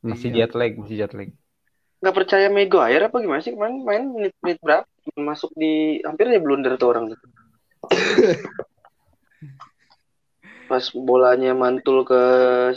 Masih 0.02 0.30
Iya. 0.34 0.48
jet 0.48 0.52
lag, 0.58 0.72
masih 0.80 0.96
jet 0.98 1.14
lag. 1.14 1.30
nggak 2.02 2.16
percaya 2.18 2.50
Maguire 2.50 3.06
apa 3.06 3.22
gimana 3.22 3.46
sih 3.46 3.54
kemarin 3.54 3.86
main 3.86 4.04
menit-menit 4.10 4.58
berapa? 4.66 4.90
Masuk 5.14 5.54
di 5.54 6.02
hampir 6.02 6.26
dia 6.32 6.42
blunder 6.42 6.74
tuh 6.80 6.90
orang 6.90 7.14
tuh. 7.14 7.20
Pas 10.72 10.88
bolanya 10.96 11.52
mantul 11.52 12.08
ke 12.08 12.22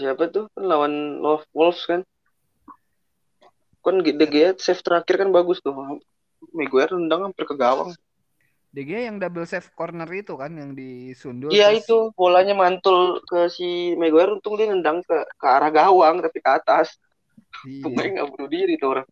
siapa 0.03 0.27
tuh? 0.27 0.51
Kan 0.51 0.67
lawan 0.67 1.23
Love 1.23 1.47
Wolves 1.55 1.87
kan. 1.87 2.03
Kan 3.87 4.03
De 4.03 4.27
Gea 4.27 4.59
save 4.59 4.83
terakhir 4.83 5.23
kan 5.23 5.31
bagus 5.31 5.63
tuh. 5.63 5.71
Maguire 6.51 6.91
nendang 6.99 7.31
hampir 7.31 7.47
ke 7.47 7.55
gawang. 7.55 7.95
De 8.75 8.83
Gea 8.83 9.07
yang 9.07 9.23
double 9.23 9.47
save 9.47 9.71
corner 9.79 10.11
itu 10.11 10.35
kan 10.35 10.51
yang 10.59 10.75
disundul. 10.75 11.55
Iya 11.55 11.71
terus- 11.71 11.87
itu 11.87 11.99
bolanya 12.19 12.59
mantul 12.59 13.23
ke 13.31 13.47
si 13.47 13.95
Maguire 13.95 14.35
untung 14.35 14.59
dia 14.59 14.75
nendang 14.75 14.99
ke 15.07 15.15
ke 15.39 15.47
arah 15.47 15.71
gawang 15.71 16.19
tapi 16.19 16.43
ke 16.43 16.51
atas. 16.51 16.99
Iya. 17.63 17.87
Nggak 17.87 18.27
bunuh 18.35 18.51
diri 18.51 18.75
tuh 18.75 18.99
orang. 18.99 19.07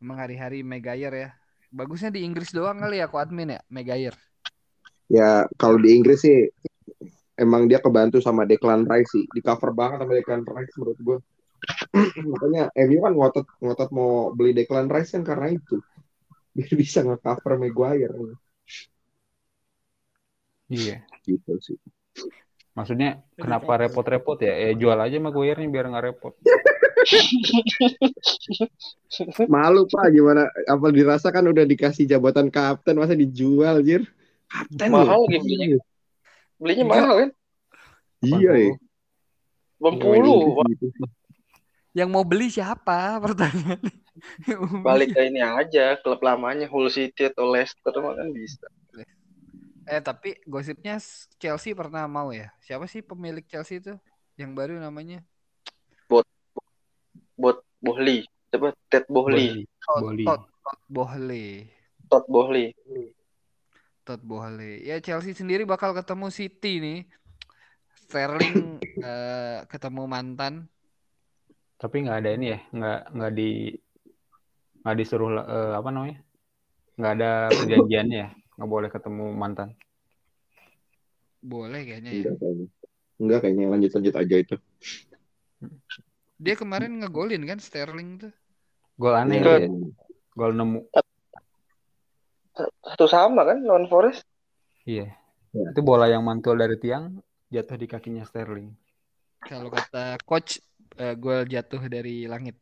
Emang 0.00 0.16
hari-hari 0.16 0.64
Maguire 0.64 1.28
ya. 1.28 1.30
Bagusnya 1.68 2.08
di 2.08 2.24
Inggris 2.24 2.56
doang 2.56 2.80
kali 2.80 3.04
ya 3.04 3.04
aku 3.04 3.20
admin 3.20 3.52
ya 3.52 3.60
Maguire. 3.68 4.16
Ya 5.12 5.44
kalau 5.60 5.76
di 5.76 5.92
Inggris 5.92 6.24
sih 6.24 6.48
emang 7.38 7.70
dia 7.70 7.80
kebantu 7.80 8.20
sama 8.20 8.44
Declan 8.44 8.84
Rice 8.84 9.10
sih. 9.12 9.24
Di 9.28 9.40
cover 9.40 9.72
banget 9.72 10.04
sama 10.04 10.12
Declan 10.16 10.44
Rice 10.44 10.74
menurut 10.78 10.98
gue. 11.00 11.18
Makanya 12.32 12.62
MU 12.74 12.98
kan 13.00 13.12
ngotot 13.14 13.46
ngotot 13.62 13.90
mau 13.94 14.34
beli 14.34 14.52
Declan 14.56 14.90
Rice 14.90 15.16
kan 15.16 15.24
karena 15.24 15.54
itu. 15.54 15.80
Biar 16.56 16.72
bisa 16.76 17.00
nge-cover 17.00 17.56
Maguire 17.56 18.16
Iya. 20.72 21.04
gitu 21.28 21.52
sih. 21.60 21.76
Maksudnya 22.72 23.20
kenapa 23.36 23.76
repot-repot 23.76 24.40
ya? 24.40 24.56
Eh 24.56 24.72
jual 24.72 24.96
aja 24.96 25.20
Maguire-nya 25.20 25.68
biar 25.68 25.92
nggak 25.92 26.04
repot. 26.08 26.32
Malu 29.52 29.84
Pak 29.84 30.08
gimana 30.08 30.48
apa 30.48 30.86
dirasakan 30.88 31.52
udah 31.52 31.68
dikasih 31.68 32.08
jabatan 32.08 32.48
kapten 32.48 32.96
masa 32.96 33.12
dijual 33.12 33.84
jir. 33.84 34.08
Kapten 34.48 34.88
Mahal 34.88 35.28
lagi 35.28 35.76
belinya. 36.62 36.84
Mahal 36.86 37.14
kan? 37.18 37.30
Iya 38.22 38.52
ya. 38.54 38.74
80. 39.82 39.98
Wah, 40.54 40.66
Gitu. 40.70 40.86
Yang 41.92 42.08
mau 42.08 42.24
beli 42.24 42.48
siapa 42.48 42.98
pertanyaan? 43.24 43.82
Balik 44.80 45.12
ke 45.12 45.20
ini 45.26 45.42
aja 45.42 45.98
klub 46.00 46.22
lamanya 46.22 46.70
Hull 46.70 46.88
City 46.88 47.28
atau 47.28 47.50
Leicester 47.50 47.92
mah 47.98 48.14
kan 48.14 48.30
bisa. 48.30 48.70
Eh 49.82 49.98
tapi 49.98 50.38
gosipnya 50.46 50.96
Chelsea 51.42 51.74
pernah 51.74 52.06
mau 52.06 52.30
ya. 52.30 52.54
Siapa 52.62 52.86
sih 52.86 53.02
pemilik 53.02 53.42
Chelsea 53.44 53.82
itu? 53.82 53.98
Yang 54.38 54.50
baru 54.54 54.74
namanya? 54.78 55.20
Bot 57.34 57.58
Bohli. 57.82 58.22
Coba 58.54 58.70
Ted 58.86 59.04
Bohli. 59.10 59.66
Todd 59.82 60.02
Boli. 60.06 60.24
Todd 60.24 60.42
Todd 60.62 60.82
Bohley. 60.86 61.66
Todd 62.06 62.24
Bohli. 62.30 62.66
Todd 64.02 64.22
Bohley. 64.22 64.82
Ya 64.82 64.98
Chelsea 64.98 65.32
sendiri 65.34 65.62
bakal 65.62 65.94
ketemu 65.94 66.26
City 66.34 66.82
nih. 66.82 67.00
Sterling 68.02 68.82
eh, 69.06 69.58
ketemu 69.70 70.02
mantan. 70.10 70.66
Tapi 71.78 72.06
nggak 72.06 72.18
ada 72.22 72.30
ini 72.34 72.46
ya, 72.54 72.58
nggak 72.70 73.00
nggak 73.14 73.32
di 73.34 73.50
nggak 74.82 74.96
disuruh 74.98 75.30
eh, 75.42 75.72
apa 75.78 75.88
namanya? 75.90 76.18
Nggak 76.98 77.12
ada 77.18 77.30
perjanjiannya 77.58 78.18
ya, 78.18 78.28
nggak 78.58 78.70
boleh 78.70 78.88
ketemu 78.90 79.24
mantan. 79.34 79.68
Boleh 81.42 81.82
kayaknya 81.82 82.10
ya. 82.10 82.22
Enggak 82.22 82.36
kayaknya. 82.38 82.66
Enggak 83.22 83.38
kayaknya 83.42 83.64
lanjut-lanjut 83.70 84.14
aja 84.18 84.36
itu. 84.38 84.56
Dia 86.42 86.54
kemarin 86.58 86.98
ngegolin 86.98 87.42
kan 87.46 87.58
Sterling 87.62 88.18
tuh. 88.18 88.32
Gol 88.98 89.14
aneh 89.14 89.42
Iya. 89.42 89.66
ya. 89.66 89.68
Gol 90.34 90.52
nemu. 90.54 90.86
Satu 92.56 93.06
sama 93.08 93.48
kan 93.48 93.64
lawan 93.64 93.88
Forest. 93.88 94.24
Iya. 94.84 95.12
Ya. 95.52 95.68
Itu 95.72 95.80
bola 95.84 96.08
yang 96.08 96.24
mantul 96.24 96.56
dari 96.56 96.76
tiang 96.80 97.20
jatuh 97.52 97.76
di 97.76 97.86
kakinya 97.88 98.24
Sterling. 98.24 98.72
Kalau 99.44 99.68
kata 99.68 100.16
coach 100.24 100.60
eh, 100.96 101.16
gol 101.16 101.44
jatuh 101.44 101.82
dari 101.88 102.24
langit. 102.24 102.56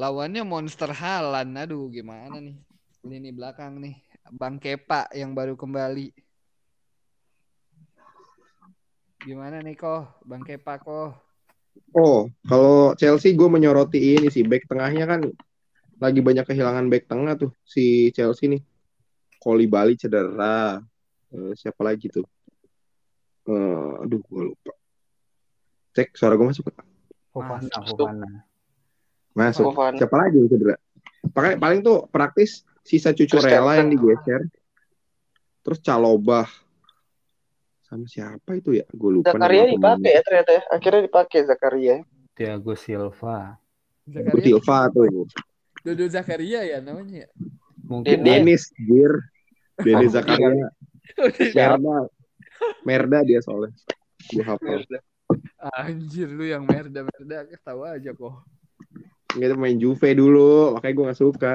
Lawannya 0.00 0.42
Monster 0.48 0.92
Halan. 0.96 1.56
Aduh, 1.60 1.92
gimana 1.92 2.40
nih? 2.40 2.56
Lini 3.04 3.30
belakang 3.32 3.80
nih. 3.80 4.00
Bang 4.32 4.56
Kepa 4.56 5.12
yang 5.12 5.36
baru 5.36 5.56
kembali. 5.56 6.12
Gimana 9.20 9.60
nih 9.60 9.76
kok? 9.76 10.24
Bang 10.24 10.40
Kepa 10.40 10.80
kok? 10.80 11.29
Oh, 11.90 12.30
kalau 12.46 12.94
Chelsea 12.94 13.34
gue 13.34 13.48
menyoroti 13.50 14.14
ini 14.14 14.30
sih 14.30 14.46
back 14.46 14.70
tengahnya 14.70 15.10
kan 15.10 15.20
lagi 15.98 16.22
banyak 16.22 16.46
kehilangan 16.46 16.86
back 16.86 17.10
tengah 17.10 17.34
tuh 17.34 17.50
si 17.66 18.14
Chelsea 18.14 18.46
nih. 18.46 18.62
Koli 19.40 19.66
Bali 19.66 19.98
cedera. 19.98 20.78
Eh, 21.34 21.52
siapa 21.58 21.82
lagi 21.82 22.06
tuh? 22.12 22.26
Eh, 23.50 23.92
aduh, 24.06 24.20
gue 24.22 24.42
lupa. 24.52 24.72
Cek 25.96 26.14
suara 26.14 26.38
gue 26.38 26.46
masuk. 26.46 26.70
Fofana, 27.34 27.66
Masuk. 27.66 27.96
Fofana. 27.98 28.30
Masuk. 29.34 29.64
Fofana. 29.74 29.98
Siapa 29.98 30.16
lagi 30.20 30.36
yang 30.38 30.48
cedera? 30.50 30.76
Paling 31.34 31.56
paling 31.58 31.80
tuh 31.82 32.06
praktis 32.06 32.62
sisa 32.86 33.10
Cucurella 33.10 33.82
yang 33.82 33.90
digeser. 33.90 34.46
Terus 35.66 35.78
Calobah. 35.82 36.46
Sama 37.90 38.06
siapa 38.06 38.54
itu 38.54 38.78
ya? 38.78 38.86
Gue 38.94 39.18
lupa. 39.18 39.34
Zakaria 39.34 39.66
dipakai 39.66 40.10
ya 40.14 40.22
ternyata 40.22 40.50
ya. 40.54 40.62
Akhirnya 40.70 41.02
dipakai 41.10 41.40
Zakaria. 41.42 41.96
Thiago 42.38 42.72
Silva. 42.78 43.58
Zakaria. 44.06 44.42
Silva 44.46 44.78
tuh. 44.94 45.26
Dodo 45.82 46.04
Zakaria 46.06 46.60
ya 46.62 46.78
namanya. 46.78 47.26
ya? 47.26 47.28
Mungkin 47.90 48.22
Dede. 48.22 48.46
Dennis, 48.46 48.70
Gir. 48.78 49.26
Dennis 49.82 50.14
Oh, 50.14 50.22
Zakaria. 50.22 50.70
Merda. 51.58 51.98
Merda 52.86 53.18
dia 53.26 53.42
soalnya. 53.42 53.74
Gue 54.30 54.46
hafal. 54.46 54.86
Anjir 55.74 56.30
lu 56.30 56.46
yang 56.46 56.62
merda 56.62 57.02
merda 57.02 57.42
ketawa 57.50 57.98
aja 57.98 58.14
kok. 58.14 58.46
Kita 59.34 59.54
main 59.58 59.78
Juve 59.78 60.14
dulu, 60.14 60.78
makanya 60.78 60.94
gue 60.94 61.04
gak 61.10 61.18
suka. 61.18 61.54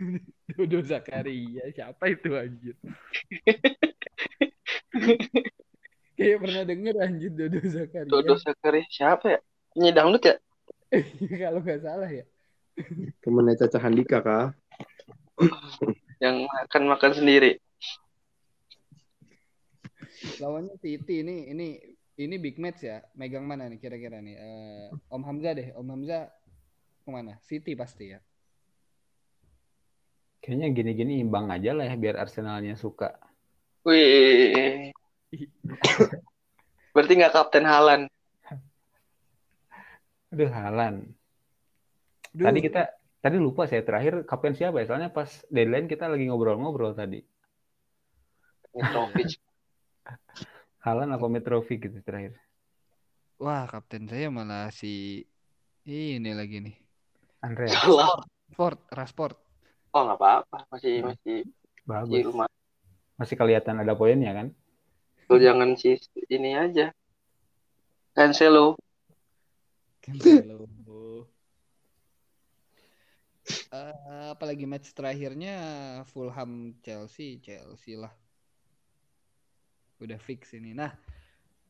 Dodo 0.56 0.80
Zakaria 0.80 1.68
siapa 1.76 2.08
itu 2.08 2.32
anjir? 2.32 2.72
Kayak 6.18 6.38
pernah 6.42 6.62
denger 6.66 6.94
anjir 6.98 7.30
Dodo 7.30 7.60
Zakaria. 7.62 8.10
Dodo 8.10 8.34
Zakaria. 8.36 8.84
Siapa 8.90 9.38
ya? 9.38 9.40
Ini 9.78 9.88
dangdut 9.94 10.22
ya? 10.26 10.36
Kalau 11.46 11.60
nggak 11.62 11.80
salah 11.84 12.10
ya. 12.10 12.24
Temennya 13.22 13.54
Caca 13.66 13.78
Handika, 13.82 14.18
kah? 14.22 14.50
Yang 16.18 16.50
makan-makan 16.50 17.12
sendiri. 17.14 17.62
Lawannya 20.42 20.74
City 20.82 21.22
ini 21.22 21.46
ini 21.54 21.68
ini 22.18 22.34
big 22.42 22.58
match 22.58 22.82
ya. 22.82 22.98
Megang 23.14 23.46
mana 23.46 23.70
nih 23.70 23.78
kira-kira 23.78 24.18
nih? 24.18 24.34
Eh, 24.34 24.86
Om 25.14 25.22
Hamzah 25.22 25.54
deh. 25.54 25.70
Om 25.78 25.86
Hamzah 25.86 26.26
ke 27.06 27.10
mana? 27.14 27.38
City 27.46 27.78
pasti 27.78 28.14
ya. 28.14 28.18
kayaknya 30.48 30.72
gini-gini 30.72 31.20
imbang 31.20 31.52
aja 31.52 31.76
lah 31.76 31.84
ya 31.84 31.96
biar 32.00 32.16
Arsenalnya 32.16 32.72
suka. 32.72 33.12
Wih. 33.86 34.90
Berarti 36.94 37.12
nggak 37.14 37.34
Kapten 37.34 37.64
Halan. 37.66 38.00
Aduh, 40.28 40.50
Halan. 40.52 40.94
Duh, 42.36 42.44
Tadi 42.44 42.58
kita 42.60 42.82
tadi 43.18 43.36
lupa 43.40 43.64
saya 43.64 43.80
terakhir 43.82 44.22
kapten 44.28 44.52
siapa 44.52 44.84
ya? 44.84 44.86
Soalnya 44.92 45.10
pas 45.10 45.26
deadline 45.48 45.88
kita 45.88 46.04
lagi 46.06 46.28
ngobrol-ngobrol 46.28 46.92
tadi. 46.92 47.24
Mitrovic. 48.76 49.40
Halan 50.84 51.10
apa 51.10 51.26
Mitrovic 51.26 51.80
gitu 51.88 51.98
terakhir. 52.04 52.36
wah 53.38 53.70
kapten 53.70 54.10
saya 54.10 54.28
malah 54.34 54.68
si 54.74 55.22
ini 55.86 56.30
lagi 56.34 56.58
nih. 56.60 56.76
Andrea. 57.40 57.70
Sport, 58.50 58.78
Rasport. 58.90 59.36
Oh 59.94 60.02
nggak 60.04 60.18
apa-apa. 60.18 60.58
Masih 60.74 61.06
masih 61.06 61.38
di 61.46 61.52
bagus. 61.86 62.24
rumah. 62.28 62.48
Masih 63.18 63.34
kelihatan 63.34 63.82
ada 63.82 63.98
poinnya 63.98 64.30
kan? 64.30 64.54
Tuh 65.26 65.42
jangan 65.42 65.74
si 65.74 65.98
ini 66.30 66.54
aja. 66.54 66.94
Cancelo. 68.14 68.78
Cancelo. 70.00 70.64
Eh, 73.48 74.28
apalagi 74.32 74.68
match 74.68 74.92
terakhirnya 74.92 75.56
Fulham 76.12 76.76
Chelsea, 76.84 77.40
Chelsea 77.40 77.96
lah. 77.96 78.12
Udah 80.04 80.20
fix 80.20 80.52
ini. 80.52 80.76
Nah, 80.76 80.92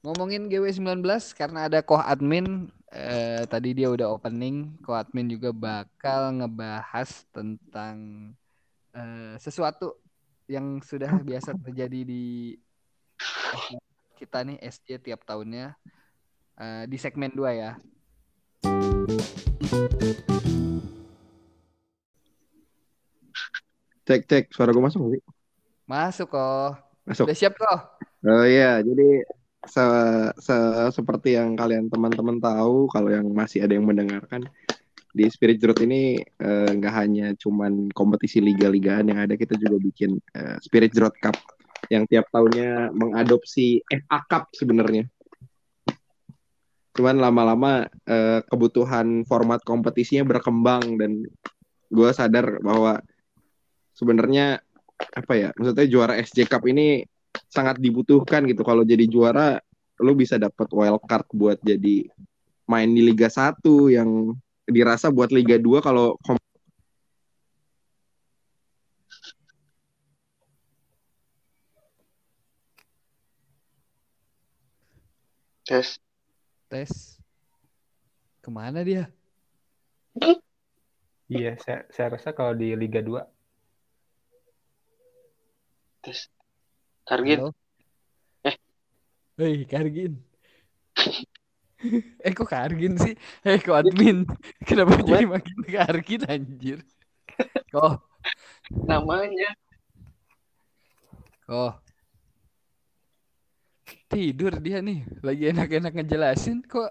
ngomongin 0.03 0.51
GW19 0.51 1.07
karena 1.39 1.71
ada 1.71 1.79
Koh 1.83 2.03
Admin 2.03 2.67
eh, 2.91 3.47
tadi 3.47 3.79
dia 3.79 3.95
udah 3.95 4.11
opening, 4.11 4.75
Koh 4.83 4.99
Admin 4.99 5.31
juga 5.31 5.55
bakal 5.55 6.43
ngebahas 6.43 7.27
tentang 7.31 7.95
eh, 8.95 9.39
sesuatu 9.39 9.95
yang 10.49 10.81
sudah 10.81 11.13
biasa 11.21 11.53
terjadi 11.61 12.09
di 12.09 12.57
kita 14.17 14.43
nih 14.49 14.57
SC 14.65 14.97
tiap 14.99 15.23
tahunnya 15.29 15.77
eh, 16.57 16.85
di 16.89 16.97
segmen 16.97 17.31
2 17.37 17.53
ya. 17.53 17.73
Cek, 24.09 24.25
cek. 24.25 24.45
Suara 24.57 24.73
gue 24.73 24.81
masuk 24.81 25.05
nggak 25.05 25.13
sih? 25.21 25.23
Masuk 25.85 26.29
kok. 26.33 26.73
Masuk. 27.05 27.29
Udah 27.29 27.37
siap 27.37 27.55
kok? 27.61 27.79
Oh 28.25 28.45
iya, 28.49 28.81
jadi 28.81 29.23
se 29.69 29.85
se- 30.41 30.91
seperti 30.97 31.37
yang 31.37 31.53
kalian 31.55 31.93
teman-teman 31.93 32.41
tahu, 32.41 32.89
kalau 32.89 33.13
yang 33.13 33.29
masih 33.31 33.63
ada 33.63 33.77
yang 33.77 33.85
mendengarkan, 33.85 34.49
di 35.19 35.27
Spirit 35.27 35.59
Road 35.67 35.83
ini 35.83 36.23
eh, 36.23 36.71
nggak 36.79 36.95
hanya 36.95 37.35
cuman 37.35 37.91
kompetisi 37.91 38.39
liga-ligaan 38.39 39.11
yang 39.11 39.19
ada, 39.19 39.35
kita 39.35 39.59
juga 39.59 39.83
bikin 39.83 40.15
eh, 40.39 40.57
Spirit 40.63 40.95
Road 40.95 41.19
Cup 41.19 41.35
yang 41.91 42.07
tiap 42.07 42.31
tahunnya 42.31 42.95
mengadopsi 42.95 43.83
FA 43.83 44.23
Cup 44.31 44.55
sebenarnya. 44.55 45.11
Cuman 46.95 47.19
lama-lama 47.19 47.91
eh, 48.07 48.47
kebutuhan 48.47 49.27
format 49.27 49.59
kompetisinya 49.67 50.23
berkembang 50.23 50.95
dan 50.95 51.27
gue 51.91 52.11
sadar 52.15 52.63
bahwa 52.63 53.03
sebenarnya 53.99 54.63
apa 55.19 55.35
ya, 55.35 55.51
maksudnya 55.59 55.87
juara 55.91 56.15
SJ 56.23 56.47
Cup 56.47 56.63
ini 56.71 57.03
sangat 57.51 57.83
dibutuhkan 57.83 58.47
gitu. 58.47 58.63
Kalau 58.63 58.87
jadi 58.87 59.03
juara, 59.11 59.59
lu 59.99 60.15
bisa 60.15 60.39
dapat 60.39 60.71
wild 60.71 61.03
card 61.11 61.27
buat 61.35 61.59
jadi 61.59 62.07
main 62.71 62.91
di 62.95 63.03
Liga 63.03 63.27
1 63.27 63.59
yang 63.91 64.37
dirasa 64.69 65.09
buat 65.09 65.33
Liga 65.33 65.57
2 65.57 65.81
kalau 65.81 66.15
Tes. 75.69 76.01
Tes. 76.73 77.21
Ke 78.41 78.49
mana 78.49 78.81
dia? 78.81 79.13
Iya, 81.29 81.61
saya, 81.61 81.85
saya 81.93 82.17
rasa 82.17 82.33
kalau 82.33 82.57
di 82.57 82.73
Liga 82.73 83.05
2 83.05 83.21
Tes. 86.01 86.33
Kargin. 87.05 87.37
Halo? 87.37 87.53
Eh. 88.49 88.57
Hei, 89.37 89.69
Kargin. 89.69 90.17
eh 92.27 92.33
kok 92.35 92.49
Kargin 92.51 92.99
sih? 92.99 93.15
Eh 93.47 93.59
kok 93.63 93.79
admin? 93.79 94.27
Kenapa 94.69 94.99
jadi 95.03 95.27
makin 95.27 95.59
Kargin 95.67 96.23
anjir? 96.27 96.79
Kok, 97.71 98.03
Namanya. 98.89 99.55
kok. 101.47 101.79
Tidur 104.09 104.57
dia 104.59 104.81
nih, 104.81 105.05
lagi 105.21 105.53
enak-enak 105.53 105.93
ngejelasin 105.93 106.65
kok 106.65 106.91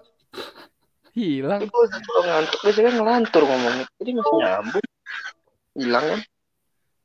hilang. 1.18 1.66
Itu 1.66 1.74
kalau 2.06 2.22
ngantuk 2.22 2.60
biasanya 2.62 2.90
ngelantur 2.94 3.42
ngomongnya. 3.42 3.84
Jadi 3.98 4.10
masih 4.14 4.34
nyambung. 4.38 4.86
Hilang 5.74 6.04
kan? 6.06 6.20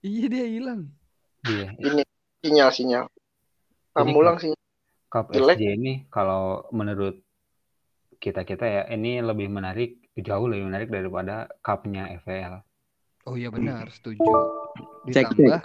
Iya 0.04 0.26
dia 0.30 0.46
hilang. 0.46 0.82
iya, 1.50 1.68
Ini 1.82 2.02
sinyal-sinyal. 2.46 3.06
Kamu 3.98 4.14
ulang 4.14 4.38
sinyal. 4.38 4.60
Cup 5.10 5.34
Jelek. 5.34 5.58
SJ 5.58 5.66
ini 5.78 5.94
kalau 6.14 6.66
menurut 6.70 7.23
kita-kita 8.24 8.64
ya 8.64 8.84
ini 8.96 9.20
lebih 9.20 9.52
menarik, 9.52 10.00
jauh 10.16 10.48
lebih 10.48 10.72
menarik 10.72 10.88
daripada 10.88 11.52
cupnya 11.60 12.08
FPL. 12.24 12.64
Oh 13.28 13.36
iya 13.36 13.52
benar, 13.52 13.92
setuju. 13.92 14.24
Cek, 15.12 15.36
Ditambah 15.36 15.60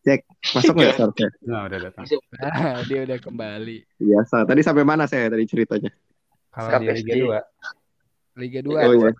cek. 0.00 0.20
Masuk 0.56 0.72
nggak 0.80 0.96
seharusnya? 0.96 1.28
Nah, 1.44 1.68
udah 1.68 1.78
datang. 1.84 2.04
nah, 2.40 2.80
dia 2.88 3.04
udah 3.04 3.18
kembali. 3.20 3.76
Biasa. 4.00 4.48
Tadi 4.48 4.60
sampai 4.64 4.84
mana 4.88 5.04
saya 5.04 5.28
tadi 5.28 5.44
ceritanya? 5.44 5.92
Kalau 6.48 6.80
di 6.80 6.88
Liga 6.88 7.12
SD. 7.12 7.20
2, 7.20 8.40
Liga 8.40 8.60
2. 8.64 8.72
Oh 8.80 8.92
iya. 8.96 9.10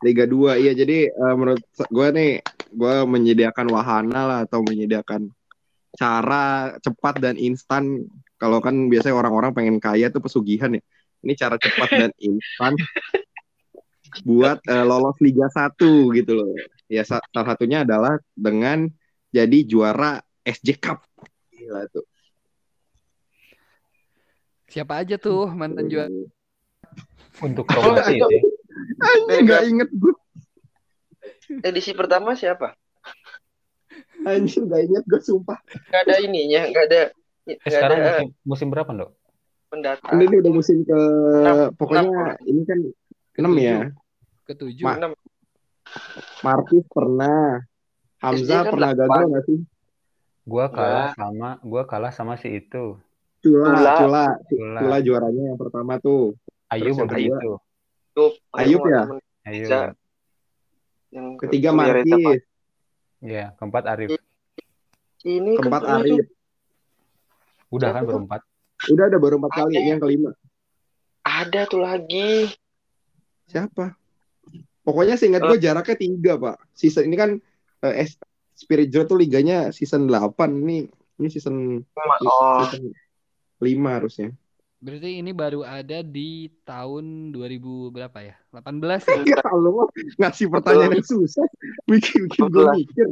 Liga 0.00 0.24
2 0.24 0.64
iya 0.64 0.72
jadi 0.72 1.12
eh, 1.12 1.34
menurut 1.36 1.60
gue 1.76 2.08
nih 2.16 2.30
gue 2.72 2.94
menyediakan 3.04 3.68
wahana 3.68 4.20
lah 4.24 4.38
atau 4.48 4.64
menyediakan 4.64 5.28
cara 5.92 6.72
cepat 6.80 7.20
dan 7.20 7.36
instan 7.36 8.08
kalau 8.40 8.64
kan 8.64 8.88
biasanya 8.88 9.20
orang-orang 9.20 9.52
pengen 9.52 9.76
kaya 9.76 10.08
tuh 10.08 10.24
pesugihan 10.24 10.72
ya 10.72 10.80
ini 11.20 11.32
cara 11.36 11.56
cepat 11.60 11.88
dan 11.92 12.10
instan 12.16 12.72
buat 14.26 14.58
eh, 14.66 14.84
lolos 14.84 15.16
Liga 15.22 15.46
1 15.52 16.10
gitu 16.16 16.32
loh. 16.34 16.50
Ya 16.90 17.06
sa- 17.06 17.22
salah 17.30 17.54
satunya 17.54 17.86
adalah 17.86 18.18
dengan 18.34 18.90
jadi 19.30 19.58
juara 19.62 20.18
SJ 20.42 20.80
Cup. 20.80 21.04
Gila 21.54 21.86
tuh. 21.92 22.02
Siapa 24.70 25.02
aja 25.02 25.18
tuh 25.18 25.50
mantan 25.50 25.86
juara? 25.90 26.10
untuk 27.40 27.64
promosi 27.64 28.20
sih. 28.20 28.40
Anjing 29.00 29.44
nggak 29.48 29.64
inget 29.64 29.88
gue 29.96 30.12
Edisi 31.64 31.96
pertama 31.96 32.36
siapa? 32.36 32.76
anjing 34.28 34.68
nggak 34.68 34.82
inget 34.86 35.04
gue 35.08 35.20
sumpah. 35.24 35.56
Gak 35.88 36.04
ada 36.04 36.20
ininya, 36.20 36.68
gak 36.68 36.84
ada 36.92 37.00
Eh, 37.48 37.56
gak 37.56 37.72
sekarang 37.72 37.98
ada 37.98 38.10
musim, 38.12 38.28
musim 38.44 38.68
berapa, 38.68 38.90
Dok? 38.92 39.10
Pendataan. 39.70 40.18
ini 40.18 40.34
udah 40.42 40.52
musim 40.52 40.82
ke 40.82 40.98
Enam. 41.40 41.56
pokoknya 41.78 42.10
Enam. 42.10 42.50
ini 42.50 42.62
kan 42.66 42.78
enam 43.38 43.52
ya 43.56 43.78
Ketujuh. 44.44 44.82
Ma- 44.82 44.98
Enam. 44.98 45.12
Marquis 46.42 46.84
pernah 46.90 47.62
Hamzah 48.18 48.66
kan 48.66 48.72
pernah 48.74 48.90
delapan. 48.92 49.08
gagal 49.08 49.26
nggak 49.30 49.44
sih 49.46 49.58
Gua 50.42 50.66
kalah 50.66 51.14
sama 51.14 51.50
gua 51.62 51.82
kalah 51.86 52.10
sama 52.10 52.34
si 52.34 52.50
itu. 52.50 52.98
Cula 53.40 53.70
Cula. 53.70 53.94
Cula 53.94 54.24
Cula. 54.50 54.80
Cula 54.82 54.98
juaranya 55.00 55.42
yang 55.54 55.58
pertama 55.58 56.02
tuh 56.02 56.34
Ayub 56.68 56.90
Terus 56.90 56.98
yang 56.98 57.06
waktu 57.06 57.16
kedua. 57.22 57.38
itu. 57.38 57.52
Tuh, 58.10 58.30
Ayub 58.58 58.82
ya? 58.84 59.02
Ayub. 59.46 59.70
Yang 61.14 61.26
ketiga. 61.46 61.68
Marquis 61.70 62.42
Iya, 63.20 63.52
keempat 63.54 63.84
Arif. 63.84 64.08
Ini 65.22 65.52
keempat 65.54 65.82
Arif. 65.84 66.24
Udah 67.70 67.88
kan 67.94 68.02
berempat. 68.02 68.40
Udah 68.88 69.04
ada 69.06 69.18
baru 69.18 69.36
empat 69.36 69.52
kali 69.54 69.76
Ada. 69.76 69.86
yang 69.86 70.00
kelima. 70.00 70.30
Ada 71.20 71.60
tuh 71.68 71.80
lagi. 71.80 72.48
siapa? 73.44 73.92
Pokoknya 74.80 75.14
seingat 75.14 75.44
gue 75.44 75.58
jaraknya 75.58 75.96
tiga 75.98 76.32
pak. 76.36 76.56
Season 76.72 77.04
ini 77.04 77.12
kan 77.14 77.30
eh, 77.84 77.94
S- 78.00 78.16
Spirit 78.56 78.88
Joy 78.88 79.04
tuh 79.04 79.18
liganya 79.18 79.68
season 79.70 80.08
8 80.08 80.32
ini 80.64 80.88
ini 81.18 81.28
season 81.28 81.84
Oh, 82.24 82.64
season 82.64 82.94
5 83.60 83.68
harusnya. 83.90 84.32
Berarti 84.80 85.20
ini 85.20 85.36
baru 85.36 85.60
ada 85.60 86.00
di 86.00 86.48
tahun 86.64 87.36
2000 87.36 87.92
berapa 87.92 88.18
ya? 88.24 88.34
18 88.48 88.80
ya? 89.12 89.36
ya 89.36 89.40
kalau 89.44 89.76
mah 89.76 89.88
ngasih 90.16 90.48
pertanyaan 90.48 90.96
yang 90.96 91.04
susah. 91.04 91.44
Bikin 91.84 92.32
bikin 92.32 92.48
gue 92.48 92.64
mikir 92.80 93.06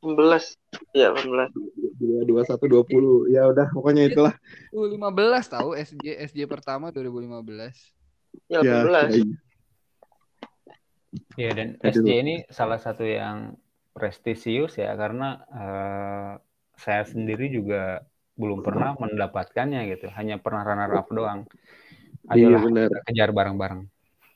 18. 0.00 0.56
Iya, 0.96 1.12
18. 1.12 1.52
dua 2.00 2.20
dua 2.24 2.42
satu 2.48 2.64
dua 2.66 2.82
puluh 2.82 3.28
ya 3.28 3.44
udah 3.52 3.68
pokoknya 3.76 4.08
itulah 4.08 4.34
2015 4.72 5.44
tahu 5.52 5.68
SJ 5.76 6.06
SJ 6.32 6.48
pertama 6.48 6.88
2015. 6.88 7.76
Ya, 8.48 8.64
ya 8.64 8.86
18. 8.86 9.12
ya, 9.12 9.24
Iya 11.36 11.50
dan 11.52 11.68
Aduh. 11.82 12.00
SJ 12.00 12.08
ini 12.22 12.34
salah 12.48 12.78
satu 12.78 13.02
yang 13.02 13.58
prestisius 13.90 14.78
ya 14.78 14.94
karena 14.94 15.42
eh, 15.50 16.32
saya 16.78 17.02
sendiri 17.04 17.50
juga 17.50 18.00
belum 18.38 18.62
pernah 18.64 18.96
mendapatkannya 18.96 19.90
gitu. 19.90 20.08
Hanya 20.16 20.40
pernah 20.40 20.64
runner 20.64 20.90
up 20.96 21.10
doang. 21.10 21.44
iya 22.30 22.46
Ayolah 22.46 22.62
benar 22.62 22.88
kita 22.88 23.00
kejar 23.10 23.30
bareng-bareng. 23.34 23.82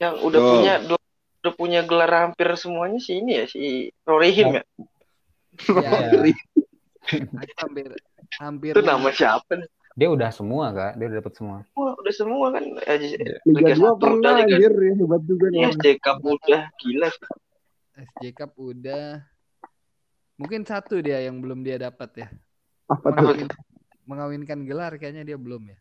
Yang 0.03 0.15
udah 0.27 0.41
Oh. 0.43 0.51
punya 0.59 0.75
udah 1.45 1.53
punya 1.55 1.81
gelar 1.87 2.13
hampir 2.13 2.49
semuanya 2.59 2.99
sih 2.99 3.21
ini 3.23 3.33
ya 3.39 3.45
si 3.47 3.93
Rory 4.03 4.33
Him 4.35 4.59
ya. 4.59 4.63
Ya, 4.65 4.65
Iya. 5.57 6.35
hampir 7.61 7.89
hampir 8.41 8.73
Itu 8.73 8.83
nama 8.83 9.09
siapa? 9.11 9.55
nih? 9.55 9.69
Dia 9.95 10.09
udah 10.11 10.27
semua 10.29 10.75
kak, 10.75 10.99
dia 10.99 11.07
udah 11.07 11.19
dapet 11.23 11.35
semua. 11.35 11.57
Wah, 11.79 11.95
udah 11.95 12.11
semua 12.11 12.47
kan. 12.51 12.65
Liga 12.67 13.39
Liga 13.47 13.73
2 13.73 13.79
satu 13.79 13.95
pernah 13.97 14.19
udah, 14.19 14.35
Liga- 14.43 14.57
anjir 14.59 14.73
ya, 14.75 14.93
hebat 14.99 15.23
juga 15.23 15.45
nih 15.47 15.55
Iya, 15.55 15.63
orang. 15.65 15.79
SJ 15.79 15.87
Cup 16.01 16.19
udah 16.21 16.63
gila. 16.75 17.09
sih. 17.09 17.25
SJ 17.95 18.25
Cup 18.35 18.53
udah 18.57 19.07
mungkin 20.35 20.61
satu 20.65 20.95
dia 20.99 21.19
yang 21.21 21.39
belum 21.39 21.63
dia 21.63 21.79
dapat 21.79 22.11
ya. 22.17 22.29
apa 22.85 23.07
tuh 23.09 23.33
Mengawin, 23.33 23.49
mengawinkan 24.05 24.59
gelar 24.63 24.93
kayaknya 24.95 25.25
dia 25.25 25.39
belum 25.39 25.63
ya. 25.67 25.79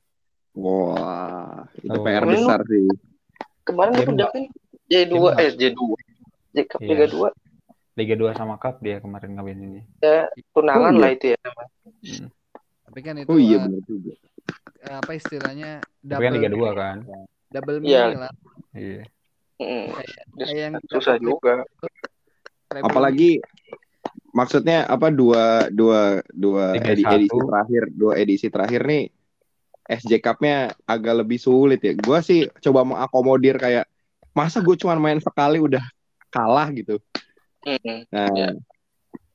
wah 0.53 1.65
itu 1.76 1.89
Oh. 1.91 2.05
PR 2.05 2.24
besar 2.24 2.61
sih 2.63 2.86
Kemarin 3.65 3.91
Dia 3.91 4.05
gue 4.05 4.15
dapet 4.15 4.41
J2 4.86 5.13
Dia 5.34 5.41
eh 5.41 5.49
J2. 5.51 5.82
J 6.53 6.57
Cup 6.63 6.80
Iya. 6.80 6.88
Liga 6.88 7.05
2 7.09 7.42
Liga 7.93 8.15
2 8.17 8.33
sama 8.33 8.57
Cup 8.57 8.81
dia 8.81 8.97
kemarin 8.97 9.37
ngawin 9.37 9.59
ini. 9.61 9.81
tunangan 10.49 10.93
Oh, 10.93 10.97
iya. 10.97 11.01
lah 11.01 11.11
itu 11.13 11.25
ya 11.29 11.37
namanya. 11.39 11.71
Tapi 12.83 12.99
kan 12.99 13.13
itu 13.17 13.29
oh 13.29 13.39
iya 13.39 13.57
eh, 13.57 13.61
benar 13.63 13.81
juga 13.85 14.13
apa 14.83 15.11
istilahnya 15.15 15.69
Tapi 16.01 16.21
kan 16.21 16.33
Liga 16.35 16.49
2 16.49 16.69
kan. 16.73 16.97
double 17.47 17.77
Iya. 17.79 18.01
meaning 18.09 18.19
lah. 18.19 18.33
Iya. 18.73 19.03
Mm. 19.61 19.85
Kayak 20.33 20.57
yang 20.57 20.73
Susah 20.89 21.15
juga. 21.17 21.61
treble 22.67 22.89
apalagi 22.89 23.37
maksudnya 24.33 24.89
apa 24.89 25.13
dua 25.13 25.69
dua 25.69 26.25
dua 26.33 26.73
edi- 26.73 27.05
edisi 27.05 27.37
terakhir 27.37 27.83
dua 27.93 28.13
edisi 28.17 28.47
terakhir 28.49 28.81
nih 28.81 29.03
SJ 29.85 30.11
Cup-nya 30.17 30.73
agak 30.89 31.21
lebih 31.21 31.37
sulit 31.37 31.77
ya. 31.85 31.93
Gua 31.93 32.25
sih 32.25 32.49
coba 32.57 32.81
mengakomodir 32.81 33.61
kayak 33.61 33.85
masa 34.33 34.57
gue 34.57 34.73
cuma 34.73 34.97
main 34.97 35.21
sekali 35.21 35.61
udah 35.61 35.85
kalah 36.33 36.65
gitu. 36.73 36.97
Mm. 37.64 37.99
Nah, 38.11 38.28
Iya. 38.34 38.49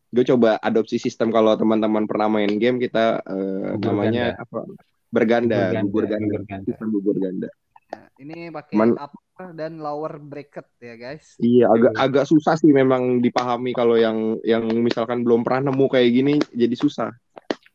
gue 0.09 0.25
coba 0.35 0.57
adopsi 0.61 0.97
sistem 0.97 1.29
kalau 1.29 1.53
teman-teman 1.57 2.05
pernah 2.05 2.29
main 2.29 2.53
game 2.57 2.81
kita 2.81 3.21
Gugur 3.25 3.93
namanya 3.93 4.37
apa? 4.37 4.65
Berganda, 5.09 5.73
gugur 5.81 6.05
ganda. 6.05 6.25
gugur 6.29 6.43
ganda. 6.45 6.67
Sistem 6.69 6.89
gugur 6.93 7.17
ganda. 7.17 7.49
Nah, 7.89 8.05
ini 8.21 8.53
pakai 8.53 8.75
Man- 8.77 9.01
upper 9.01 9.57
dan 9.57 9.81
lower 9.81 10.21
bracket 10.21 10.69
ya 10.77 10.95
guys. 11.01 11.41
Iya, 11.41 11.73
agak 11.73 11.93
agak 11.97 12.25
susah 12.29 12.61
sih 12.61 12.69
memang 12.69 13.25
dipahami 13.25 13.73
kalau 13.73 13.97
yang 13.97 14.37
yang 14.45 14.69
misalkan 14.85 15.25
belum 15.25 15.41
pernah 15.41 15.73
nemu 15.73 15.87
kayak 15.89 16.11
gini 16.13 16.35
jadi 16.53 16.77
susah. 16.77 17.09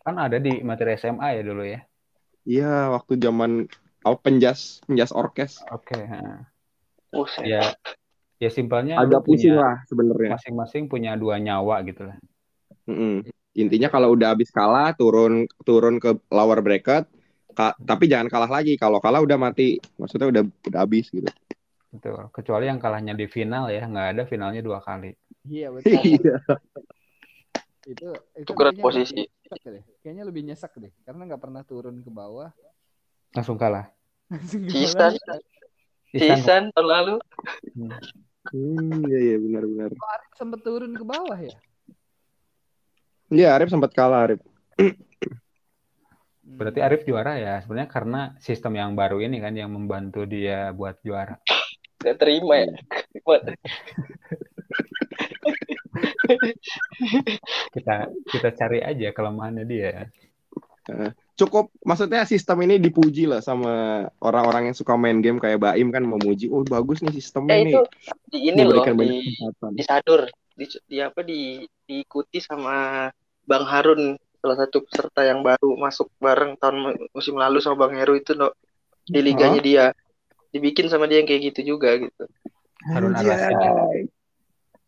Kan 0.03 0.21
ada 0.21 0.37
di 0.37 0.61
materi 0.61 0.93
SMA 0.93 1.39
ya 1.39 1.41
dulu 1.41 1.63
ya. 1.65 1.81
Iya, 2.43 2.93
waktu 2.93 3.17
zaman 3.17 3.65
apa 4.03 4.17
penjas 4.19 4.83
penjas 4.83 5.15
orkes 5.15 5.63
Oke. 5.71 5.95
nah. 5.95 6.43
Buset. 7.09 7.45
Ya 7.47 7.71
ya 8.43 8.51
simpelnya 8.51 8.99
agak 8.99 9.23
pusing 9.23 9.55
lah 9.55 9.79
sebenarnya. 9.87 10.35
masing-masing 10.35 10.91
punya 10.91 11.15
dua 11.15 11.39
nyawa 11.39 11.79
gitu 11.87 12.11
lah. 12.11 12.17
Mm-mm. 12.83 13.23
Intinya 13.55 13.87
kalau 13.87 14.11
udah 14.11 14.35
habis 14.35 14.51
kalah 14.51 14.91
turun 14.97 15.47
turun 15.63 16.01
ke 16.01 16.17
lower 16.27 16.59
bracket, 16.59 17.07
ka- 17.55 17.77
tapi 17.79 18.11
jangan 18.11 18.27
kalah 18.27 18.51
lagi. 18.51 18.75
Kalau 18.75 18.99
kalah 18.99 19.23
udah 19.23 19.37
mati, 19.39 19.79
maksudnya 19.95 20.27
udah 20.27 20.43
udah 20.43 20.79
habis 20.83 21.07
gitu. 21.07 21.29
Betul. 21.93 22.27
Kecuali 22.33 22.65
yang 22.67 22.81
kalahnya 22.81 23.13
di 23.13 23.29
final 23.29 23.69
ya, 23.69 23.85
nggak 23.85 24.07
ada 24.17 24.23
finalnya 24.25 24.59
dua 24.65 24.81
kali. 24.83 25.15
Iya 25.47 25.71
betul. 25.71 25.93
Iya. 27.83 27.91
itu 27.91 28.09
itu 28.39 28.79
posisi. 28.79 29.27
lebih. 29.27 29.83
Kayaknya 29.99 30.23
lebih 30.23 30.41
nyesek 30.47 30.71
deh 30.79 30.87
karena 31.03 31.27
nggak 31.27 31.41
pernah 31.43 31.67
turun 31.67 31.99
ke 31.99 32.07
bawah. 32.07 32.47
Langsung 33.35 33.59
kalah. 33.59 33.91
Sisan, 34.71 35.19
Sisan 36.15 36.71
tahun 36.71 36.87
lalu. 36.87 37.15
Hmm, 38.51 39.07
iya 39.07 39.19
iya 39.31 39.37
benar-benar. 39.39 39.95
sempet 40.35 40.59
turun 40.67 40.91
ke 40.91 41.05
bawah 41.07 41.39
ya. 41.39 41.55
Iya, 43.31 43.55
Arif 43.55 43.71
sempat 43.71 43.95
kalah 43.95 44.27
Arif. 44.27 44.43
Berarti 46.59 46.79
Arif 46.83 47.07
juara 47.07 47.39
ya. 47.39 47.63
Sebenarnya 47.63 47.89
karena 47.89 48.21
sistem 48.43 48.75
yang 48.75 48.91
baru 48.99 49.23
ini 49.23 49.39
kan 49.39 49.55
yang 49.55 49.71
membantu 49.71 50.27
dia 50.27 50.75
buat 50.75 50.99
juara. 51.01 51.39
Gak 52.03 52.19
terima 52.19 52.67
ya. 52.67 52.75
Kita 57.71 57.95
kita 58.27 58.49
cari 58.59 58.83
aja 58.83 59.07
kelemahannya 59.15 59.63
dia. 59.63 60.11
Cukup 61.33 61.73
maksudnya 61.81 62.29
sistem 62.29 62.61
ini 62.61 62.77
dipuji 62.77 63.25
lah 63.25 63.41
sama 63.41 64.05
orang-orang 64.21 64.69
yang 64.69 64.77
suka 64.77 64.93
main 64.93 65.17
game 65.17 65.41
kayak 65.41 65.57
Baim 65.57 65.89
kan 65.89 66.05
memuji, 66.05 66.45
oh 66.53 66.61
bagus 66.61 67.01
nih 67.01 67.09
sistemnya 67.09 67.57
Eh 67.57 67.61
nih. 67.65 67.73
itu 67.73 67.81
di 68.29 68.39
ini 68.53 68.61
loh 68.61 68.85
Memberikan 68.85 68.93
banyak 68.93 69.15
di 69.17 69.19
kesempatan. 69.33 69.71
di 69.73 69.83
Sadur 69.83 70.21
di, 70.53 70.65
di 70.85 70.97
apa 71.01 71.19
di 71.25 71.39
diikuti 71.89 72.37
sama 72.37 73.09
Bang 73.49 73.65
Harun 73.65 74.13
salah 74.37 74.57
satu 74.61 74.85
peserta 74.85 75.25
yang 75.25 75.41
baru 75.41 75.73
masuk 75.73 76.13
bareng 76.21 76.53
tahun 76.61 76.75
mu- 76.77 77.01
musim 77.17 77.33
lalu 77.33 77.57
sama 77.65 77.81
Bang 77.87 77.97
Heru 77.97 78.13
itu 78.13 78.37
no 78.37 78.53
di 79.03 79.19
liganya 79.19 79.57
dia 79.57 79.85
dibikin 80.53 80.85
sama 80.85 81.09
dia 81.09 81.17
yang 81.17 81.27
kayak 81.27 81.49
gitu 81.49 81.73
juga 81.75 81.97
gitu 81.97 82.29
Harun. 82.93 83.17
Arasid. 83.17 83.57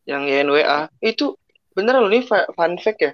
yang 0.05 0.29
YNWA 0.29 0.93
itu 1.01 1.33
bener 1.73 1.97
loh 1.97 2.11
nih 2.11 2.21
fa- 2.21 2.45
fun 2.53 2.77
fact 2.77 3.01
ya 3.01 3.11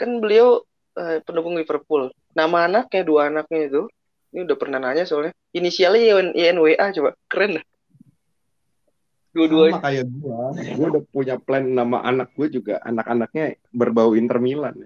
kan 0.00 0.16
beliau 0.24 0.64
eh, 0.96 1.20
pendukung 1.20 1.60
Liverpool 1.60 2.08
nama 2.32 2.68
anaknya 2.68 3.02
dua 3.04 3.28
anaknya 3.28 3.60
itu 3.68 3.82
ini 4.32 4.40
udah 4.48 4.56
pernah 4.56 4.78
nanya 4.80 5.04
soalnya 5.04 5.36
inisialnya 5.52 6.00
YN, 6.00 6.28
YNWA 6.32 6.86
coba 6.96 7.10
keren 7.28 7.60
dah 7.60 7.64
Sama 9.32 9.48
dua-duanya 9.48 9.80
kayak 9.80 10.04
gua. 10.20 10.52
Gua 10.76 10.86
udah 10.92 11.02
punya 11.08 11.36
plan 11.40 11.64
nama 11.64 12.04
anak 12.04 12.36
gue 12.36 12.52
juga 12.52 12.76
anak-anaknya 12.84 13.56
berbau 13.72 14.12
Inter 14.12 14.36
Milan. 14.36 14.76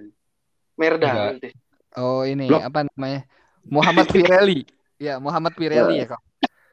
Merda 0.78 1.34
Enggak. 1.34 1.50
Oh 1.98 2.22
ini 2.22 2.46
Blok. 2.46 2.62
apa 2.62 2.86
namanya? 2.86 3.26
Muhammad 3.66 4.06
Pirelli. 4.06 4.62
Ya 5.02 5.18
Muhammad 5.18 5.58
Pirelli 5.58 5.98
ya 5.98 6.14
kok. 6.14 6.22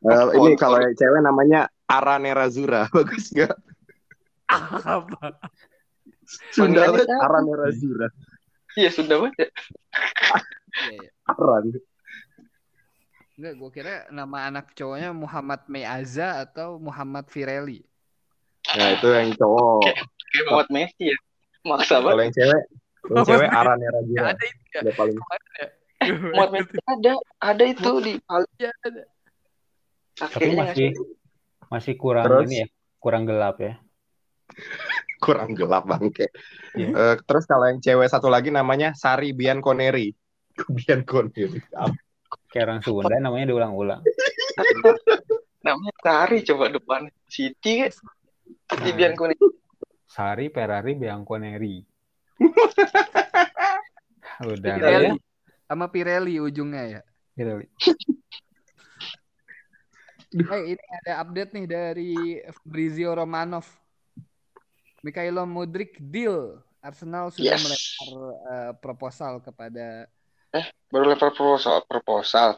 Eh, 0.04 0.26
ini 0.38 0.54
kalau 0.60 0.78
yang 0.84 0.94
cewek 0.94 1.22
namanya 1.26 1.66
Arane 1.90 2.30
Razura. 2.36 2.86
Bagus 2.94 3.34
gak? 3.34 3.58
Apa? 4.54 5.40
Sunda? 6.54 6.94
Arane 7.26 7.54
Razura. 7.58 8.08
iya 8.78 8.90
sudah 8.94 9.18
banget 9.18 9.48
ya. 9.48 9.50
Iya, 10.74 10.92
iya. 10.98 11.10
Aran. 11.30 11.66
Enggak, 13.34 13.54
gue 13.58 13.70
kira 13.74 13.94
nama 14.14 14.38
anak 14.50 14.78
cowoknya 14.78 15.10
Muhammad 15.10 15.62
Meaza 15.66 16.46
atau 16.46 16.78
Muhammad 16.78 17.26
Firelli. 17.34 17.82
Nah, 18.78 18.90
itu 18.94 19.08
yang 19.10 19.34
cowok. 19.38 19.82
kayak 19.86 19.98
Muhammad 20.50 20.70
Messi 20.70 21.06
ya 21.14 21.18
maksa 21.64 21.96
Kalau 22.00 22.08
banget 22.12 22.24
yang 22.24 22.34
cewek, 22.36 22.64
yang 23.08 23.26
cewek 23.28 23.50
Arane 23.50 23.86
Razura. 23.88 24.20
Gak 24.20 24.30
ada 24.36 24.46
itu 24.46 24.64
ya. 24.64 24.82
Udah 24.84 24.94
paling 25.00 25.16
Muhammad 26.34 26.52
Messi 26.52 26.78
ada 26.84 27.12
ada 27.40 27.64
itu 27.64 27.92
di 28.04 28.14
Ya, 28.60 28.72
ada. 28.84 29.02
Tapi 30.14 30.46
masih 30.54 30.90
masih 31.74 31.94
kurang 31.98 32.26
Terus? 32.30 32.46
ini 32.52 32.56
ya, 32.62 32.68
kurang 33.02 33.24
gelap 33.26 33.58
ya. 33.58 33.74
kurang 35.24 35.56
gelap 35.56 35.88
bangke. 35.88 36.30
Iya. 36.76 36.90
Eh, 36.94 37.16
terus 37.24 37.48
kalau 37.48 37.66
yang 37.72 37.80
cewek 37.80 38.12
satu 38.12 38.28
lagi 38.28 38.52
namanya 38.52 38.94
Sari 38.94 39.32
Bianconeri. 39.32 40.14
Bianconeri. 40.70 41.60
Apa? 41.74 41.95
Kayak 42.49 42.66
orang 42.70 42.82
Sunda 42.82 43.16
namanya 43.18 43.45
diulang-ulang. 43.49 44.01
namanya 45.64 45.93
Kari 46.01 46.43
coba 46.43 46.70
depan 46.70 47.01
Siti 47.26 47.82
kayak 47.82 47.93
Siti 47.95 48.89
Nah. 48.89 48.93
Bianconi 48.93 49.34
Sari 50.06 50.45
Ferrari 50.49 50.93
Bianconeri. 50.93 51.82
Udah 54.43 54.76
Pirelli. 54.78 55.10
ya. 55.10 55.14
Sama 55.66 55.86
Pirelli 55.89 56.38
ujungnya 56.38 56.84
ya. 56.99 57.01
Pirelli. 57.34 57.66
Eh, 60.34 60.74
ini 60.74 60.84
ada 61.06 61.22
update 61.22 61.54
nih 61.54 61.66
dari 61.70 62.14
Fabrizio 62.58 63.14
Romanov. 63.14 63.70
Mikhailo 65.06 65.45
Mudrik 65.45 66.01
deal. 66.01 66.58
Arsenal 66.82 67.30
sudah 67.30 67.54
Yes. 67.54 67.62
melempar 67.62 68.10
eh, 68.49 68.72
proposal 68.82 69.34
kepada 69.39 70.10
baru 70.93 71.04
lempar 71.10 71.34
proposal 71.34 71.82
proposal 71.89 72.54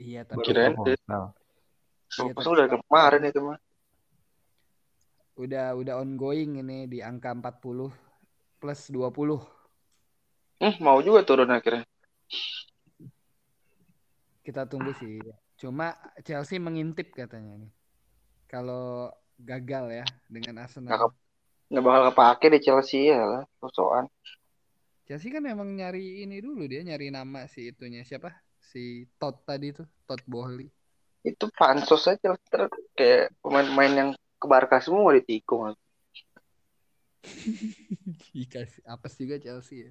Iya, 0.00 0.24
tapi 0.24 0.40
Kirain 0.48 0.72
Proposal. 0.72 0.96
Iya, 2.16 2.32
proposal 2.32 2.52
udah 2.56 2.68
kemarin 2.72 3.22
itu 3.28 3.40
mah 3.44 3.58
udah 5.40 5.72
udah 5.76 5.94
ongoing 6.00 6.60
ini 6.60 6.88
di 6.88 7.00
angka 7.00 7.32
40 7.32 7.92
plus 8.60 8.80
20. 8.92 9.40
hmm, 10.60 10.74
mau 10.84 11.00
juga 11.00 11.24
turun 11.24 11.48
akhirnya 11.48 11.84
Kita 14.40 14.64
tunggu 14.68 14.92
sih. 14.96 15.20
Cuma 15.60 15.96
Chelsea 16.24 16.56
mengintip 16.56 17.12
katanya 17.12 17.60
nih. 17.60 17.72
Kalau 18.48 19.12
gagal 19.36 20.04
ya 20.04 20.06
dengan 20.28 20.64
Arsenal. 20.64 21.12
nggak 21.70 21.84
bakal 21.86 22.02
kepake 22.10 22.46
di 22.50 22.58
Chelsea 22.66 23.14
ya 23.14 23.22
lah 23.22 23.42
sosokan 23.62 24.10
Chelsea 25.10 25.34
kan 25.34 25.42
emang 25.42 25.66
nyari 25.74 26.22
ini 26.22 26.38
dulu 26.38 26.70
dia 26.70 26.86
nyari 26.86 27.10
nama 27.10 27.50
si 27.50 27.74
itunya 27.74 28.06
siapa? 28.06 28.30
Si 28.62 29.10
Todd 29.18 29.42
tadi 29.42 29.74
tuh, 29.74 29.82
Todd 30.06 30.22
Boehly. 30.22 30.70
itu 31.26 31.50
pansos 31.50 32.06
aja 32.06 32.30
Chelsea 32.30 32.46
ter- 32.46 32.70
kayak 32.94 33.34
pemain-pemain 33.42 33.90
yang 33.90 34.10
ke 34.14 34.46
Barca 34.46 34.78
semua 34.78 35.10
ditikung 35.18 35.74
Dikasih 38.38 38.86
apes 38.86 39.18
juga 39.18 39.42
Chelsea 39.42 39.90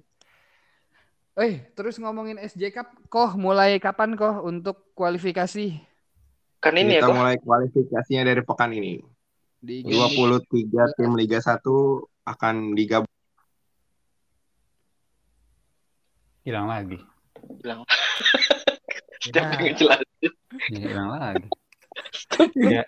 Eh, 1.36 1.68
terus 1.76 2.00
ngomongin 2.00 2.40
SJ 2.40 2.72
Cup, 2.72 2.88
koh 3.12 3.36
mulai 3.36 3.76
kapan 3.76 4.16
koh 4.16 4.40
untuk 4.40 4.88
kualifikasi 4.96 5.84
kan 6.64 6.80
ini 6.80 6.96
ya 6.96 7.04
Kita 7.04 7.12
kok 7.12 7.16
mulai 7.20 7.36
kualifikasinya 7.36 8.24
dari 8.24 8.40
pekan 8.40 8.72
ini. 8.72 9.04
di 9.60 9.84
game 9.84 10.16
week 10.16 10.48
23 10.48 10.96
tim 10.96 11.12
Liga 11.12 11.44
1 11.44 11.60
akan 12.24 12.72
digabung. 12.72 13.19
Hilang 16.40 16.66
lagi. 16.72 16.98
Ya, 17.60 17.74
jangan 19.28 19.56
ngejelasin 19.64 20.32
Ya, 20.72 20.78
hilang 20.88 21.10
lagi. 21.12 21.48
Ya, 22.56 22.82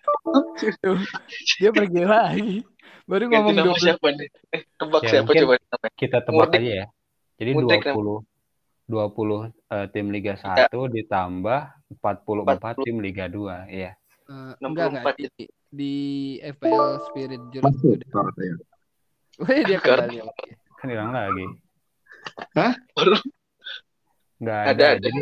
dia 1.60 1.70
pergi 1.70 2.02
lagi. 2.08 2.56
Baru 3.04 3.28
ganti 3.28 3.52
ngomong 3.52 3.54
nama 3.58 3.74
12 3.76 3.84
siapa 3.84 4.06
nih 4.14 4.28
eh, 4.56 4.62
tebak 4.78 5.02
Ya, 5.04 5.10
siapa 5.10 5.30
coba 5.36 5.54
kita 5.98 6.18
tebak 6.24 6.48
aja 6.56 6.70
ya. 6.84 6.86
Jadi 7.36 7.50
Mudrik, 7.58 7.82
20 7.92 8.24
20 8.88 9.52
eh, 9.52 9.86
tim 9.92 10.06
Liga 10.08 10.34
1 10.38 10.72
ditambah 10.72 11.60
44 12.00 12.86
tim 12.86 12.96
Liga 13.04 13.26
2. 13.28 13.68
Iya. 13.68 13.92
Eh, 14.32 14.52
enggak 14.64 14.86
enggak 14.96 15.12
64 15.12 15.20
di, 15.20 15.44
di 15.68 15.94
FPL 16.40 16.88
Spirit 17.10 17.40
udah. 17.52 17.62
suaranya. 18.08 18.54
Wih, 19.42 19.60
dia 19.64 19.78
kembali 19.80 20.18
lagi. 20.24 20.50
Kan 20.80 20.86
hilang 20.88 21.10
lagi. 21.12 21.46
Hah? 22.56 22.72
Enggak 24.42 24.62
Ada, 24.74 24.86
ada. 24.98 25.06
Jadi 25.06 25.20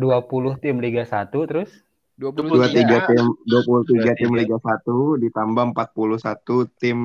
20 0.00 0.62
tim 0.64 0.76
Liga 0.80 1.04
1 1.04 1.28
terus 1.44 1.70
23 2.16 2.80
23. 2.80 3.10
tim 3.12 3.26
23 3.44 4.16
tim 4.16 4.30
23. 4.32 4.40
Liga 4.40 4.56
1 4.56 5.22
ditambah 5.28 5.64
41 5.76 6.80
tim 6.80 6.98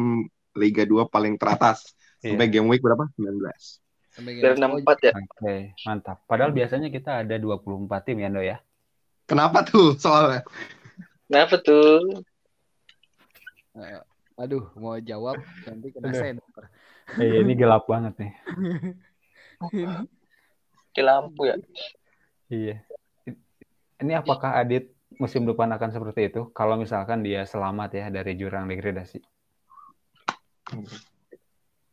Liga 0.56 0.84
2 0.88 1.12
paling 1.12 1.36
teratas. 1.36 1.92
Iya. 2.24 2.40
Sampai 2.40 2.48
game 2.48 2.68
week 2.72 2.80
berapa? 2.80 3.12
19. 3.20 3.44
Sampai 4.10 4.40
dari 4.40 4.56
game- 4.56 4.80
64 4.84 5.06
ya 5.06 5.12
Oke, 5.16 5.56
mantap. 5.84 6.18
Padahal 6.26 6.52
biasanya 6.56 6.88
kita 6.88 7.28
ada 7.28 7.36
24 7.36 8.08
tim 8.08 8.18
ya, 8.24 8.32
Ndo 8.32 8.42
ya. 8.42 8.58
Kenapa 9.28 9.62
tuh 9.68 10.00
soalnya? 10.00 10.42
kenapa 11.30 11.62
tuh 11.62 12.24
Eh, 13.80 14.02
aduh, 14.36 14.66
mau 14.76 14.98
jawab 15.00 15.40
nanti 15.64 15.94
kena 15.94 16.12
sensor. 16.12 16.68
Eh, 17.22 17.40
ini 17.46 17.54
gelap 17.56 17.86
banget 17.88 18.18
nih. 18.20 18.34
ke 20.94 21.02
lampu 21.06 21.48
ya 21.48 21.56
Iya. 22.50 22.82
Ini 24.02 24.14
apakah 24.18 24.58
Adit 24.58 24.90
musim 25.22 25.46
depan 25.46 25.70
akan 25.70 25.90
seperti 25.94 26.34
itu? 26.34 26.50
Kalau 26.52 26.76
misalkan 26.82 27.22
dia 27.22 27.46
selamat 27.46 27.90
ya 27.94 28.06
dari 28.10 28.34
jurang 28.34 28.66
degradasi. 28.66 29.22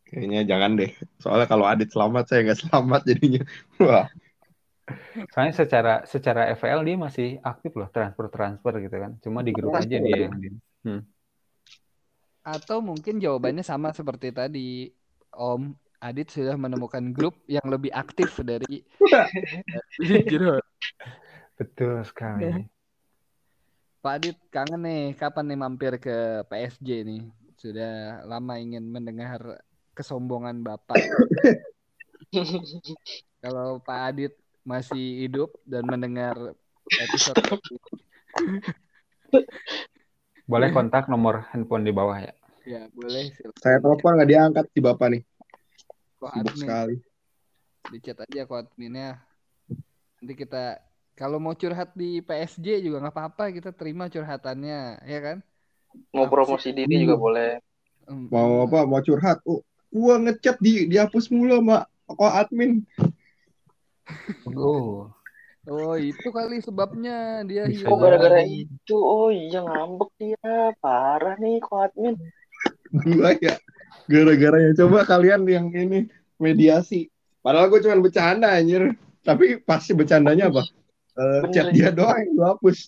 Kayaknya 0.09 0.49
jangan 0.49 0.81
deh. 0.81 0.91
Soalnya 1.21 1.47
kalau 1.47 1.69
Adit 1.69 1.93
selamat 1.93 2.25
saya 2.25 2.41
nggak 2.49 2.61
selamat 2.65 3.01
jadinya. 3.05 3.43
Wah. 3.85 4.09
Soalnya 5.35 5.55
secara 5.55 5.95
secara 6.09 6.49
FPL 6.57 6.81
dia 6.87 6.97
masih 6.97 7.29
aktif 7.43 7.75
loh 7.77 7.91
transfer-transfer 7.93 8.75
gitu 8.81 8.97
kan. 8.97 9.13
Cuma 9.21 9.45
di 9.45 9.53
grup 9.53 9.77
aja 9.77 9.97
dia 10.01 10.31
yang 10.31 10.41
di. 10.41 10.49
Atau 12.47 12.79
mungkin 12.81 13.21
jawabannya 13.21 13.67
sama 13.67 13.93
seperti 13.93 14.33
tadi. 14.33 14.89
Om 15.37 15.75
Adit 16.01 16.29
sudah 16.29 16.55
menemukan 16.61 17.03
grup 17.13 17.41
yang 17.49 17.65
lebih 17.67 17.89
aktif 17.93 18.37
dari 18.45 18.85
Jero. 20.29 20.61
Betul 21.59 22.05
sekali. 22.05 22.69
Pak 24.05 24.13
Adit 24.23 24.39
kangen 24.53 24.85
nih, 24.85 25.05
kapan 25.17 25.45
nih 25.51 25.59
mampir 25.59 25.93
ke 25.97 26.45
PSG 26.47 27.03
nih? 27.03 27.23
Sudah 27.57 28.23
lama 28.29 28.61
ingin 28.61 28.85
mendengar 28.87 29.65
kesombongan 29.97 30.61
Bapak. 30.61 31.01
Kalau 33.43 33.81
Pak 33.81 34.01
Adit 34.13 34.37
masih 34.69 35.25
hidup 35.27 35.57
dan 35.65 35.89
mendengar 35.89 36.37
episode 36.87 37.41
ini, 37.41 37.79
Boleh 40.47 40.71
kontak 40.71 41.11
nomor 41.11 41.49
handphone 41.51 41.83
di 41.83 41.91
bawah 41.91 42.21
ya. 42.21 42.35
ya 42.63 42.83
boleh. 42.95 43.33
Saya 43.59 43.83
telepon 43.83 44.21
nggak 44.21 44.31
diangkat 44.31 44.65
si 44.71 44.79
Bapak 44.79 45.09
nih. 45.11 45.23
Kok 46.27 46.35
Sibuk 46.35 46.51
admin 46.51 46.67
sekali. 46.67 46.97
di 47.87 47.99
chat 48.03 48.19
aja 48.19 48.41
kok 48.51 48.59
adminnya. 48.67 49.11
Nanti 50.19 50.35
kita 50.35 50.83
kalau 51.15 51.39
mau 51.39 51.55
curhat 51.55 51.95
di 51.95 52.19
PSG 52.19 52.83
juga 52.83 52.99
nggak 52.99 53.15
apa-apa, 53.15 53.55
kita 53.55 53.71
terima 53.71 54.11
curhatannya, 54.11 55.07
ya 55.07 55.21
kan? 55.23 55.39
mau 56.13 56.29
promosi 56.29 56.75
diri 56.77 57.07
juga 57.07 57.17
boleh 57.17 57.51
Hmm. 58.07 58.31
Mau 58.31 58.63
apa? 58.63 58.87
Mau 58.87 59.03
curhat? 59.03 59.43
Oh, 59.43 59.67
gua 59.91 60.15
ngechat 60.23 60.63
di 60.63 60.87
dihapus 60.87 61.27
mulu 61.27 61.59
sama 61.59 61.91
kok 62.07 62.35
admin. 62.39 62.87
Oh, 64.47 65.11
Oh, 65.67 65.99
itu 65.99 66.31
kali 66.31 66.63
sebabnya 66.63 67.43
dia 67.43 67.67
Bisa 67.67 67.91
oh 67.91 67.99
hilang. 67.99 68.03
gara-gara 68.07 68.47
itu 68.47 68.95
oh 68.95 69.35
iya 69.35 69.59
ngambek 69.59 70.11
dia 70.15 70.71
parah 70.79 71.35
nih 71.43 71.59
kok 71.59 71.91
admin 71.91 72.15
Gua 72.95 73.35
ya 73.43 73.59
gara-garanya 74.07 74.73
coba 74.79 75.07
kalian 75.07 75.43
yang 75.47 75.67
ini 75.75 76.07
mediasi. 76.39 77.11
Padahal 77.43 77.71
gue 77.71 77.81
cuma 77.83 78.03
bercanda 78.03 78.51
anjir. 78.51 78.95
Tapi 79.27 79.59
pasti 79.63 79.91
bercandanya 79.95 80.51
apa? 80.51 80.63
Eh, 81.17 81.41
Bener 81.47 81.53
chat 81.55 81.67
dia 81.75 81.91
doang 81.91 82.19
yang 82.23 82.33
gue 82.39 82.47
hapus. 82.47 82.79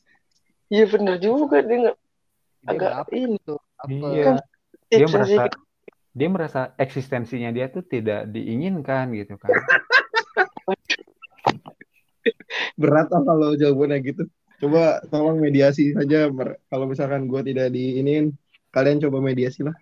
Iya 0.69 0.85
bener 0.87 1.17
juga 1.19 1.65
dia 1.65 1.77
nggak 1.89 1.97
Dia 1.97 2.69
agak 2.71 3.09
ini 3.11 3.37
tuh? 3.43 3.59
Apa? 3.81 4.07
Iya. 4.15 4.39
Dia 4.89 4.99
tips 5.05 5.13
merasa 5.15 5.43
dia 6.19 6.29
merasa 6.29 6.61
eksistensinya 6.77 7.51
dia 7.55 7.71
tuh 7.71 7.87
tidak 7.87 8.27
diinginkan 8.31 9.15
gitu 9.15 9.39
kan. 9.39 9.51
Berat 12.81 13.09
lah 13.11 13.23
kalau 13.25 13.55
jawabannya 13.57 13.99
gitu. 14.03 14.23
Coba 14.59 14.99
tolong 15.09 15.39
mediasi 15.39 15.95
saja. 15.95 16.27
Kalau 16.69 16.85
misalkan 16.91 17.31
gue 17.31 17.41
tidak 17.47 17.71
diinin, 17.71 18.35
kalian 18.75 18.99
coba 18.99 19.23
mediasi 19.23 19.63
lah. 19.63 19.75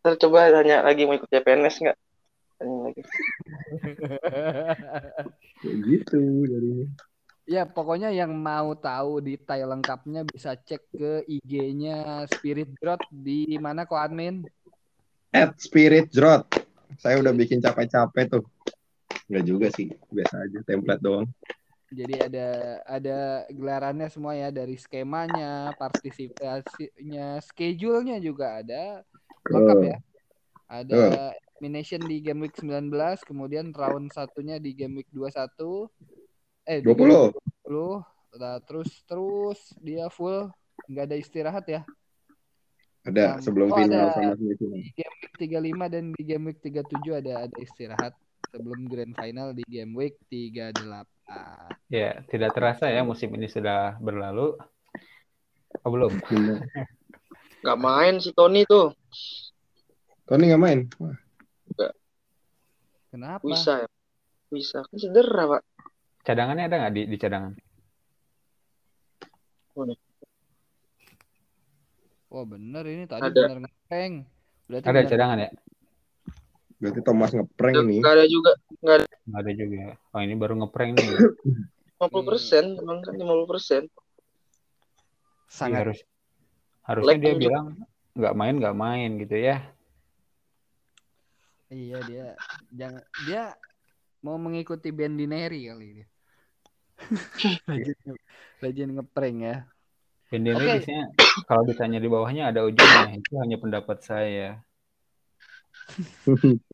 Ntar 0.00 0.14
coba 0.20 0.52
tanya 0.52 0.84
lagi 0.84 1.04
mau 1.08 1.16
ikut 1.16 1.28
CPNS 1.28 1.76
nggak? 1.84 1.98
Tanya 2.60 2.76
lagi. 2.88 3.02
Kayak 5.60 5.76
gitu 5.88 6.20
jadinya. 6.48 6.86
Ya, 7.50 7.66
pokoknya 7.66 8.14
yang 8.14 8.30
mau 8.30 8.78
tahu 8.78 9.18
detail 9.18 9.74
lengkapnya 9.74 10.22
bisa 10.22 10.54
cek 10.54 10.86
ke 10.94 11.26
IG-nya 11.26 12.28
Spirit 12.30 12.70
Growth 12.78 13.02
di 13.10 13.58
mana 13.58 13.82
kok 13.88 13.98
admin? 13.98 14.46
At 15.34 15.58
Spirit 15.58 16.14
Drot. 16.14 16.46
Saya 17.00 17.18
udah 17.18 17.34
bikin 17.34 17.58
capek-capek 17.58 18.38
tuh. 18.38 18.44
Enggak 19.26 19.44
juga 19.46 19.66
sih, 19.74 19.90
biasa 20.10 20.46
aja 20.46 20.58
template 20.62 21.02
doang. 21.02 21.26
Jadi 21.90 22.14
ada 22.22 22.48
ada 22.86 23.18
gelarannya 23.50 24.06
semua 24.06 24.38
ya 24.38 24.54
dari 24.54 24.78
skemanya, 24.78 25.74
partisipasinya, 25.74 27.42
schedule-nya 27.42 28.22
juga 28.22 28.62
ada 28.62 29.02
lengkap 29.50 29.78
ya. 29.82 29.98
Ada 30.70 31.34
elimination 31.58 31.98
di 32.06 32.22
game 32.22 32.46
week 32.46 32.54
19, 32.54 32.94
kemudian 33.26 33.74
round 33.74 34.14
satunya 34.14 34.62
di 34.62 34.70
game 34.70 35.02
week 35.02 35.10
21. 35.10 35.90
Eh, 36.70 36.78
di 36.78 36.94
game 36.94 37.34
20. 37.66 37.66
20. 37.66 38.38
Nah, 38.38 38.62
terus 38.62 38.90
terus 39.10 39.58
dia 39.82 40.06
full 40.06 40.46
nggak 40.86 41.04
ada 41.10 41.16
istirahat 41.18 41.66
ya. 41.66 41.82
Ada 43.02 43.34
Yang- 43.34 43.50
sebelum 43.50 43.68
oh, 43.72 43.76
final 43.82 44.06
ada. 44.06 44.14
sama 44.14 44.32
semifinal. 44.38 44.78
Di 44.78 44.90
game 44.94 45.16
week 45.18 45.34
35 45.42 45.86
dan 45.90 46.04
di 46.14 46.22
game 46.22 46.44
week 46.54 46.60
37 46.62 47.18
ada 47.18 47.32
ada 47.50 47.56
istirahat 47.58 48.14
sebelum 48.50 48.86
grand 48.86 49.14
final 49.14 49.54
di 49.54 49.62
game 49.66 49.94
week 49.94 50.18
38. 50.28 50.74
Ya, 51.88 52.22
tidak 52.26 52.50
terasa 52.54 52.90
ya 52.90 53.06
musim 53.06 53.30
ini 53.34 53.46
sudah 53.46 53.96
berlalu. 54.02 54.58
Oh, 55.86 55.90
belum. 55.90 56.12
Nggak 57.62 57.78
main 57.78 58.14
si 58.18 58.34
Tony 58.34 58.64
tuh. 58.64 58.90
Tony 60.24 60.48
nggak 60.48 60.62
main. 60.62 60.80
Wah, 61.02 61.12
Kenapa? 63.10 63.42
Bisa 63.42 63.84
ya. 63.84 63.88
Bisa. 64.48 64.80
Kan 64.86 64.96
cedera, 64.96 65.44
Pak. 65.44 65.62
Cadangannya 66.22 66.70
ada 66.70 66.76
nggak 66.80 66.94
di, 66.94 67.02
di 67.10 67.16
cadangan? 67.18 67.52
Oh 72.30 72.46
bener 72.46 72.86
ini 72.86 73.04
tadi 73.10 73.26
Ada. 73.26 73.42
bener 73.42 73.58
ngepeng. 73.66 74.12
Berarti 74.70 74.86
Ada 74.86 74.94
bener- 74.94 75.10
cadangan 75.10 75.38
ya? 75.42 75.50
Berarti 76.80 77.00
Thomas 77.04 77.30
ngeprank 77.36 77.76
nih. 77.84 78.00
Nggak 78.00 78.14
ada 78.16 78.26
juga. 78.26 78.52
Nggak 78.80 79.40
ada 79.44 79.52
juga. 79.52 79.82
Oh, 80.16 80.20
ini 80.24 80.34
baru 80.34 80.54
ngeprank 80.64 80.92
nih. 80.96 81.16
50 82.00 82.28
persen. 82.28 82.64
Emang 82.80 83.04
kan 83.04 83.14
50 83.14 83.44
persen. 83.52 83.82
Iya, 85.50 85.52
sangat 85.52 85.80
harus 85.82 85.98
harusnya 86.86 87.18
dia 87.18 87.34
juga. 87.34 87.42
bilang 87.42 87.66
nggak 88.14 88.34
main 88.38 88.54
nggak 88.58 88.78
main 88.78 89.10
gitu 89.18 89.36
ya. 89.38 89.56
iya 91.70 92.02
dia 92.02 92.34
jangan 92.74 93.02
dia 93.26 93.54
mau 94.26 94.38
mengikuti 94.38 94.90
Bendineri 94.90 95.70
kali 95.70 95.86
ini. 95.90 96.04
Legend, 97.66 98.16
legend 98.62 98.90
ngeprank 98.98 99.36
ya. 99.42 99.56
Bendera 100.30 100.62
Oke. 100.62 100.70
biasanya 100.78 101.04
kalau 101.50 101.62
ditanya 101.66 101.98
di 101.98 102.06
bawahnya 102.06 102.54
ada 102.54 102.62
ujungnya. 102.62 103.18
Itu 103.18 103.34
hanya 103.42 103.56
pendapat 103.58 103.98
saya. 104.06 104.62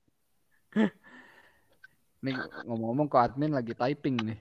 Nih 2.25 2.35
ngomong-ngomong 2.67 3.07
kok 3.09 3.23
admin 3.23 3.53
lagi 3.55 3.73
typing 3.73 4.17
nih. 4.21 4.39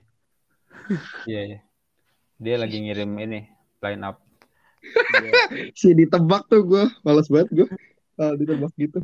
Iya, 1.24 1.42
iya. 1.54 1.58
Dia 2.36 2.56
lagi 2.60 2.76
ngirim 2.84 3.10
ini 3.16 3.40
line 3.80 4.02
up. 4.04 4.20
Si 5.78 5.96
ditebak 5.96 6.46
tuh 6.46 6.62
gue, 6.62 6.84
males 7.02 7.26
banget 7.32 7.48
gue. 7.52 7.68
Kalau 8.16 8.34
ditebak 8.38 8.72
gitu. 8.76 9.00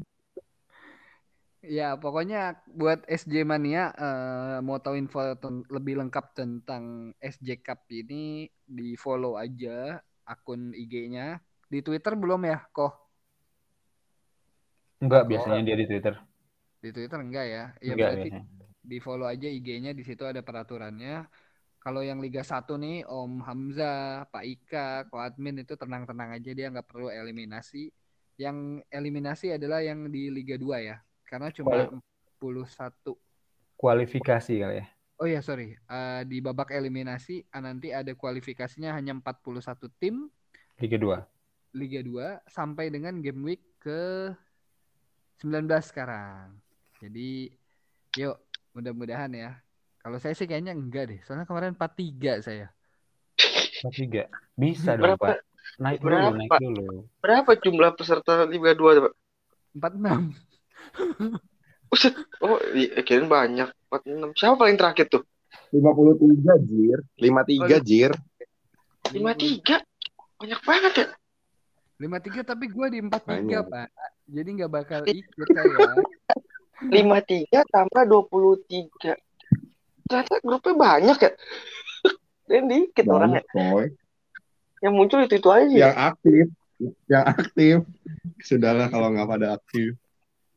Ya, 1.63 1.95
pokoknya 1.95 2.59
buat 2.75 3.07
SJ 3.07 3.47
Mania 3.47 3.95
eh, 3.95 4.59
mau 4.67 4.83
tahu 4.83 4.99
info 4.99 5.23
lebih 5.71 6.03
lengkap 6.03 6.35
tentang 6.35 7.15
SJ 7.23 7.63
Cup 7.63 7.87
ini 7.87 8.51
di 8.67 8.99
follow 8.99 9.39
aja 9.39 10.03
akun 10.27 10.75
IG-nya. 10.75 11.39
Di 11.71 11.81
Twitter 11.81 12.19
belum 12.19 12.43
ya, 12.45 12.67
kok? 12.75 12.93
Enggak 15.03 15.31
biasanya 15.31 15.63
dia 15.63 15.77
di 15.79 15.87
Twitter. 15.87 16.15
Di 16.83 16.91
Twitter 16.91 17.19
enggak 17.23 17.47
ya? 17.47 17.65
Ya 17.79 17.95
Enggak 17.95 18.11
berarti 18.19 18.29
biasanya. 18.35 18.43
di 18.83 18.99
follow 18.99 19.31
aja 19.31 19.47
IG-nya 19.47 19.95
di 19.95 20.03
situ 20.03 20.27
ada 20.27 20.43
peraturannya. 20.43 21.31
Kalau 21.79 22.03
yang 22.03 22.19
Liga 22.19 22.43
1 22.43 22.79
nih 22.79 23.07
Om 23.07 23.43
Hamzah, 23.43 24.27
Pak 24.31 24.45
Ika, 24.47 24.89
Ko 25.11 25.19
Admin 25.19 25.63
itu 25.63 25.75
tenang-tenang 25.75 26.35
aja 26.35 26.51
dia 26.55 26.67
nggak 26.71 26.87
perlu 26.87 27.11
eliminasi. 27.11 27.91
Yang 28.39 28.87
eliminasi 28.91 29.55
adalah 29.55 29.83
yang 29.83 30.11
di 30.11 30.31
Liga 30.31 30.59
2 30.59 30.79
ya. 30.83 30.99
Karena 31.27 31.51
cuma 31.51 31.87
41 32.39 33.15
Kualifikasi 33.75 34.53
kali 34.63 34.77
ya. 34.79 34.87
Oh 35.19 35.27
ya 35.27 35.39
sorry, 35.43 35.75
Eh, 35.75 36.23
di 36.27 36.39
babak 36.43 36.71
eliminasi 36.75 37.47
ah, 37.51 37.63
nanti 37.63 37.95
ada 37.95 38.11
kualifikasinya 38.15 38.95
hanya 38.95 39.15
41 39.15 39.87
tim 39.99 40.27
Liga 40.79 40.99
2. 40.99 41.79
Liga 41.79 42.01
2 42.03 42.47
sampai 42.47 42.91
dengan 42.91 43.19
game 43.19 43.43
week 43.43 43.63
ke 43.79 44.31
19 45.43 45.67
sekarang. 45.83 46.62
Jadi 47.03 47.51
yuk 48.15 48.39
mudah-mudahan 48.79 49.35
ya. 49.35 49.59
Kalau 49.99 50.19
saya 50.23 50.39
sih 50.39 50.47
kayaknya 50.47 50.71
enggak 50.75 51.11
deh, 51.11 51.21
soalnya 51.27 51.47
kemarin 51.47 51.75
43 51.75 52.47
saya. 52.47 52.71
Tiga. 53.91 54.31
Bisa 54.55 54.95
dong, 54.95 55.19
Berapa? 55.19 55.35
Pak. 55.35 55.39
Naik 55.83 55.99
dulu, 55.99 56.11
Berapa? 56.11 56.37
naik 56.39 56.51
dulu. 56.63 56.87
Berapa 57.19 57.51
jumlah 57.59 57.91
peserta 57.99 58.47
Liga 58.47 58.75
2, 58.79 59.03
Pak? 59.03 59.15
46. 59.75 60.39
Buset. 61.91 62.15
Oh, 62.39 62.59
iya, 62.73 63.03
kirain 63.03 63.27
banyak. 63.27 63.69
46. 63.91 64.39
Siapa 64.39 64.55
paling 64.59 64.79
terakhir 64.79 65.07
tuh? 65.11 65.23
53 65.75 66.69
jir. 66.69 66.99
53 67.19 67.83
jir. 67.83 68.11
53. 69.11 69.83
Banyak 70.39 70.61
banget 70.63 70.93
ya. 70.95 71.07
53 71.99 72.43
tapi 72.43 72.65
gua 72.71 72.87
di 72.91 72.99
43, 72.99 73.27
Banyak. 73.27 73.63
Pak. 73.71 73.89
Jadi 74.33 74.49
nggak 74.59 74.73
bakal 74.73 75.01
ikut 75.13 75.49
saya. 75.53 75.87
53 76.91 77.63
tambah 77.69 78.03
23. 78.05 79.15
Ternyata 80.03 80.35
grupnya 80.43 80.75
banyak 80.75 81.19
ya. 81.19 81.31
Dan 82.51 82.63
dikit 82.67 83.07
orang 83.07 83.39
ya. 83.39 83.43
Banyak, 83.43 83.47
coy. 83.53 83.87
Yang 84.83 84.93
muncul 84.95 85.19
itu-itu 85.23 85.49
aja. 85.49 85.71
ya. 85.71 85.79
Yang 85.87 85.97
aktif. 86.11 86.45
Yang 87.07 87.25
aktif. 87.31 87.77
Sudahlah 88.43 88.91
kalau 88.91 89.15
nggak 89.15 89.29
pada 89.29 89.47
aktif. 89.55 89.95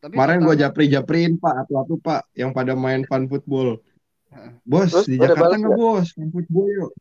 Tapi 0.01 0.13
Kemarin 0.13 0.37
gue 0.37 0.45
totalnya- 0.45 0.61
japri-japriin 0.69 1.33
Pak, 1.37 1.53
atu-atu 1.65 1.95
Pak, 1.97 2.21
yang 2.33 2.51
pada 2.51 2.73
main 2.73 3.05
fun 3.05 3.25
football. 3.25 3.81
Heeh. 4.29 4.51
Bos, 4.61 4.89
Terus, 4.91 5.05
di 5.07 5.15
Jakarta 5.17 5.55
nggak 5.55 5.73
bos, 5.73 6.07
fun 6.11 6.29
football 6.29 6.67
yuk. 6.67 6.91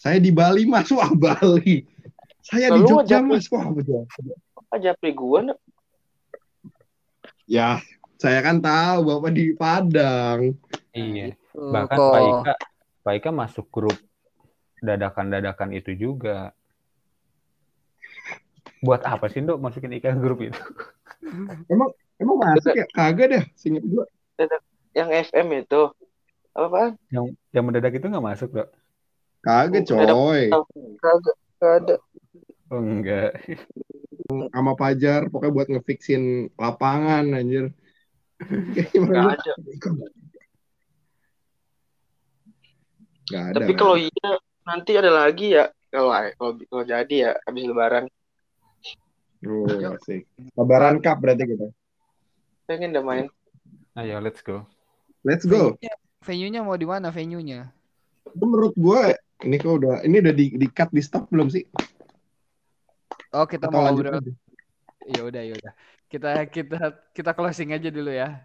Saya 0.00 0.16
di 0.16 0.32
Bali 0.32 0.64
mas, 0.64 0.88
wah 0.96 1.12
Bali. 1.12 1.84
Saya 2.40 2.72
di 2.72 2.80
Lalu 2.80 2.88
Jogja 2.88 3.20
japri- 3.20 3.28
mas, 3.30 3.46
wah 3.48 3.66
betul. 3.68 4.04
Aja 4.70 4.90
pri 4.94 5.12
gua. 5.12 5.38
Nak. 5.42 5.58
Ya, 7.44 7.82
saya 8.20 8.44
kan 8.44 8.60
tahu 8.60 8.98
Bapak 9.08 9.32
di 9.32 9.56
Padang. 9.56 10.52
Iya. 10.92 11.32
Tuh, 11.56 11.72
Bahkan 11.72 11.96
kok. 11.96 12.12
Pak 12.12 12.20
Ika, 12.20 12.54
Pak 13.00 13.12
Ika 13.16 13.30
masuk 13.32 13.66
grup 13.72 13.96
dadakan-dadakan 14.84 15.72
itu 15.72 15.96
juga. 15.96 16.52
Buat 18.84 19.04
apa 19.08 19.28
sih, 19.32 19.40
Dok, 19.40 19.60
masukin 19.60 19.96
Ika 19.96 20.12
ke 20.12 20.20
grup 20.20 20.44
itu? 20.44 20.60
Emang 21.72 22.36
masuk 22.36 22.76
ya? 22.76 22.84
Kagak 22.92 23.26
deh, 23.32 23.44
singkat 23.56 23.84
gue. 23.88 24.04
Yang 24.92 25.32
FM 25.32 25.64
itu. 25.64 25.82
Apa 26.52 26.96
Yang 27.08 27.36
yang 27.56 27.64
mendadak 27.64 27.96
itu 27.96 28.04
nggak 28.04 28.24
masuk, 28.24 28.52
Dok? 28.52 28.68
Kagak 29.40 29.88
Oh, 29.96 30.04
coy. 30.12 30.52
Kagak. 31.00 31.36
Kagak 31.60 31.76
ada. 31.88 31.96
Oh, 32.72 32.80
enggak. 32.80 33.32
Sama 34.28 34.72
Pajar, 34.76 35.26
pokoknya 35.32 35.52
buat 35.52 35.68
ngefixin 35.72 36.52
lapangan 36.56 37.32
anjir. 37.32 37.72
Nggak 38.40 39.26
ada. 39.36 39.52
Gak 43.30 43.44
ada. 43.54 43.56
Tapi 43.62 43.72
kalau 43.78 43.96
iya 44.00 44.30
nanti 44.66 44.92
ada 44.98 45.10
lagi 45.12 45.54
ya. 45.54 45.70
Kalau 45.90 46.10
kalau 46.10 46.52
kalau 46.66 46.84
jadi 46.86 47.14
ya 47.14 47.30
habis 47.46 47.62
lebaran. 47.66 48.04
Oh, 49.40 49.64
asik. 49.96 50.28
Lebaran 50.52 51.00
Cup 51.00 51.22
berarti 51.22 51.44
kita. 51.46 51.66
Pengen 52.68 52.92
dah 52.92 53.02
main. 53.02 53.26
Ayo 53.96 54.20
let's 54.20 54.44
go. 54.44 54.66
Let's 55.24 55.44
go. 55.48 55.76
Venue-nya, 56.20 56.60
mau 56.60 56.76
di 56.76 56.84
mana 56.84 57.08
venue-nya? 57.08 57.72
Menurut 58.36 58.76
gue 58.76 59.16
ini 59.48 59.56
kok 59.56 59.80
udah 59.80 60.04
ini 60.04 60.20
udah 60.20 60.34
di, 60.36 60.46
di 60.52 60.66
cut 60.68 60.92
di 60.92 61.00
stop 61.00 61.32
belum 61.32 61.48
sih? 61.48 61.64
Oh, 63.32 63.48
kita 63.48 63.72
Atau 63.72 63.80
mau 63.80 63.88
ngobrol. 63.88 64.20
Ya 65.08 65.20
udah, 65.24 65.42
ya 65.42 65.54
udah. 65.56 65.72
Kita 66.10 66.30
kita 66.50 66.80
kita 67.16 67.30
closing 67.32 67.72
aja 67.72 67.88
dulu 67.88 68.12
ya. 68.12 68.44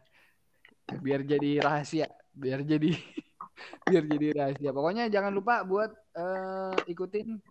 Biar 1.02 1.26
jadi 1.26 1.60
rahasia, 1.60 2.08
biar 2.32 2.62
jadi 2.62 2.94
biar 3.90 4.04
jadi 4.06 4.28
rahasia. 4.38 4.70
Pokoknya 4.72 5.10
jangan 5.10 5.34
lupa 5.34 5.66
buat 5.66 5.92
eh, 6.16 6.92
ikutin 6.94 7.42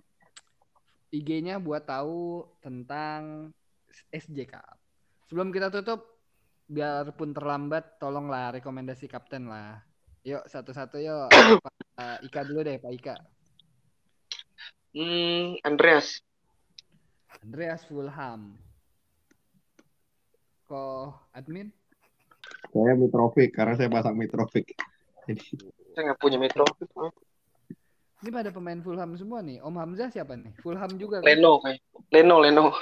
IG-nya 1.15 1.63
buat 1.63 1.87
tahu 1.87 2.47
tentang 2.59 3.51
SJ 4.11 4.51
Cup. 4.51 4.75
Sebelum 5.31 5.55
kita 5.55 5.71
tutup, 5.71 6.19
biarpun 6.67 7.31
terlambat, 7.31 8.03
tolonglah 8.03 8.59
rekomendasi 8.59 9.07
kapten 9.07 9.47
lah. 9.47 9.79
Yuk 10.27 10.43
satu-satu 10.49 10.97
yuk. 10.99 11.29
Pak 11.95 12.19
Ika 12.27 12.41
dulu 12.43 12.61
deh, 12.67 12.81
Pak 12.83 12.93
Ika. 12.97 13.17
Hmm, 14.95 15.59
Andreas. 15.63 16.23
Andreas 17.43 17.83
Fulham. 17.87 18.59
Kok 20.65 21.31
admin? 21.37 21.69
Saya 22.73 22.93
Mitrovic 22.97 23.53
karena 23.53 23.75
saya 23.77 23.89
pasang 23.93 24.17
Mitrovic. 24.17 24.73
Jadi 25.29 25.43
Saya 25.95 26.13
nggak 26.13 26.21
punya 26.21 26.37
metro. 26.41 26.65
Ini 28.25 28.31
pada 28.33 28.49
pemain 28.49 28.81
Fulham 28.81 29.13
semua 29.21 29.45
nih. 29.45 29.61
Om 29.61 29.77
Hamzah 29.77 30.09
siapa 30.09 30.33
nih? 30.37 30.53
Fulham 30.65 30.97
juga 30.97 31.21
kan? 31.21 31.29
Leno 31.29 31.61
kayak. 31.61 31.81
Leno, 32.09 32.37
Leno. 32.41 32.73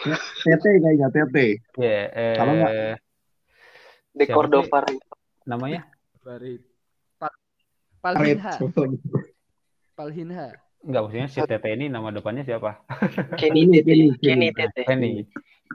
TT 0.46 0.64
kayaknya 0.78 1.08
TT. 1.10 1.36
Ya, 1.82 1.98
eh, 2.14 2.36
Kalau 2.38 2.52
nggak- 2.54 2.98
De 4.12 4.24
Cordova. 4.28 4.80
namanya 5.42 5.88
Farid. 6.22 6.62
Pal. 7.18 7.32
Palhinha. 7.98 8.52
Palhinha. 9.98 10.46
enggak 10.82 11.00
maksudnya 11.06 11.28
si 11.30 11.38
Tete 11.46 11.68
ini 11.74 11.86
nama 11.86 12.10
depannya 12.10 12.42
siapa? 12.42 12.82
Kenny 13.38 13.66
Kenny, 13.66 13.78
Tete. 13.80 13.86
Kenny, 13.86 14.06
Kenny 14.18 14.18
Kenny. 14.18 14.46
Tete. 14.52 14.82
Kenny. 14.84 15.10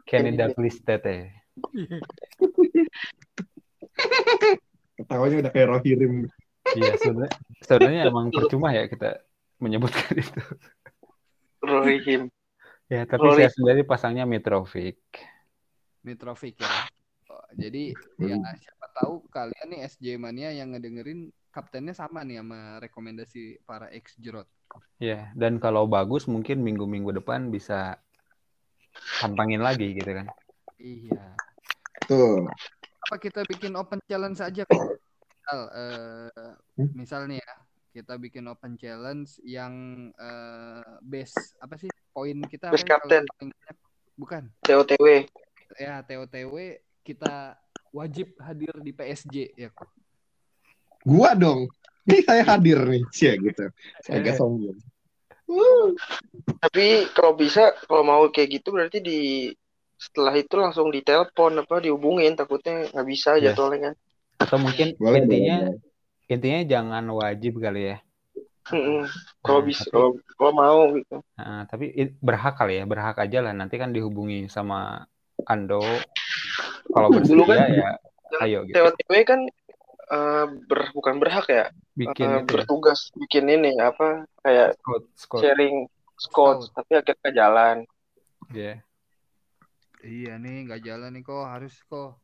Kenny 0.03 0.31
Kenny 0.31 0.31
Douglas 0.35 0.77
Tete. 0.83 1.46
Ketawanya 4.97 5.35
udah 5.45 5.51
kayak 5.53 5.67
Rohirrim. 5.73 6.25
Iya, 6.75 6.93
sebenarnya 6.99 7.33
sebenarnya 7.63 8.01
emang 8.11 8.27
percuma 8.33 8.75
ya 8.75 8.89
kita 8.91 9.23
menyebutkan 9.61 10.13
itu. 10.17 10.41
Roy 11.63 11.97
Him. 12.03 12.29
Ya, 12.87 13.03
tapi 13.03 13.27
Rory. 13.27 13.43
saya 13.43 13.51
sendiri 13.51 13.81
pasangnya 13.83 14.23
Mitrovic. 14.23 14.99
Mitrovic 16.03 16.55
ya. 16.59 16.71
Oh, 17.27 17.43
jadi 17.59 17.91
ya 18.15 18.39
siapa 18.39 18.87
tahu 18.95 19.27
kalian 19.27 19.67
nih 19.67 19.79
SJ 19.91 20.15
Mania 20.15 20.55
yang 20.55 20.71
ngedengerin 20.71 21.27
kaptennya 21.51 21.91
sama 21.91 22.23
nih 22.23 22.39
sama 22.39 22.79
rekomendasi 22.79 23.59
para 23.67 23.91
ex 23.91 24.15
Jerot. 24.15 24.47
Ya, 25.01 25.31
dan 25.35 25.59
kalau 25.59 25.87
bagus 25.87 26.27
mungkin 26.27 26.63
minggu-minggu 26.63 27.19
depan 27.19 27.51
bisa 27.51 27.99
pantangin 29.19 29.59
lagi 29.59 29.95
gitu 29.97 30.11
kan. 30.23 30.27
Iya. 30.77 31.35
Tuh. 32.07 32.47
Apa 33.07 33.15
kita 33.19 33.43
bikin 33.47 33.75
open 33.75 33.99
challenge 34.07 34.39
aja 34.39 34.63
kok? 34.63 34.83
Misal, 35.27 35.59
eh, 35.75 36.53
Hmm? 36.77 36.89
misal 36.93 37.21
nih 37.27 37.39
ya, 37.41 37.53
kita 37.99 38.13
bikin 38.21 38.47
open 38.47 38.79
challenge 38.79 39.39
yang 39.43 39.73
eh, 40.15 40.83
base 41.03 41.35
apa 41.59 41.75
sih 41.75 41.91
poin 42.15 42.37
kita? 42.47 42.71
Base 42.71 42.87
ya, 42.87 42.89
captain. 42.95 43.23
Bukan. 44.15 44.49
TOTW. 44.63 45.27
Ya 45.77 46.01
TOTW 46.01 46.79
kita 47.03 47.59
wajib 47.91 48.35
hadir 48.39 48.71
di 48.79 48.91
PSG 48.91 49.55
ya 49.55 49.69
kok. 49.71 49.87
Gua 51.07 51.31
dong. 51.35 51.71
Ini 52.07 52.23
saya 52.23 52.43
hadir 52.47 52.79
nih, 52.87 53.03
cia 53.11 53.35
gitu. 53.35 53.67
Saya 53.99 54.23
agak 54.23 54.39
sombong. 54.39 54.79
Wuh. 55.47 55.95
Tapi 56.59 57.07
kalau 57.11 57.35
bisa, 57.35 57.75
kalau 57.87 58.03
mau 58.03 58.23
kayak 58.31 58.59
gitu 58.59 58.71
berarti 58.71 58.99
di 59.03 59.19
setelah 59.97 60.33
itu 60.37 60.53
langsung 60.55 60.93
ditelepon 60.93 61.65
apa 61.65 61.81
dihubungin 61.81 62.37
takutnya 62.37 62.85
nggak 62.93 63.07
bisa 63.09 63.35
Yes. 63.37 63.51
jadwalnya 63.53 63.91
kan. 63.91 63.93
Atau 64.37 64.57
mungkin 64.61 64.93
Boleh, 65.01 65.25
intinya 65.25 65.57
boleh, 65.65 66.29
intinya 66.29 66.59
jangan 66.63 67.03
wajib 67.09 67.53
kali 67.57 67.81
ya. 67.93 67.97
Mm-mm. 68.67 69.07
Kalau 69.41 69.63
Nah, 69.63 69.65
bisa, 69.65 69.83
tapi- 69.87 69.93
kalau 69.95 70.09
kalau 70.37 70.51
mau 70.53 70.79
gitu. 70.93 71.15
Nah, 71.39 71.61
tapi 71.65 71.85
berhak 72.19 72.53
kali 72.53 72.73
ya, 72.77 72.85
berhak 72.85 73.17
aja 73.17 73.39
lah. 73.41 73.53
Nanti 73.55 73.79
kan 73.79 73.89
dihubungi 73.89 74.51
sama 74.51 75.07
Ando. 75.47 75.79
Kalau 76.91 77.09
Dulu 77.15 77.43
kan- 77.47 77.71
ya, 77.71 77.91
ayo 78.43 78.67
gitu. 78.67 78.75
Kan 79.23 79.47
eh, 80.07 80.45
ber, 80.67 80.79
bukan 80.95 81.15
berhak 81.19 81.47
ya, 81.51 81.65
Bikin 81.95 82.27
eh, 82.27 82.39
itu 82.43 82.47
ya, 82.47 82.47
bertugas 82.47 83.11
bikin 83.15 83.43
ini 83.51 83.75
apa 83.75 84.23
kayak 84.39 84.79
scout, 84.79 85.03
scout. 85.19 85.39
sharing 85.43 85.75
squad, 86.15 86.57
Scout. 86.63 86.75
tapi 86.79 86.91
akhirnya 86.95 87.31
jalan. 87.35 87.75
Ya. 88.55 88.79
Iya 90.07 90.39
nih 90.39 90.55
nggak 90.65 90.81
jalan 90.87 91.11
nih 91.19 91.23
kok 91.27 91.43
harus 91.43 91.75
kok. 91.91 92.15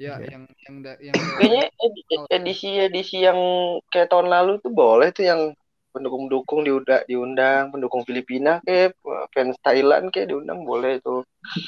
Ya 0.00 0.16
Iya. 0.16 0.32
yang 0.32 0.44
yang 0.64 0.76
da- 0.80 1.00
yang 1.02 1.16
Kayaknya 1.38 1.64
edi- 1.84 2.28
edisi-edisi 2.32 3.16
yang 3.28 3.38
kayak 3.92 4.08
tahun 4.08 4.32
lalu 4.32 4.62
tuh 4.64 4.72
boleh 4.72 5.12
tuh 5.12 5.28
yang 5.28 5.52
pendukung-pendukung 5.92 6.64
diundang, 6.64 7.02
diundang 7.04 7.74
pendukung 7.74 8.02
Filipina 8.08 8.64
kayak 8.64 8.96
fans 9.36 9.56
Thailand 9.60 10.08
kayak 10.08 10.32
diundang 10.32 10.64
boleh 10.64 11.04
tuh. 11.04 11.26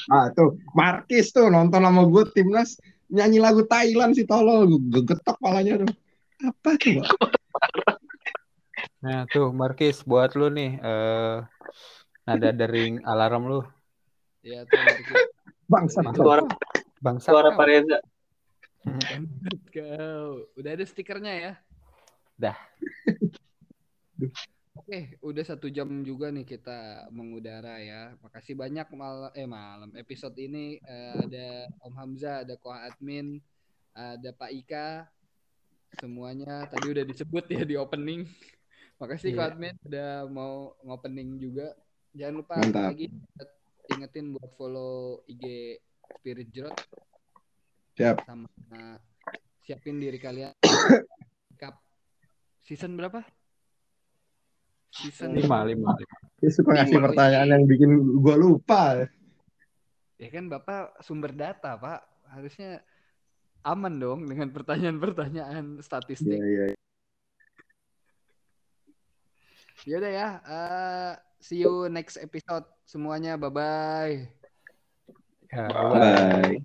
Ah 0.09 0.33
tuh, 0.33 0.57
Markis 0.73 1.29
tuh 1.35 1.51
nonton 1.53 1.83
sama 1.83 2.03
gue 2.09 2.23
timnas 2.33 2.79
nyanyi 3.11 3.37
lagu 3.43 3.61
Thailand 3.67 4.15
sih 4.17 4.25
tolol, 4.25 4.65
gue 4.65 5.03
getok 5.03 5.37
palanya 5.37 5.85
tuh. 5.85 5.91
Apa 6.41 6.69
coba? 6.79 7.05
Nah, 9.01 9.25
tuh 9.33 9.49
Markis 9.49 10.05
buat 10.05 10.37
lu 10.37 10.53
nih 10.53 10.77
eh 10.77 11.35
nada 12.21 12.49
dering 12.53 13.01
alarm 13.01 13.49
lu. 13.49 13.59
ya 14.45 14.61
tuh. 14.69 14.85
Bangsa. 15.71 15.99
Suara 16.11 16.43
Bangsa. 16.99 17.27
suara 17.31 17.49
Pak 17.55 17.65
Reza. 17.65 17.97
Kau. 19.71 20.43
Udah 20.59 20.71
ada 20.75 20.83
stikernya 20.83 21.33
ya? 21.33 21.53
Dah. 22.35 22.57
Oke, 24.71 25.15
udah 25.21 25.43
satu 25.45 25.67
jam 25.69 25.87
juga 26.01 26.27
nih 26.33 26.43
kita 26.43 27.07
mengudara 27.09 27.79
ya. 27.79 28.11
Makasih 28.19 28.57
banyak 28.57 28.87
malam 28.91 29.31
eh 29.31 29.47
malam 29.47 29.91
episode 29.95 30.35
ini 30.35 30.75
eh, 30.77 31.13
ada 31.15 31.47
Om 31.85 31.93
Hamzah, 31.95 32.43
ada 32.43 32.55
Koh 32.57 32.73
Admin, 32.73 33.39
ada 33.93 34.29
Pak 34.33 34.51
Ika. 34.51 34.87
Semuanya 35.99 36.65
tadi 36.67 36.87
udah 36.87 37.03
disebut 37.03 37.45
ya 37.47 37.63
di 37.63 37.75
opening. 37.77 38.25
Makasih 38.97 39.31
Koh 39.33 39.43
Iya. 39.43 39.51
Admin 39.53 39.75
udah 39.85 40.09
mau 40.27 40.75
ngopening 40.83 41.39
juga. 41.39 41.71
Jangan 42.11 42.35
lupa 42.35 42.53
Mantap. 42.59 42.91
lagi 42.91 43.07
ingetin 43.93 44.31
buat 44.31 44.51
follow 44.55 45.21
IG 45.25 45.77
Spirit 46.17 46.47
Jerot 46.49 46.75
Siap. 47.95 48.23
sama 48.23 48.47
uh, 48.71 48.97
siapin 49.61 49.97
diri 49.97 50.17
kalian 50.17 50.51
cup 51.61 51.77
season 52.61 52.95
berapa? 52.95 53.21
Season 54.91 55.31
Lima, 55.31 55.63
lima. 55.63 55.95
Dia 56.43 56.51
suka 56.51 56.75
ngasih 56.75 56.99
Lima. 56.99 57.07
pertanyaan 57.07 57.47
yang 57.49 57.63
bikin 57.63 57.91
gue 58.19 58.35
lupa. 58.35 59.07
Ya 60.19 60.27
kan 60.27 60.51
Bapak 60.51 60.99
sumber 60.99 61.31
data, 61.31 61.79
Pak. 61.79 62.27
Harusnya 62.27 62.83
aman 63.63 63.95
dong 63.95 64.27
dengan 64.27 64.51
pertanyaan-pertanyaan 64.51 65.79
Iya, 65.79 65.83
statistik. 65.85 66.35
iya. 66.35 66.75
Ya 66.75 66.79
udah 69.97 70.11
ya. 70.13 70.29
eh, 70.45 71.11
see 71.41 71.65
you 71.65 71.89
next 71.89 72.21
episode 72.21 72.65
semuanya. 72.85 73.33
Bye 73.39 73.49
bye. 73.49 74.15
Ya, 75.51 75.67
Bye. 75.67 76.63